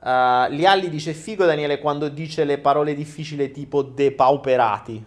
[0.02, 5.06] Uh, Lialli dice figo Daniele quando dice le parole difficili tipo depauperati.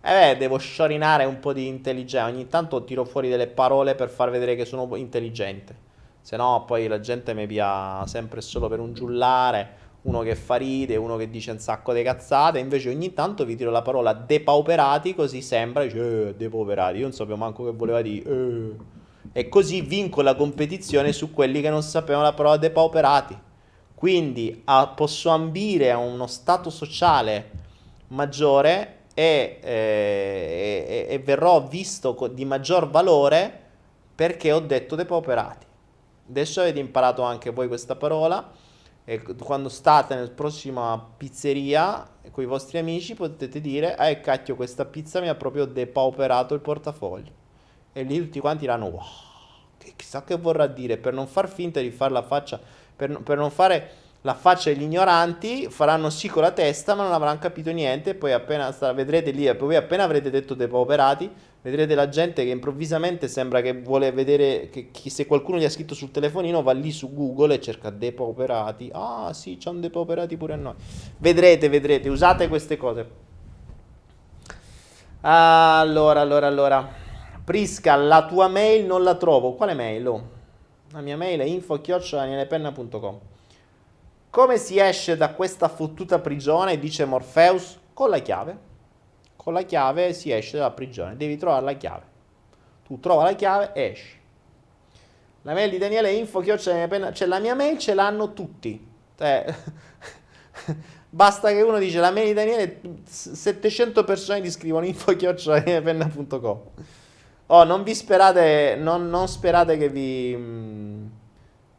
[0.00, 2.28] Eh beh, devo sciorinare un po' di intelligenza.
[2.28, 5.86] Ogni tanto tiro fuori delle parole per far vedere che sono intelligente.
[6.20, 9.86] Se no, poi la gente mi pia sempre solo per un giullare.
[10.02, 12.58] Uno che fa ride, uno che dice un sacco di cazzate.
[12.58, 15.14] Invece, ogni tanto vi tiro la parola depauperati.
[15.14, 16.98] Così sembra, dice, eh, depauperati.
[16.98, 18.30] Io non sapevo manco che voleva dire.
[18.30, 18.76] Eh.
[19.32, 23.36] E così vinco la competizione su quelli che non sapevano la parola depauperati.
[23.94, 27.50] Quindi a, posso ambire a uno stato sociale
[28.08, 33.66] maggiore e, eh, e, e verrò visto di maggior valore
[34.14, 35.66] perché ho detto depauperati.
[36.28, 38.48] Adesso avete imparato anche voi questa parola
[39.10, 44.84] e quando state nella prossima pizzeria con i vostri amici potete dire eh cacchio questa
[44.84, 47.32] pizza mi ha proprio depauperato il portafoglio
[47.94, 49.06] e lì tutti quanti diranno wow
[49.78, 52.60] che chissà che vorrà dire per non far finta di fare la faccia
[52.94, 53.90] per, per non fare
[54.22, 58.16] la faccia degli ignoranti, faranno sì con la testa, ma non avranno capito niente.
[58.16, 61.30] Poi appena vedrete lì, poi appena avrete detto depauperati,
[61.68, 65.70] vedrete la gente che improvvisamente sembra che vuole vedere che, che, se qualcuno gli ha
[65.70, 68.90] scritto sul telefonino, va lì su Google e cerca depauperati.
[68.92, 70.74] Ah, sì, c'è un depauperati pure a noi.
[71.18, 73.06] Vedrete, vedrete, usate queste cose.
[75.20, 76.88] Allora, allora, allora.
[77.44, 79.52] Prisca, la tua mail non la trovo.
[79.52, 80.06] Quale mail?
[80.06, 80.28] Oh.
[80.92, 83.18] La mia mail è info-danielepenna.com.
[84.30, 87.78] Come si esce da questa fottuta prigione, dice Morpheus?
[87.92, 88.67] Con la chiave.
[89.48, 92.02] Con la chiave si esce dalla prigione, devi trovare la chiave.
[92.84, 94.14] Tu trova la chiave esci.
[95.40, 98.86] La mail di Daniele info penna, cioè la mia mail ce l'hanno tutti.
[99.16, 99.54] Eh,
[101.08, 106.60] basta che uno dice la mail di Daniele, 700 persone ti scrivono info penna.com.
[107.46, 111.08] Oh, non vi sperate, non, non sperate che vi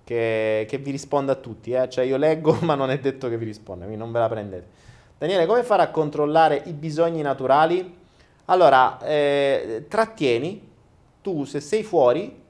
[0.03, 1.73] che, che vi risponda a tutti.
[1.73, 1.87] Eh?
[1.87, 4.78] Cioè io leggo ma non è detto che vi risponda, quindi non ve la prendete.
[5.19, 7.97] Daniele, come fare a controllare i bisogni naturali?
[8.45, 10.65] Allora, eh, trattieni,
[11.21, 12.41] tu se sei fuori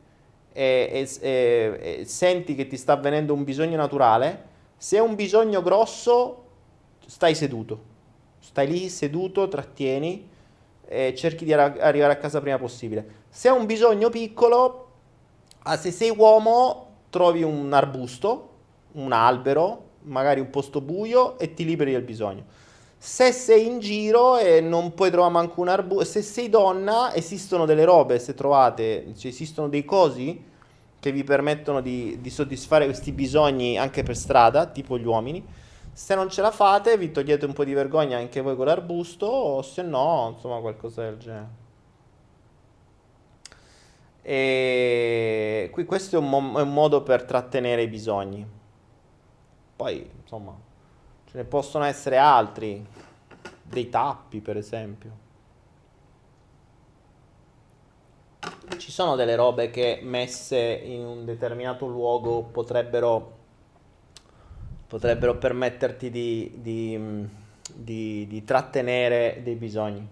[0.53, 4.45] e, e, e, senti che ti sta avvenendo un bisogno naturale,
[4.77, 6.43] se è un bisogno grosso,
[7.07, 7.81] stai seduto.
[8.37, 10.29] Stai lì seduto, trattieni
[10.85, 13.23] e cerchi di ar- arrivare a casa prima possibile.
[13.29, 14.91] Se è un bisogno piccolo,
[15.63, 18.49] ah, se sei uomo, trovi un arbusto,
[18.91, 22.43] un albero, magari un posto buio e ti liberi del bisogno.
[22.97, 27.65] Se sei in giro e non puoi trovare manco un arbusto, se sei donna, esistono
[27.65, 30.43] delle robe, se trovate, cioè esistono dei cosi
[30.99, 35.45] che vi permettono di, di soddisfare questi bisogni anche per strada, tipo gli uomini.
[35.93, 39.25] Se non ce la fate, vi togliete un po' di vergogna anche voi con l'arbusto,
[39.25, 41.47] o se no, insomma, qualcosa del genere.
[44.21, 48.45] E qui questo è un, mo- è un modo per trattenere i bisogni.
[49.79, 50.53] Poi, insomma,
[51.23, 52.85] ce ne possono essere altri,
[53.61, 55.11] dei tappi per esempio.
[58.75, 63.37] Ci sono delle robe che messe in un determinato luogo potrebbero,
[64.85, 67.29] potrebbero permetterti di, di,
[67.73, 70.05] di, di trattenere dei bisogni.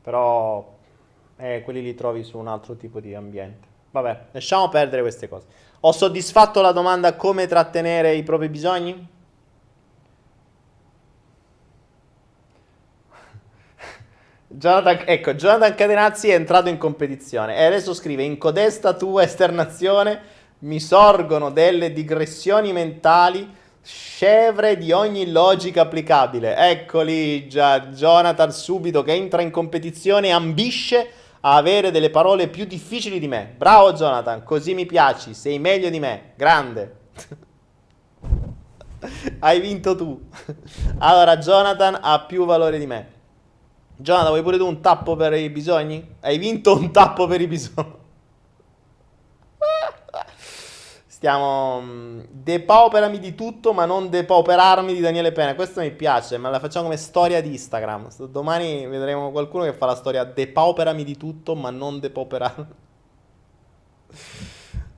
[0.00, 0.72] Però
[1.36, 3.73] e quelli li trovi su un altro tipo di ambiente.
[3.94, 5.46] Vabbè, lasciamo perdere queste cose.
[5.78, 9.06] Ho soddisfatto la domanda come trattenere i propri bisogni?
[14.48, 20.20] Jonathan, ecco, Jonathan Cadenazzi è entrato in competizione e adesso scrive in codesta tua esternazione
[20.60, 23.48] mi sorgono delle digressioni mentali
[23.80, 26.56] scevre di ogni logica applicabile.
[26.56, 31.10] Eccoli già Jonathan subito che entra in competizione e ambisce
[31.46, 33.54] avere delle parole più difficili di me.
[33.56, 36.96] Bravo Jonathan, così mi piaci, sei meglio di me, grande.
[39.38, 40.28] Hai vinto tu.
[40.98, 43.12] allora Jonathan ha più valore di me.
[43.96, 46.16] Jonathan, vuoi pure tu un tappo per i bisogni?
[46.20, 48.02] Hai vinto un tappo per i bisogni.
[51.24, 51.80] Stiamo.
[51.80, 55.54] Mm, depauperami di tutto, ma non depauperarmi di Daniele Pena.
[55.54, 58.10] Questo mi piace, ma la facciamo come storia di Instagram.
[58.28, 62.66] Domani vedremo qualcuno che fa la storia depauperami di tutto, ma non depauperarmi.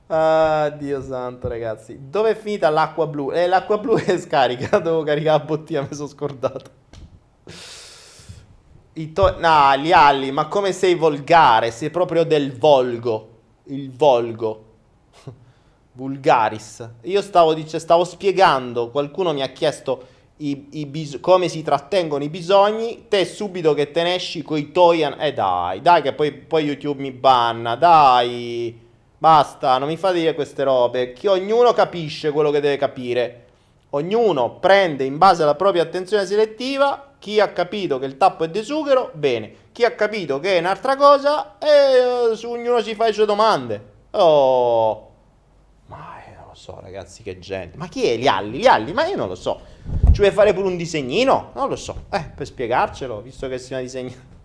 [0.07, 1.97] Ah, Dio santo, ragazzi.
[2.09, 3.31] Dove è finita l'acqua blu?
[3.31, 4.79] Eh, l'acqua blu è scarica.
[4.83, 6.71] Devo caricare la bottiglia, mi sono scordato.
[8.93, 11.71] I to- no, gli alli, ma come sei volgare?
[11.71, 13.29] Sei proprio del volgo.
[13.67, 14.66] Il volgo.
[15.97, 16.87] Vulgaris.
[17.01, 20.05] Io stavo, dice, stavo spiegando, qualcuno mi ha chiesto
[20.37, 24.71] i, i bis- come si trattengono i bisogni, te subito che te ne esci coi
[24.71, 25.01] toy...
[25.01, 28.85] Eh dai, dai che poi, poi YouTube mi banna, dai.
[29.17, 31.13] Basta, non mi fate dire queste robe.
[31.13, 33.45] Che ognuno capisce quello che deve capire.
[33.91, 37.13] Ognuno prende in base alla propria attenzione selettiva.
[37.17, 39.51] Chi ha capito che il tappo è desughero, bene.
[39.71, 43.95] Chi ha capito che è un'altra cosa, e eh, ognuno si fa le sue domande.
[44.11, 45.07] Oh,
[45.87, 47.77] ma eh, non lo so, ragazzi, che gente.
[47.77, 48.57] Ma chi è Lialli?
[48.57, 48.91] Lialli?
[48.91, 49.61] Ma io non lo so.
[50.11, 51.51] Ci vuoi fare pure un disegnino?
[51.55, 52.03] Non lo so.
[52.11, 54.35] Eh, per spiegarcelo, visto che si una disegno.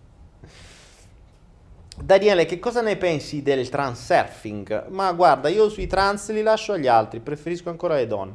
[2.01, 4.87] Daniele, che cosa ne pensi del transurfing?
[4.87, 8.33] Ma guarda, io sui trans li lascio agli altri, preferisco ancora le donne.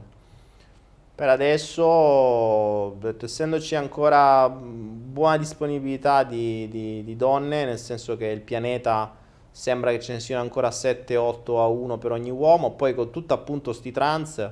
[1.15, 9.18] Per adesso, essendoci ancora buona disponibilità di, di, di donne, nel senso che il pianeta
[9.59, 13.35] sembra che ce ne siano ancora 7-8 a 1 per ogni uomo, poi con tutto
[13.35, 14.51] appunto sti trans,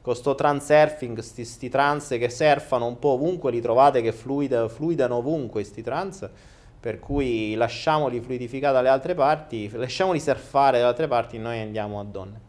[0.00, 4.68] con sto transurfing, sti, sti trans che surfano un po' ovunque, li trovate che fluida,
[4.68, 6.30] fluidano ovunque sti trans
[6.78, 12.04] per cui lasciamoli fluidificare dalle altre parti, lasciamoli surfare dalle altre parti, noi andiamo a
[12.04, 12.46] donne.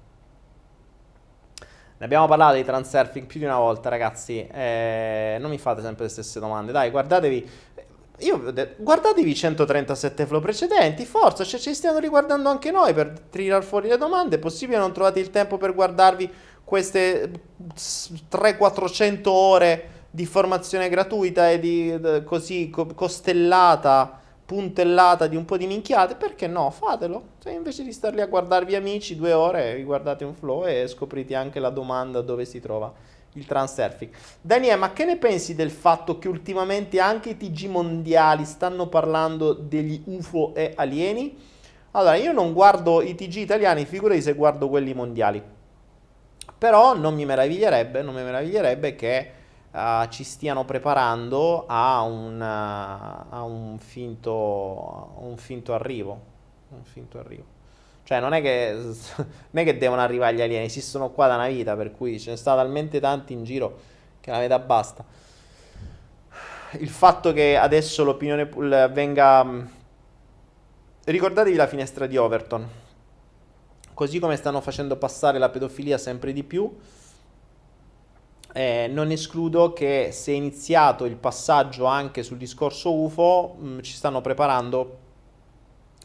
[1.99, 4.47] Ne abbiamo parlato di transurfing più di una volta, ragazzi.
[4.47, 6.71] Eh, non mi fate sempre le stesse domande.
[6.71, 7.49] Dai, guardatevi.
[8.19, 11.05] Io, guardatevi i 137 flow precedenti.
[11.05, 14.35] Forza, cioè, ci stiamo riguardando anche noi per tirare fuori le domande.
[14.37, 16.31] È possibile non trovate il tempo per guardarvi
[16.63, 17.31] queste
[18.31, 26.15] 300-400 ore di formazione gratuita e di così costellata puntellata di un po' di minchiate,
[26.15, 26.71] perché no?
[26.71, 27.23] Fatelo.
[27.39, 31.35] Cioè, invece di starli a guardarvi amici due ore, vi guardate un flow e scoprite
[31.35, 32.91] anche la domanda dove si trova
[33.33, 34.11] il transurfing.
[34.41, 39.53] Daniele, ma che ne pensi del fatto che ultimamente anche i TG mondiali stanno parlando
[39.53, 41.37] degli UFO e alieni?
[41.91, 45.41] Allora, io non guardo i TG italiani, figurati se guardo quelli mondiali.
[46.57, 49.31] Però non mi meraviglierebbe, non mi meraviglierebbe che
[49.71, 56.19] uh, ci stiano preparando a un, uh, a un, finto, un finto arrivo.
[56.69, 57.58] Un finto arrivo.
[58.09, 61.47] Cioè, non è, che, non è che devono arrivare gli alieni, esistono qua da una
[61.47, 63.77] vita, per cui ce ne sta talmente tanti in giro
[64.19, 65.05] che la metà basta.
[66.79, 68.49] Il fatto che adesso l'opinione
[68.87, 69.43] venga...
[69.43, 69.61] Mm,
[71.03, 72.67] ricordatevi la finestra di Overton.
[73.93, 76.75] Così come stanno facendo passare la pedofilia sempre di più,
[78.53, 83.79] eh, non escludo che se è iniziato il passaggio anche sul discorso UFO, mh, mm,
[83.81, 85.08] ci stanno preparando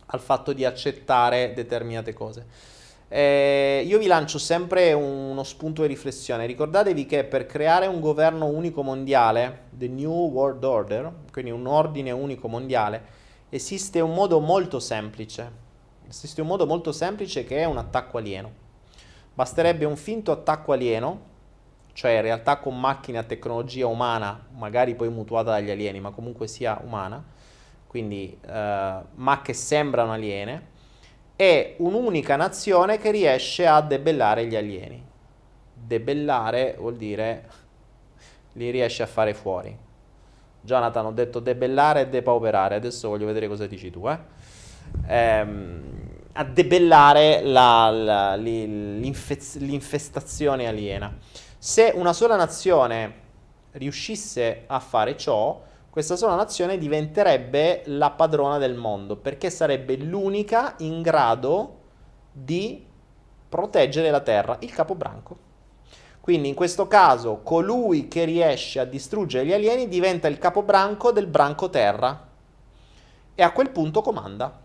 [0.07, 2.47] al fatto di accettare determinate cose.
[3.09, 6.47] Eh, io vi lancio sempre uno spunto di riflessione.
[6.47, 12.11] Ricordatevi che per creare un governo unico mondiale, the New World Order, quindi un ordine
[12.11, 13.03] unico mondiale,
[13.51, 15.63] esiste un modo molto semplice.
[16.09, 18.63] Esiste un modo molto semplice che è un attacco alieno.
[19.35, 21.33] Basterebbe un finto attacco alieno
[21.95, 26.49] cioè in realtà con macchine a tecnologia umana, magari poi mutuata dagli alieni, ma comunque
[26.49, 27.25] sia umana,
[27.95, 30.67] quindi eh, ma che sembrano aliene,
[31.37, 35.01] è un'unica nazione che riesce a debellare gli alieni.
[35.73, 37.49] Debellare vuol dire
[38.55, 39.79] li riesce a fare fuori.
[40.61, 44.19] Jonathan, ho detto debellare e depauperare, adesso voglio vedere cosa dici tu, eh?
[45.07, 45.83] Ehm,
[46.33, 51.17] a debellare la, la, l'infestazione aliena.
[51.57, 53.15] Se una sola nazione
[53.71, 55.63] riuscisse a fare ciò,
[55.95, 61.83] questa sola nazione diventerebbe la padrona del mondo, perché sarebbe l'unica in grado
[62.33, 62.85] di
[63.49, 65.39] proteggere la terra, il capobranco.
[66.19, 71.29] Quindi in questo caso colui che riesce a distruggere gli alieni diventa il capobranco del
[71.29, 72.27] branco terra
[73.33, 74.63] e a quel punto comanda.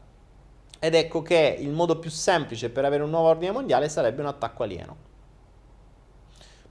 [0.79, 4.29] Ed ecco che il modo più semplice per avere un nuovo ordine mondiale sarebbe un
[4.29, 4.97] attacco alieno.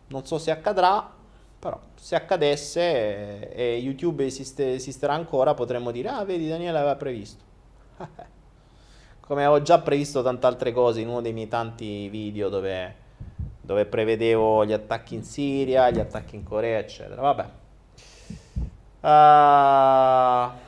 [0.09, 1.15] Non so se accadrà,
[1.59, 7.43] però se accadesse e YouTube esiste, esisterà ancora potremmo dire, ah vedi Daniele aveva previsto.
[9.21, 12.95] Come avevo già previsto tante altre cose in uno dei miei tanti video dove,
[13.61, 17.21] dove prevedevo gli attacchi in Siria, gli attacchi in Corea, eccetera.
[17.21, 17.47] Vabbè.
[19.01, 20.67] Uh...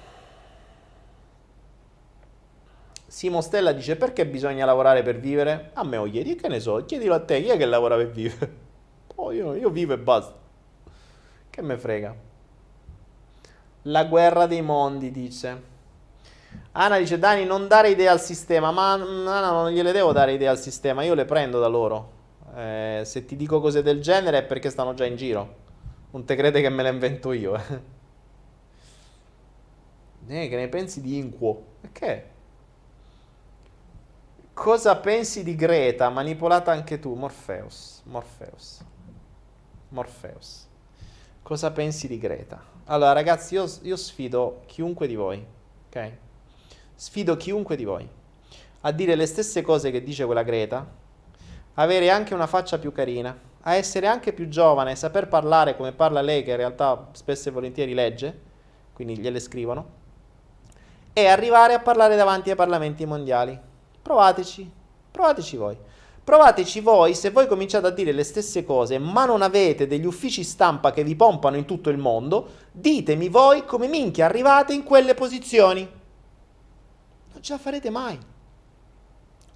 [3.07, 5.71] Simo Stella dice perché bisogna lavorare per vivere?
[5.75, 8.11] A me o chiedi, che ne so, chiedilo a te, chi è che lavora per
[8.11, 8.69] vivere?
[9.21, 10.40] Oh, io, io vivo e basta.
[11.61, 12.16] Che me frega.
[13.82, 15.62] La guerra dei mondi, dice.
[16.73, 18.70] Anna dice, Dani, non dare idee al sistema.
[18.70, 22.12] Ma Anna, non gliele devo dare idee al sistema, io le prendo da loro.
[22.57, 25.57] Eh, se ti dico cose del genere è perché stanno già in giro.
[26.12, 27.55] Non te crede che me le invento io.
[30.27, 31.65] Eh, eh che ne pensi di Inquo?
[31.93, 32.24] Che?
[34.55, 36.09] Cosa pensi di Greta?
[36.09, 38.01] Manipolata anche tu, Morpheus.
[38.05, 38.82] Morpheus.
[39.91, 40.69] Morpheus.
[41.51, 42.63] Cosa pensi di Greta?
[42.85, 45.45] Allora, ragazzi, io, io sfido chiunque di voi,
[45.89, 46.13] ok?
[46.95, 48.09] Sfido chiunque di voi
[48.83, 50.89] a dire le stesse cose che dice quella Greta,
[51.75, 56.21] avere anche una faccia più carina, a essere anche più giovane, saper parlare come parla
[56.21, 58.41] lei, che in realtà spesso e volentieri legge,
[58.93, 59.89] quindi gliele scrivono,
[61.13, 63.59] e arrivare a parlare davanti ai parlamenti mondiali.
[64.01, 64.71] Provateci,
[65.11, 65.77] provateci voi.
[66.31, 70.44] Provateci voi se voi cominciate a dire le stesse cose, ma non avete degli uffici
[70.44, 75.15] stampa che vi pompano in tutto il mondo, ditemi voi come minchia arrivate in quelle
[75.15, 75.81] posizioni.
[77.32, 78.16] Non ce la farete mai.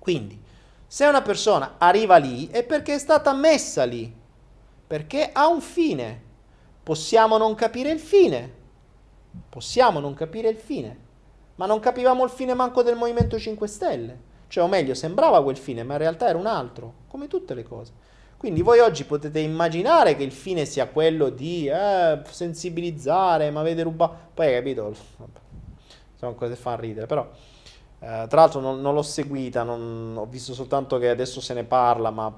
[0.01, 0.37] Quindi,
[0.85, 4.13] se una persona arriva lì è perché è stata messa lì,
[4.85, 6.23] perché ha un fine.
[6.83, 8.53] Possiamo non capire il fine.
[9.49, 10.99] Possiamo non capire il fine.
[11.55, 14.33] Ma non capivamo il fine manco del Movimento 5 Stelle.
[14.55, 17.65] Cioè, o meglio, sembrava quel fine, ma in realtà era un altro, come tutte le
[17.65, 17.91] cose.
[18.37, 23.83] Quindi voi oggi potete immaginare che il fine sia quello di eh, sensibilizzare, ma avete
[23.83, 24.15] rubato...
[24.33, 24.95] Poi hai capito?
[26.15, 27.29] Sono cose che fanno ridere, però...
[27.99, 31.65] Eh, tra l'altro non, non l'ho seguita, non, ho visto soltanto che adesso se ne
[31.65, 32.33] parla, ma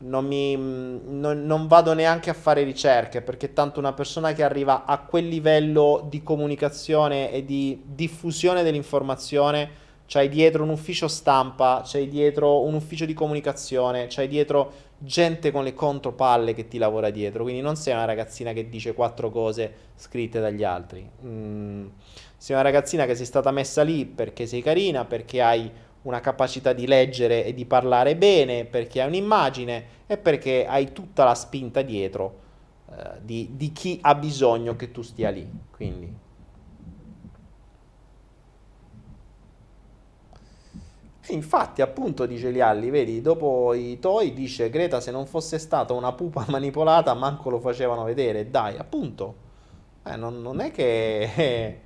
[0.00, 4.84] non, mi, non, non, vado neanche a fare ricerche perché tanto una persona che arriva
[4.84, 12.08] a quel livello di comunicazione e di diffusione dell'informazione c'hai dietro un ufficio stampa, c'hai
[12.08, 17.42] dietro un ufficio di comunicazione, c'hai dietro gente con le contropalle che ti lavora dietro,
[17.42, 21.08] quindi non sei una ragazzina che dice quattro cose scritte dagli altri.
[21.24, 21.86] Mm,
[22.36, 25.70] sei una ragazzina che sei stata messa lì perché sei carina, perché hai
[26.02, 31.24] una capacità di leggere e di parlare bene, perché hai un'immagine e perché hai tutta
[31.24, 32.44] la spinta dietro
[32.90, 35.46] eh, di, di chi ha bisogno che tu stia lì.
[35.70, 36.24] Quindi
[41.28, 45.92] E infatti, appunto, dice Lialli, vedi, dopo i Toy dice Greta se non fosse stata
[45.92, 48.48] una pupa manipolata manco lo facevano vedere.
[48.48, 49.44] Dai, appunto.
[50.04, 51.22] Eh, non, non, è che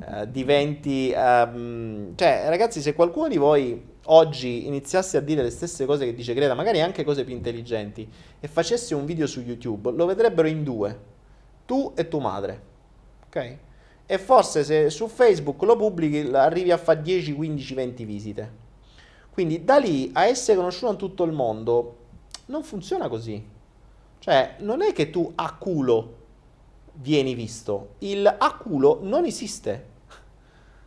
[0.00, 1.12] eh, diventi...
[1.16, 6.14] Um, cioè, ragazzi, se qualcuno di voi oggi iniziasse a dire le stesse cose che
[6.14, 8.08] dice Greta, magari anche cose più intelligenti,
[8.38, 11.14] e facesse un video su YouTube, lo vedrebbero in due.
[11.66, 12.62] Tu e tua madre.
[13.26, 13.56] Ok?
[14.06, 18.64] E forse se su Facebook lo pubblichi arrivi a fare 10, 15, 20 visite.
[19.36, 21.96] Quindi da lì a essere conosciuto in tutto il mondo
[22.46, 23.46] non funziona così.
[24.18, 26.14] Cioè, non è che tu a culo
[26.94, 27.96] vieni visto.
[27.98, 29.88] Il a culo non esiste.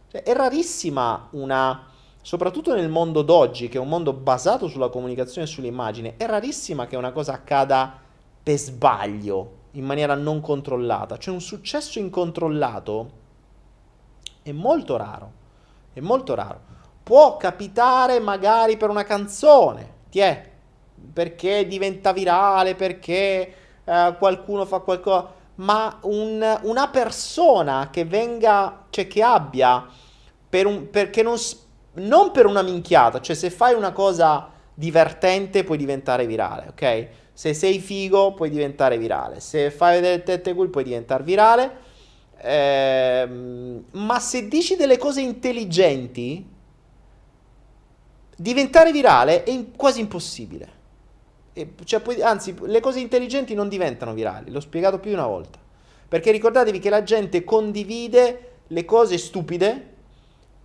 [0.09, 1.91] Cioè, è rarissima una,
[2.23, 6.87] soprattutto nel mondo d'oggi, che è un mondo basato sulla comunicazione e sull'immagine, è rarissima
[6.87, 7.99] che una cosa accada
[8.41, 11.19] per sbaglio, in maniera non controllata.
[11.19, 13.11] Cioè, un successo incontrollato
[14.41, 15.31] è molto raro.
[15.93, 16.68] È molto raro
[17.09, 20.47] può capitare magari per una canzone, ti è,
[21.11, 23.53] perché diventa virale, perché
[23.83, 29.87] eh, qualcuno fa qualcosa, ma un, una persona che venga, cioè che abbia,
[30.47, 31.35] per un, perché non,
[31.93, 37.07] non per una minchiata, cioè se fai una cosa divertente puoi diventare virale, ok?
[37.33, 41.71] Se sei figo puoi diventare virale, se fai vedere tette cool puoi diventare virale,
[42.37, 46.57] ehm, ma se dici delle cose intelligenti,
[48.39, 50.77] diventare virale è quasi impossibile.
[51.83, 55.59] Cioè, poi, anzi, le cose intelligenti non diventano virali, l'ho spiegato più di una volta.
[56.07, 59.87] Perché ricordatevi che la gente condivide le cose stupide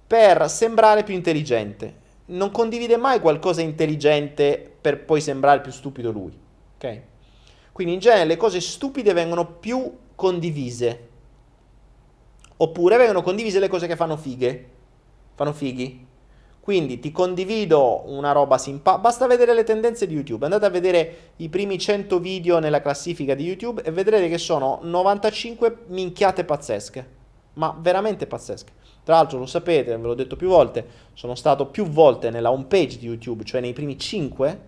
[0.07, 2.03] per sembrare più intelligente.
[2.27, 6.39] Non condivide mai qualcosa intelligente per poi sembrare più stupido lui.
[6.77, 7.01] Ok?
[7.73, 11.09] Quindi in genere le cose stupide vengono più condivise.
[12.57, 14.71] Oppure vengono condivise le cose che fanno fighe.
[15.35, 16.07] Fanno fighi.
[16.65, 19.03] Quindi ti condivido una roba simpatica.
[19.03, 20.47] Basta vedere le tendenze di YouTube.
[20.47, 24.79] Andate a vedere i primi 100 video nella classifica di YouTube e vedrete che sono
[24.81, 27.07] 95 minchiate pazzesche.
[27.57, 28.73] Ma veramente pazzesche.
[29.05, 32.65] Tra l'altro lo sapete, ve l'ho detto più volte, sono stato più volte nella home
[32.65, 34.61] page di YouTube, cioè nei primi 5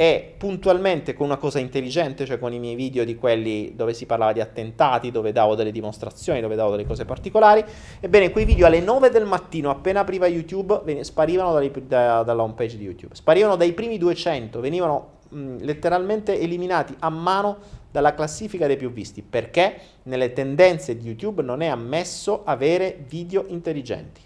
[0.00, 4.06] e puntualmente con una cosa intelligente, cioè con i miei video di quelli dove si
[4.06, 7.64] parlava di attentati, dove davo delle dimostrazioni, dove davo delle cose particolari.
[7.98, 12.54] Ebbene, quei video alle 9 del mattino, appena apriva YouTube, sparivano dai, da, dalla home
[12.54, 13.16] page di YouTube.
[13.16, 17.56] Sparivano dai primi 200, venivano mh, letteralmente eliminati a mano
[17.90, 23.46] dalla classifica dei più visti, perché nelle tendenze di YouTube non è ammesso avere video
[23.48, 24.20] intelligenti.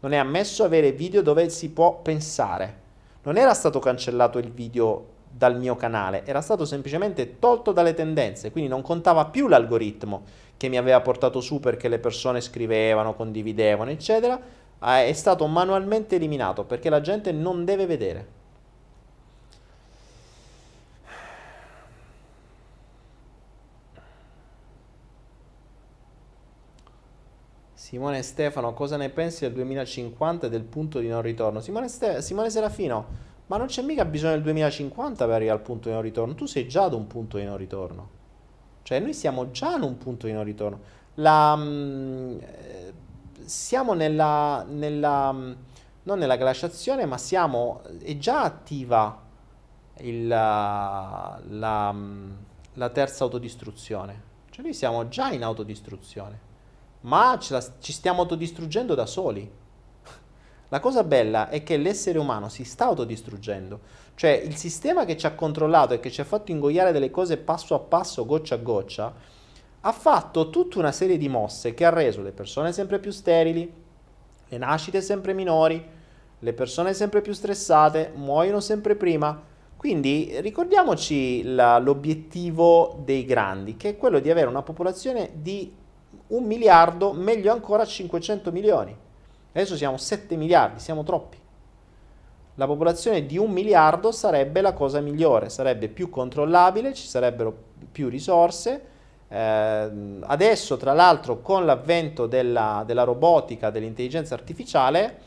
[0.00, 2.82] Non è ammesso avere video dove si può pensare
[3.24, 8.52] non era stato cancellato il video dal mio canale, era stato semplicemente tolto dalle tendenze,
[8.52, 10.22] quindi non contava più l'algoritmo
[10.56, 14.40] che mi aveva portato su perché le persone scrivevano, condividevano, eccetera,
[14.78, 18.42] è stato manualmente eliminato perché la gente non deve vedere.
[27.84, 31.60] Simone Stefano, cosa ne pensi del 2050 e del punto di non ritorno?
[31.60, 33.06] Simone, Ste- Simone Serafino,
[33.48, 36.34] ma non c'è mica bisogno del 2050 per arrivare al punto di non ritorno.
[36.34, 38.08] Tu sei già ad un punto di non ritorno.
[38.84, 40.80] Cioè, noi siamo già ad un punto di non ritorno.
[41.16, 42.92] La, mh, eh,
[43.44, 45.56] siamo nella, nella, mh,
[46.04, 49.20] non nella glaciazione, ma siamo, è già attiva
[49.98, 51.94] il, la, la,
[52.72, 54.22] la terza autodistruzione.
[54.48, 56.43] Cioè, noi siamo già in autodistruzione
[57.04, 59.50] ma la, ci stiamo autodistruggendo da soli.
[60.68, 63.80] La cosa bella è che l'essere umano si sta autodistruggendo,
[64.14, 67.36] cioè il sistema che ci ha controllato e che ci ha fatto ingoiare delle cose
[67.36, 69.14] passo a passo, goccia a goccia,
[69.80, 73.72] ha fatto tutta una serie di mosse che ha reso le persone sempre più sterili,
[74.48, 75.86] le nascite sempre minori,
[76.38, 79.52] le persone sempre più stressate, muoiono sempre prima.
[79.76, 85.70] Quindi ricordiamoci la, l'obiettivo dei grandi, che è quello di avere una popolazione di
[86.28, 88.96] un miliardo, meglio ancora 500 milioni.
[89.52, 91.38] Adesso siamo 7 miliardi, siamo troppi.
[92.56, 97.54] La popolazione di un miliardo sarebbe la cosa migliore, sarebbe più controllabile, ci sarebbero
[97.90, 98.92] più risorse.
[99.28, 105.18] Eh, adesso, tra l'altro, con l'avvento della, della robotica, dell'intelligenza artificiale,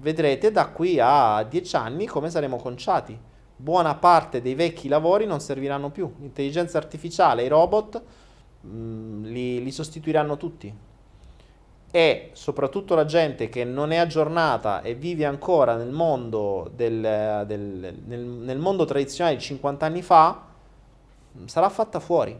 [0.00, 3.18] vedrete da qui a 10 anni come saremo conciati.
[3.54, 6.12] Buona parte dei vecchi lavori non serviranno più.
[6.18, 8.02] L'intelligenza artificiale, i robot
[8.66, 10.72] Mm, li, li sostituiranno tutti.
[11.92, 17.96] E soprattutto la gente che non è aggiornata e vive ancora nel mondo, del, del,
[18.06, 20.46] nel, nel mondo tradizionale di 50 anni fa,
[21.38, 22.38] mm, sarà fatta fuori.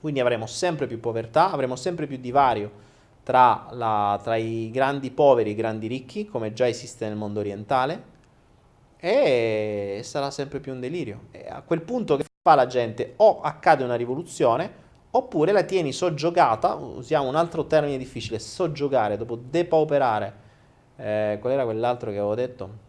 [0.00, 2.84] Quindi avremo sempre più povertà, avremo sempre più divario
[3.22, 7.40] tra, la, tra, i grandi poveri e i grandi ricchi, come già esiste nel mondo
[7.40, 8.14] orientale,
[8.98, 11.22] e sarà sempre più un delirio.
[11.32, 13.14] E a quel punto che fa la gente?
[13.16, 14.84] O accade una rivoluzione,
[15.16, 20.44] oppure la tieni soggiogata, usiamo un altro termine difficile, soggiogare, dopo depauperare,
[20.96, 22.84] eh, qual era quell'altro che avevo detto?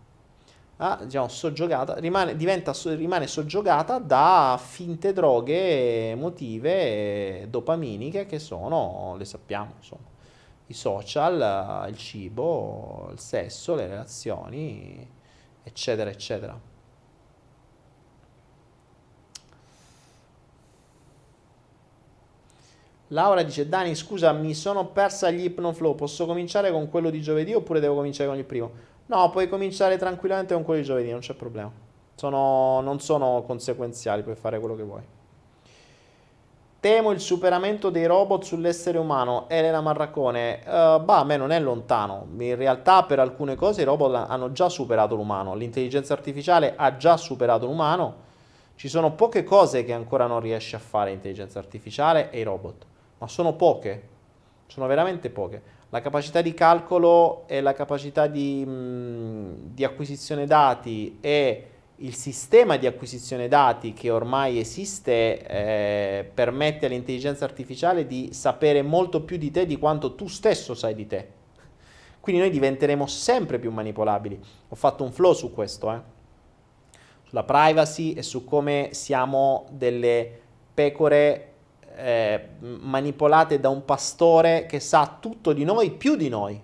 [0.78, 9.26] Ah, diciamo soggiogata, rimane, diventa, rimane soggiogata da finte droghe emotive, dopaminiche, che sono, le
[9.26, 10.06] sappiamo, insomma,
[10.68, 15.10] i social, il cibo, il sesso, le relazioni,
[15.64, 16.60] eccetera, eccetera.
[23.10, 25.96] Laura dice: Dani, scusa, mi sono persa gli Hypnoflow.
[25.96, 28.72] Posso cominciare con quello di giovedì oppure devo cominciare con il primo?
[29.06, 31.72] No, puoi cominciare tranquillamente con quello di giovedì, non c'è problema.
[32.16, 35.02] Sono, non sono conseguenziali, puoi fare quello che vuoi.
[36.80, 39.46] Temo il superamento dei robot sull'essere umano.
[39.48, 40.70] Elena Marraccone, uh,
[41.04, 42.28] bah, a me non è lontano.
[42.38, 45.56] In realtà, per alcune cose, i robot hanno già superato l'umano.
[45.56, 48.26] L'intelligenza artificiale ha già superato l'umano.
[48.76, 52.86] Ci sono poche cose che ancora non riesce a fare l'intelligenza artificiale e i robot
[53.18, 54.08] ma sono poche,
[54.68, 55.76] sono veramente poche.
[55.90, 61.68] La capacità di calcolo e la capacità di, mh, di acquisizione dati e
[62.02, 69.24] il sistema di acquisizione dati che ormai esiste eh, permette all'intelligenza artificiale di sapere molto
[69.24, 71.36] più di te di quanto tu stesso sai di te.
[72.20, 74.40] Quindi noi diventeremo sempre più manipolabili.
[74.68, 76.16] Ho fatto un flow su questo, eh?
[77.24, 80.40] sulla privacy e su come siamo delle
[80.74, 81.54] pecore
[81.98, 86.62] eh, manipolate da un pastore che sa tutto di noi più di noi.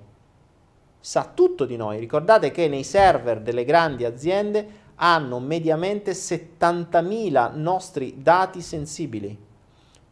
[1.00, 2.00] Sa tutto di noi.
[2.00, 9.38] Ricordate che nei server delle grandi aziende hanno mediamente 70.000 nostri dati sensibili,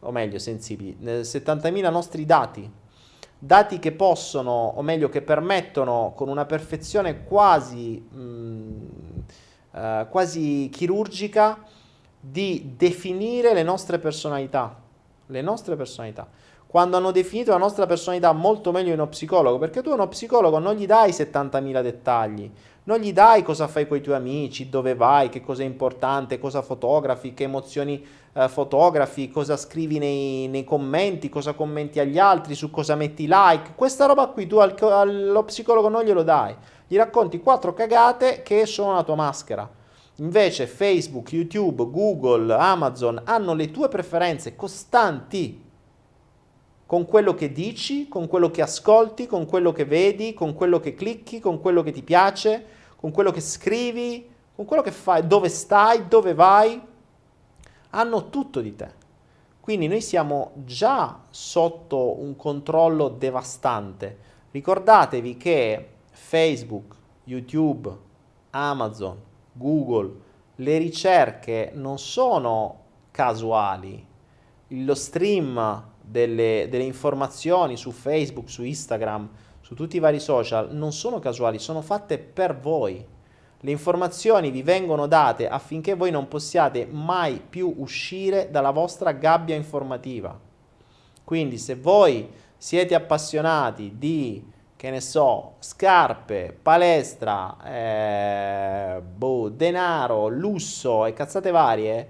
[0.00, 2.70] o meglio sensibili, 70.000 nostri dati,
[3.38, 8.80] dati che possono, o meglio che permettono con una perfezione quasi, mh, mm,
[9.70, 11.64] uh, quasi chirurgica
[12.20, 14.81] di definire le nostre personalità
[15.32, 16.28] le nostre personalità.
[16.66, 20.08] Quando hanno definito la nostra personalità molto meglio di uno psicologo, perché tu a uno
[20.08, 22.50] psicologo non gli dai 70.000 dettagli,
[22.84, 26.38] non gli dai cosa fai con i tuoi amici, dove vai, che cosa è importante,
[26.38, 28.02] cosa fotografi, che emozioni
[28.32, 33.72] eh, fotografi, cosa scrivi nei, nei, commenti, cosa commenti agli altri, su cosa metti like.
[33.74, 36.56] Questa roba qui tu al, allo psicologo non glielo dai,
[36.86, 39.68] gli racconti quattro cagate che sono la tua maschera.
[40.22, 45.60] Invece Facebook, YouTube, Google, Amazon hanno le tue preferenze costanti
[46.86, 50.94] con quello che dici, con quello che ascolti, con quello che vedi, con quello che
[50.94, 55.48] clicchi, con quello che ti piace, con quello che scrivi, con quello che fai, dove
[55.48, 56.80] stai, dove vai.
[57.90, 58.90] Hanno tutto di te.
[59.58, 64.18] Quindi noi siamo già sotto un controllo devastante.
[64.52, 66.94] Ricordatevi che Facebook,
[67.24, 67.90] YouTube,
[68.50, 70.14] Amazon, Google,
[70.56, 72.80] le ricerche non sono
[73.10, 74.06] casuali.
[74.68, 79.28] Lo stream delle, delle informazioni su Facebook, su Instagram,
[79.60, 83.06] su tutti i vari social, non sono casuali, sono fatte per voi.
[83.64, 89.54] Le informazioni vi vengono date affinché voi non possiate mai più uscire dalla vostra gabbia
[89.54, 90.38] informativa.
[91.22, 94.44] Quindi se voi siete appassionati di,
[94.82, 102.08] che ne so, scarpe, palestra, eh, boh, denaro, lusso e cazzate varie,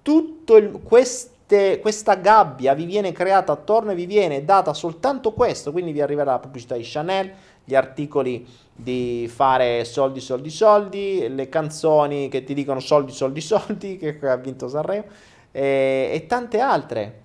[0.00, 6.00] tutto questa gabbia vi viene creata attorno e vi viene data soltanto questo, quindi vi
[6.00, 7.30] arriverà la pubblicità di Chanel,
[7.62, 13.98] gli articoli di fare soldi, soldi, soldi, le canzoni che ti dicono soldi, soldi, soldi,
[13.98, 15.04] che ha vinto Sanremo,
[15.52, 17.24] e, e tante altre.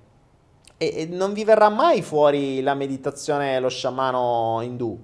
[0.84, 4.98] E, non vi verrà mai fuori la meditazione, lo sciamano indù,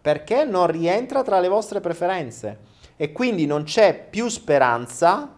[0.00, 2.58] perché non rientra tra le vostre preferenze.
[2.96, 5.32] E quindi non c'è più speranza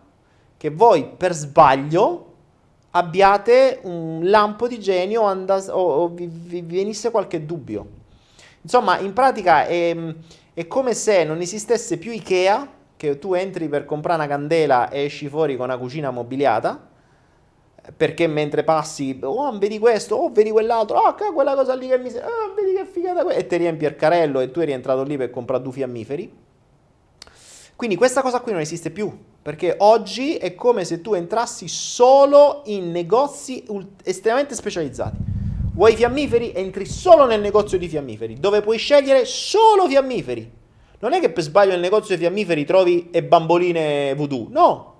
[0.56, 2.24] che voi per sbaglio
[2.92, 7.86] abbiate un lampo di genio andas- o, o vi, vi venisse qualche dubbio.
[8.62, 9.94] Insomma, in pratica è,
[10.54, 12.66] è, come se non esistesse più Ikea,
[12.96, 16.87] che tu entri per comprare una candela e esci fuori con una cucina mobiliata,
[17.96, 22.10] perché mentre passi, oh, vedi questo, oh, vedi quell'altro, oh, quella cosa lì che mi
[22.10, 25.02] serve, oh, vedi che figata, que-", e ti riempi il carrello e tu eri entrato
[25.02, 26.46] lì per comprare due fiammiferi.
[27.74, 32.62] Quindi questa cosa qui non esiste più, perché oggi è come se tu entrassi solo
[32.66, 33.64] in negozi
[34.02, 35.16] estremamente specializzati.
[35.74, 36.52] Vuoi fiammiferi?
[36.54, 40.50] Entri solo nel negozio di fiammiferi, dove puoi scegliere solo fiammiferi.
[40.98, 44.94] Non è che per sbaglio nel negozio di fiammiferi trovi e bamboline voodoo, no,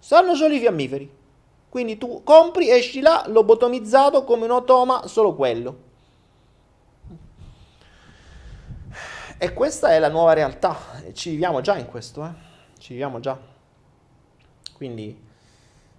[0.00, 1.10] stanno solo i fiammiferi.
[1.74, 5.78] Quindi tu compri, esci là, lobotomizzato come un otoma, solo quello.
[9.36, 10.76] E questa è la nuova realtà,
[11.14, 12.30] ci viviamo già in questo, eh?
[12.78, 13.36] ci viviamo già.
[14.74, 15.20] Quindi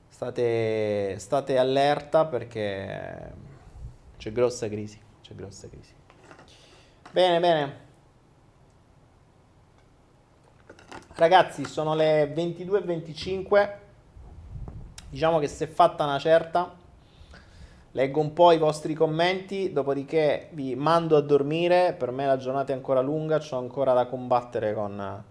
[0.07, 3.33] state, state allerta perché
[4.15, 5.93] c'è grossa crisi, c'è grossa crisi.
[7.11, 7.79] Bene, bene.
[11.15, 13.83] Ragazzi, sono le 22.25.
[15.15, 16.75] Diciamo che è fatta una certa.
[17.91, 21.95] Leggo un po' i vostri commenti, dopodiché vi mando a dormire.
[21.97, 25.23] Per me la giornata è ancora lunga, ho ancora da combattere con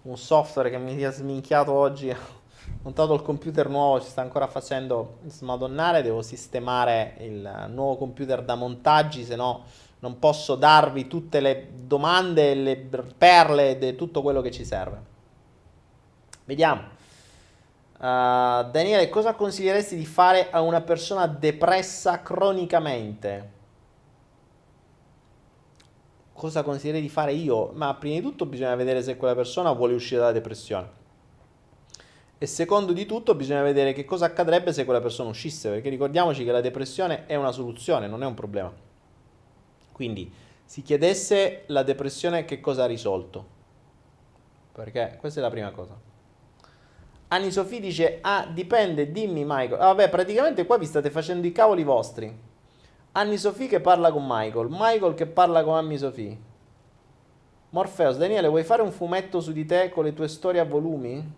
[0.00, 2.10] un software che mi ha sminchiato oggi
[2.80, 8.54] montato il computer nuovo, ci sta ancora facendo smadonnare, devo sistemare il nuovo computer da
[8.54, 9.64] montaggi, se no
[9.98, 12.88] non posso darvi tutte le domande, le
[13.18, 14.98] perle di tutto quello che ci serve.
[16.46, 16.99] Vediamo.
[18.00, 23.50] Uh, Daniele, cosa consiglieresti di fare a una persona depressa cronicamente?
[26.32, 27.72] Cosa consiglierei di fare io?
[27.74, 30.88] Ma prima di tutto bisogna vedere se quella persona vuole uscire dalla depressione.
[32.38, 36.42] E secondo di tutto bisogna vedere che cosa accadrebbe se quella persona uscisse, perché ricordiamoci
[36.42, 38.72] che la depressione è una soluzione, non è un problema.
[39.92, 40.32] Quindi
[40.64, 43.58] si chiedesse la depressione che cosa ha risolto.
[44.72, 46.08] Perché questa è la prima cosa.
[47.32, 49.80] Anni Sofì dice, ah dipende, dimmi Michael.
[49.80, 52.36] Ah, vabbè, praticamente qua vi state facendo i cavoli vostri.
[53.12, 56.36] Anni Sofì che parla con Michael, Michael che parla con Anni Sofì.
[57.70, 61.34] Morpheus, Daniele, vuoi fare un fumetto su di te con le tue storie a volumi?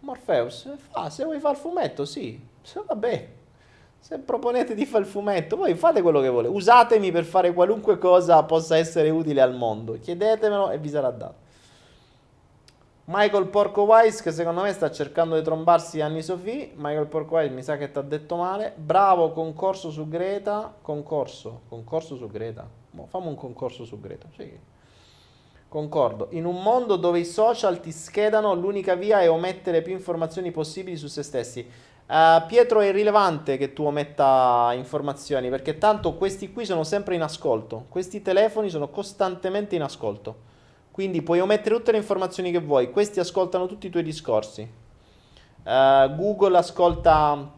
[0.00, 2.44] Morpheus fa, se vuoi fare il fumetto, sì.
[2.62, 3.28] Se, vabbè,
[4.00, 6.52] se proponete di fare il fumetto, voi fate quello che volete.
[6.52, 9.96] Usatemi per fare qualunque cosa possa essere utile al mondo.
[10.00, 11.41] Chiedetemelo e vi sarà dato.
[13.04, 16.70] Michael Porco Wise, che secondo me sta cercando di trombarsi anni Sofì.
[16.76, 18.72] Michael Porco Wise mi sa che ti ha detto male.
[18.76, 20.72] Bravo, concorso su Greta.
[20.80, 22.68] Concorso, concorso su Greta.
[22.90, 24.28] Mo, fammi un concorso su Greta.
[24.36, 24.56] Sì.
[25.66, 26.28] Concordo.
[26.30, 30.96] In un mondo dove i social ti schedano, l'unica via è omettere più informazioni possibili
[30.96, 31.68] su se stessi.
[32.06, 37.22] Uh, Pietro, è irrilevante che tu ometta informazioni perché tanto questi qui sono sempre in
[37.22, 37.86] ascolto.
[37.88, 40.50] Questi telefoni sono costantemente in ascolto.
[40.92, 42.90] Quindi puoi omettere tutte le informazioni che vuoi.
[42.90, 44.60] Questi ascoltano tutti i tuoi discorsi.
[45.64, 47.50] Uh, Google ascolta.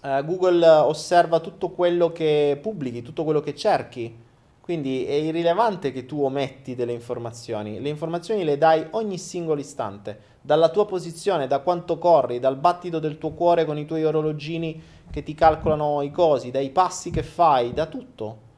[0.00, 4.16] Uh, Google osserva tutto quello che pubblichi, tutto quello che cerchi.
[4.60, 10.20] Quindi è irrilevante che tu ometti delle informazioni, le informazioni le dai ogni singolo istante,
[10.40, 14.80] dalla tua posizione, da quanto corri, dal battito del tuo cuore con i tuoi orologini
[15.10, 18.48] che ti calcolano i cosi, dai passi che fai, da tutto.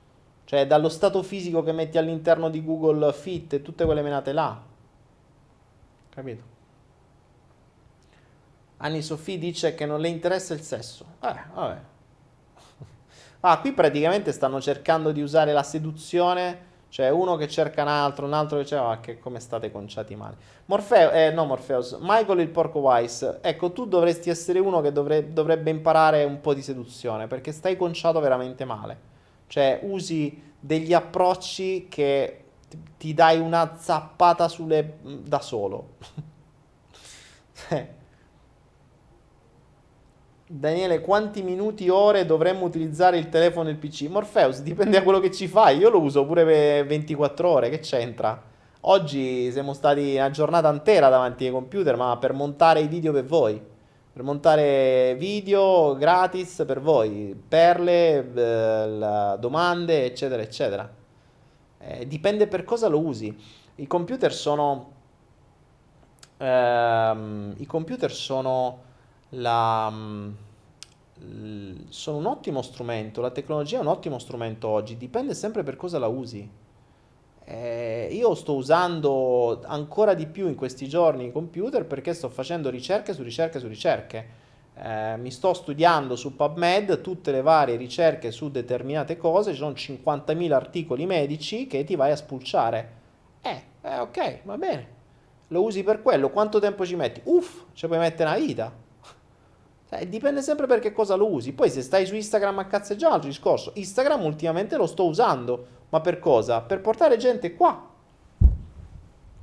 [0.52, 4.60] Cioè dallo stato fisico che metti all'interno di Google Fit e tutte quelle menate là.
[6.10, 6.42] Capito?
[8.76, 11.06] Anni Sofì dice che non le interessa il sesso.
[11.22, 11.80] Eh, vabbè.
[13.40, 18.26] Ah, qui praticamente stanno cercando di usare la seduzione Cioè uno che cerca un altro,
[18.26, 18.88] un altro che cerca...
[18.88, 20.36] Ah, che come state conciati male.
[20.66, 23.38] Morfeo, eh, no Morpheus, Michael il porco wise.
[23.40, 27.74] Ecco, tu dovresti essere uno che dovre- dovrebbe imparare un po' di seduzione, perché stai
[27.76, 29.11] conciato veramente male.
[29.52, 32.44] Cioè usi degli approcci che
[32.96, 34.94] ti dai una zappata sulle...
[35.02, 35.96] da solo.
[37.68, 37.88] Eh.
[40.48, 44.08] Daniele, quanti minuti, ore dovremmo utilizzare il telefono e il PC?
[44.08, 45.76] Morpheus, dipende da quello che ci fai.
[45.76, 48.42] Io lo uso pure per 24 ore, che c'entra?
[48.80, 53.26] Oggi siamo stati una giornata intera davanti ai computer, ma per montare i video per
[53.26, 53.60] voi.
[54.12, 60.92] Per montare video gratis per voi, perle, eh, domande, eccetera, eccetera.
[61.78, 63.34] Eh, dipende per cosa lo usi.
[63.76, 64.92] I computer sono...
[66.36, 68.82] Ehm, I computer sono
[69.30, 70.30] la, mm,
[71.88, 75.98] sono un ottimo strumento, la tecnologia è un ottimo strumento oggi, dipende sempre per cosa
[75.98, 76.46] la usi.
[77.44, 82.70] Eh, io sto usando ancora di più in questi giorni i computer perché sto facendo
[82.70, 84.40] ricerche su ricerche su ricerche.
[84.74, 89.72] Eh, mi sto studiando su PubMed tutte le varie ricerche su determinate cose, ci sono
[89.72, 93.00] 50.000 articoli medici che ti vai a spulciare.
[93.42, 95.00] Eh, eh, ok, va bene.
[95.48, 97.20] Lo usi per quello, quanto tempo ci metti?
[97.24, 98.72] Uff, ci puoi mettere una vita.
[99.94, 101.52] Eh, dipende sempre per che cosa lo usi.
[101.52, 103.72] Poi se stai su Instagram a cazzeggiare, un altro discorso.
[103.74, 105.66] Instagram ultimamente lo sto usando.
[105.90, 106.62] Ma per cosa?
[106.62, 107.90] Per portare gente qua.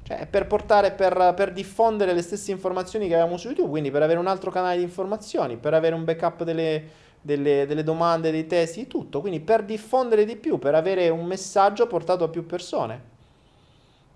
[0.01, 3.69] Cioè, per portare, per, per diffondere le stesse informazioni che avevamo su YouTube.
[3.69, 6.83] Quindi per avere un altro canale di informazioni, per avere un backup delle,
[7.21, 9.21] delle, delle domande, dei testi, tutto.
[9.21, 13.17] Quindi per diffondere di più, per avere un messaggio portato a più persone.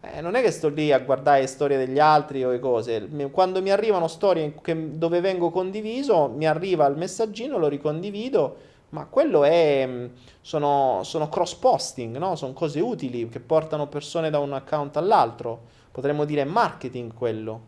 [0.06, 3.08] Eh, non è che sto lì a guardare storie degli altri o le cose.
[3.32, 8.58] Quando mi arrivano storie che, dove vengo condiviso, mi arriva il messaggino, lo ricondivido,
[8.90, 9.86] ma quello è.
[9.88, 10.06] Mm,
[10.42, 12.36] sono, sono cross posting, no?
[12.36, 15.62] Sono cose utili che portano persone da un account all'altro.
[15.90, 17.62] Potremmo dire marketing quello.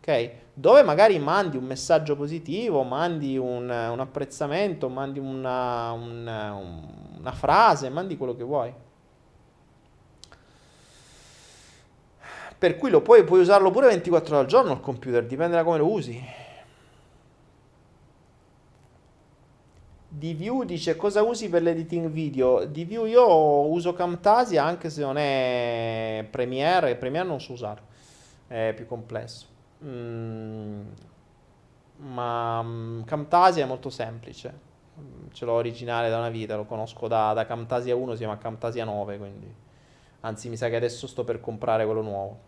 [0.00, 0.30] Ok?
[0.54, 6.54] Dove magari mandi un messaggio positivo, mandi un, un apprezzamento, mandi una, una,
[7.18, 8.72] una frase, mandi quello che vuoi.
[12.58, 15.62] Per cui lo puoi, puoi usarlo pure 24 ore al giorno il computer, dipende da
[15.62, 16.20] come lo usi.
[20.08, 22.64] DView dice cosa usi per l'editing video?
[22.64, 27.80] DView io uso Camtasia anche se non è Premiere, Premiere non so usare,
[28.48, 29.46] è più complesso.
[29.84, 30.80] Mm,
[31.98, 34.52] ma mm, Camtasia è molto semplice,
[34.98, 38.38] mm, ce l'ho originale da una vita, lo conosco da, da Camtasia 1, si chiama
[38.38, 39.54] Camtasia 9, quindi
[40.20, 42.47] anzi mi sa che adesso sto per comprare quello nuovo.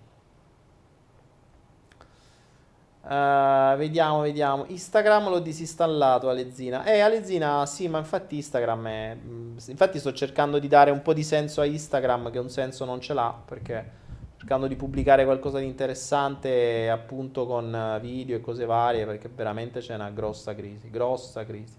[3.03, 4.67] Uh, vediamo, vediamo.
[4.69, 6.85] Instagram l'ho disinstallato Alezina.
[6.85, 9.17] Eh, Alezina, sì, ma infatti Instagram è...
[9.17, 12.85] Mm, infatti sto cercando di dare un po' di senso a Instagram, che un senso
[12.85, 13.99] non ce l'ha, perché
[14.37, 19.95] cercando di pubblicare qualcosa di interessante appunto con video e cose varie, perché veramente c'è
[19.95, 21.79] una grossa crisi, grossa crisi.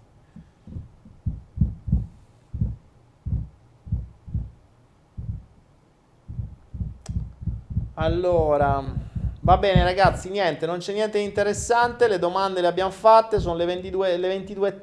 [7.94, 9.10] Allora...
[9.44, 13.56] Va bene ragazzi, niente, non c'è niente di interessante, le domande le abbiamo fatte, sono
[13.56, 14.18] le 22.30.
[14.20, 14.80] Le 22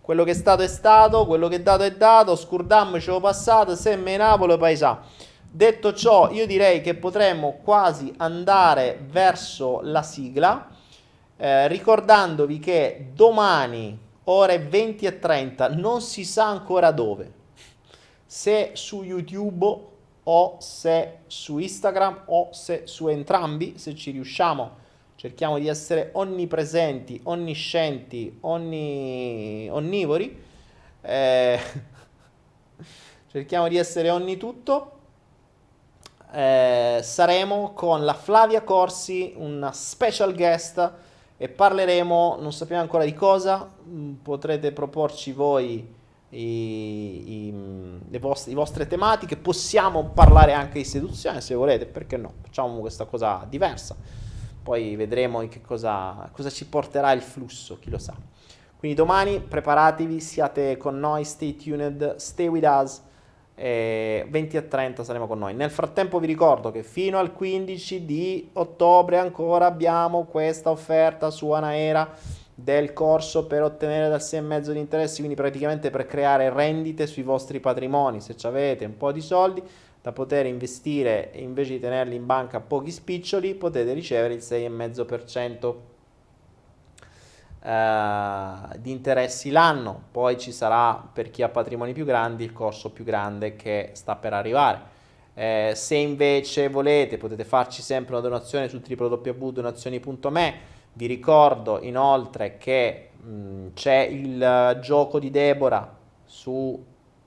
[0.00, 3.20] quello che è stato è stato, quello che è dato è dato, scurdam ce l'ho
[3.20, 5.00] passato, semme Napoli paesà.
[5.48, 10.66] Detto ciò, io direi che potremmo quasi andare verso la sigla,
[11.36, 17.32] eh, ricordandovi che domani, ore 20 e 30, non si sa ancora dove,
[18.26, 19.94] se su YouTube
[20.28, 24.84] o se su Instagram o se su entrambi, se ci riusciamo.
[25.14, 29.68] Cerchiamo di essere onnipresenti, onniscienti, onni...
[29.70, 30.42] onnivori.
[31.00, 31.60] Eh,
[33.30, 34.92] cerchiamo di essere onnitutto.
[36.32, 40.92] Eh, saremo con la Flavia Corsi, una special guest
[41.36, 45.94] e parleremo, non sappiamo ancora di cosa, mm, potrete proporci voi
[46.36, 47.54] i, i,
[48.08, 52.78] le vostre, le vostre tematiche, possiamo parlare anche di seduzione se volete, perché no, facciamo
[52.80, 53.96] questa cosa diversa,
[54.62, 58.14] poi vedremo in che cosa, cosa ci porterà il flusso, chi lo sa.
[58.78, 63.02] Quindi domani preparatevi, siate con noi, stay tuned, stay with us.
[63.58, 65.54] Eh, 20 e 30 saremo con noi.
[65.54, 71.50] Nel frattempo vi ricordo che fino al 15 di ottobre ancora abbiamo questa offerta su
[71.52, 72.14] Anaera
[72.58, 77.60] del corso per ottenere dal 6,5 di interessi, quindi praticamente per creare rendite sui vostri
[77.60, 79.62] patrimoni, se avete un po' di soldi
[80.00, 85.74] da poter investire e invece di tenerli in banca pochi spiccioli, potete ricevere il 6,5%.
[87.62, 92.90] eh, di interessi l'anno, poi ci sarà per chi ha patrimoni più grandi il corso
[92.90, 94.94] più grande che sta per arrivare.
[95.34, 100.75] Eh, se invece volete potete farci sempre una donazione su www.donazioni.me.
[100.96, 105.94] Vi ricordo inoltre che mh, c'è il gioco di Deborah
[106.24, 106.82] su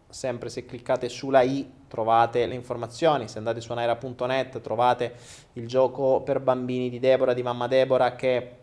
[0.09, 5.13] sempre se cliccate sulla i trovate le informazioni, se andate su anaira.net trovate
[5.53, 8.55] il gioco per bambini di Deborah, di mamma Deborah che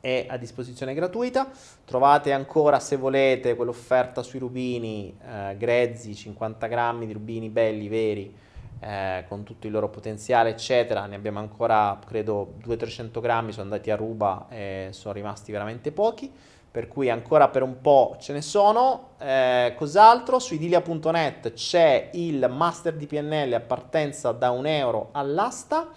[0.00, 1.50] è a disposizione gratuita.
[1.84, 8.34] Trovate ancora, se volete, quell'offerta sui rubini eh, grezzi, 50 grammi di rubini belli, veri,
[8.82, 11.06] eh, con tutto il loro potenziale, eccetera.
[11.06, 16.30] Ne abbiamo ancora, credo, 200-300 grammi, sono andati a ruba e sono rimasti veramente pochi.
[16.72, 19.10] Per cui ancora per un po' ce ne sono.
[19.18, 20.38] Eh, cos'altro?
[20.38, 25.90] Su idilia.net c'è il master di PNL a partenza da un euro all'asta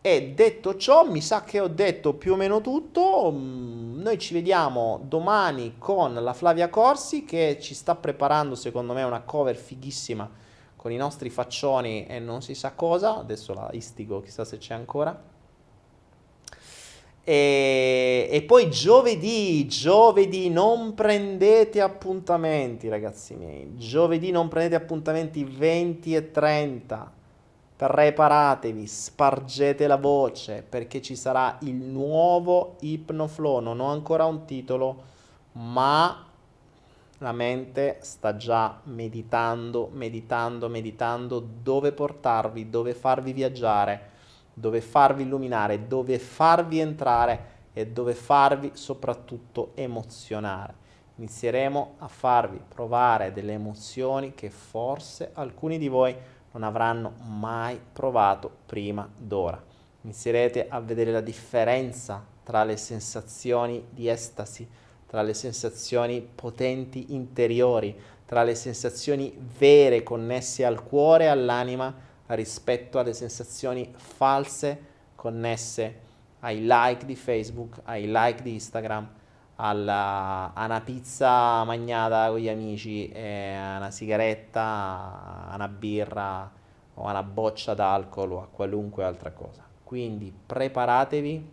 [0.00, 3.30] e detto ciò, mi sa che ho detto più o meno tutto.
[3.32, 9.04] Mm, noi ci vediamo domani con la Flavia Corsi che ci sta preparando, secondo me,
[9.04, 10.28] una cover fighissima
[10.82, 13.18] con i nostri faccioni e non si sa cosa.
[13.18, 15.16] Adesso la istigo, chissà se c'è ancora.
[17.22, 23.76] E, e poi giovedì, giovedì non prendete appuntamenti, ragazzi miei.
[23.76, 27.12] Giovedì non prendete appuntamenti 20 e 30
[27.76, 35.02] preparatevi, spargete la voce perché ci sarà il nuovo Hypnoflow, non ho ancora un titolo,
[35.52, 36.26] ma
[37.22, 44.10] la mente sta già meditando, meditando, meditando dove portarvi, dove farvi viaggiare,
[44.52, 50.74] dove farvi illuminare, dove farvi entrare e dove farvi soprattutto emozionare.
[51.14, 56.14] Inizieremo a farvi provare delle emozioni che forse alcuni di voi
[56.50, 59.62] non avranno mai provato prima d'ora.
[60.02, 64.68] Inizierete a vedere la differenza tra le sensazioni di estasi,
[65.12, 67.94] tra le sensazioni potenti interiori,
[68.24, 71.94] tra le sensazioni vere connesse al cuore e all'anima
[72.28, 74.84] rispetto alle sensazioni false
[75.14, 75.98] connesse
[76.38, 79.06] ai like di Facebook, ai like di Instagram,
[79.56, 86.50] alla, a una pizza magnata con gli amici, a una sigaretta, a una birra
[86.94, 89.62] o a una boccia d'alcol o a qualunque altra cosa.
[89.84, 91.50] Quindi preparatevi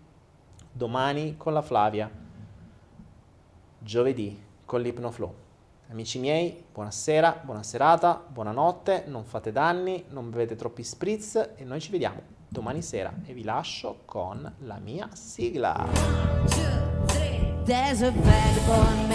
[0.72, 2.28] domani con la Flavia,
[3.80, 5.34] giovedì con l'Ipnoflow.
[5.90, 11.80] Amici miei, buonasera, buona serata, buonanotte, non fate danni, non bevete troppi spritz e noi
[11.80, 15.88] ci vediamo domani sera e vi lascio con la mia sigla.
[17.66, 19.10] There's a vagabond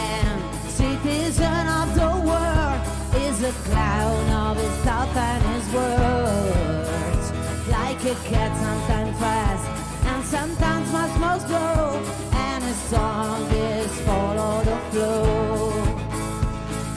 [12.74, 15.70] song is the flow.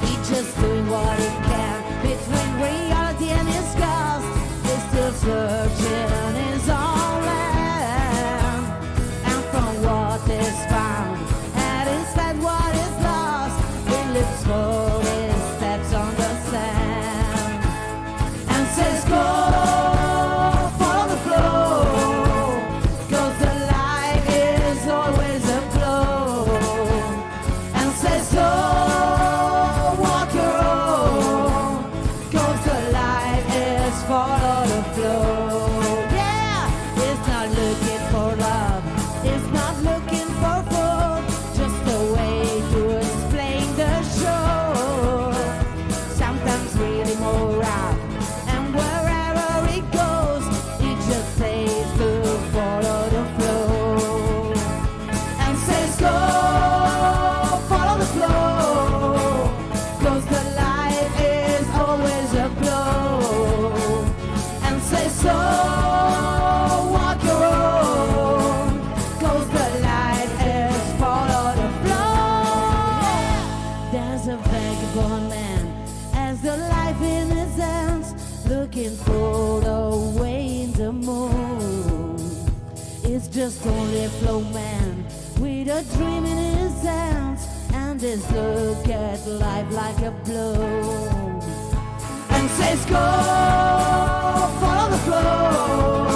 [0.02, 4.28] He's just doing what he can between reality and his ghost.
[4.66, 6.47] He's still searching.
[83.48, 85.06] just only flow man
[85.40, 90.54] with a dream in his hands and this look at life like a blow.
[92.30, 93.06] And says go
[94.60, 96.07] follow the flow.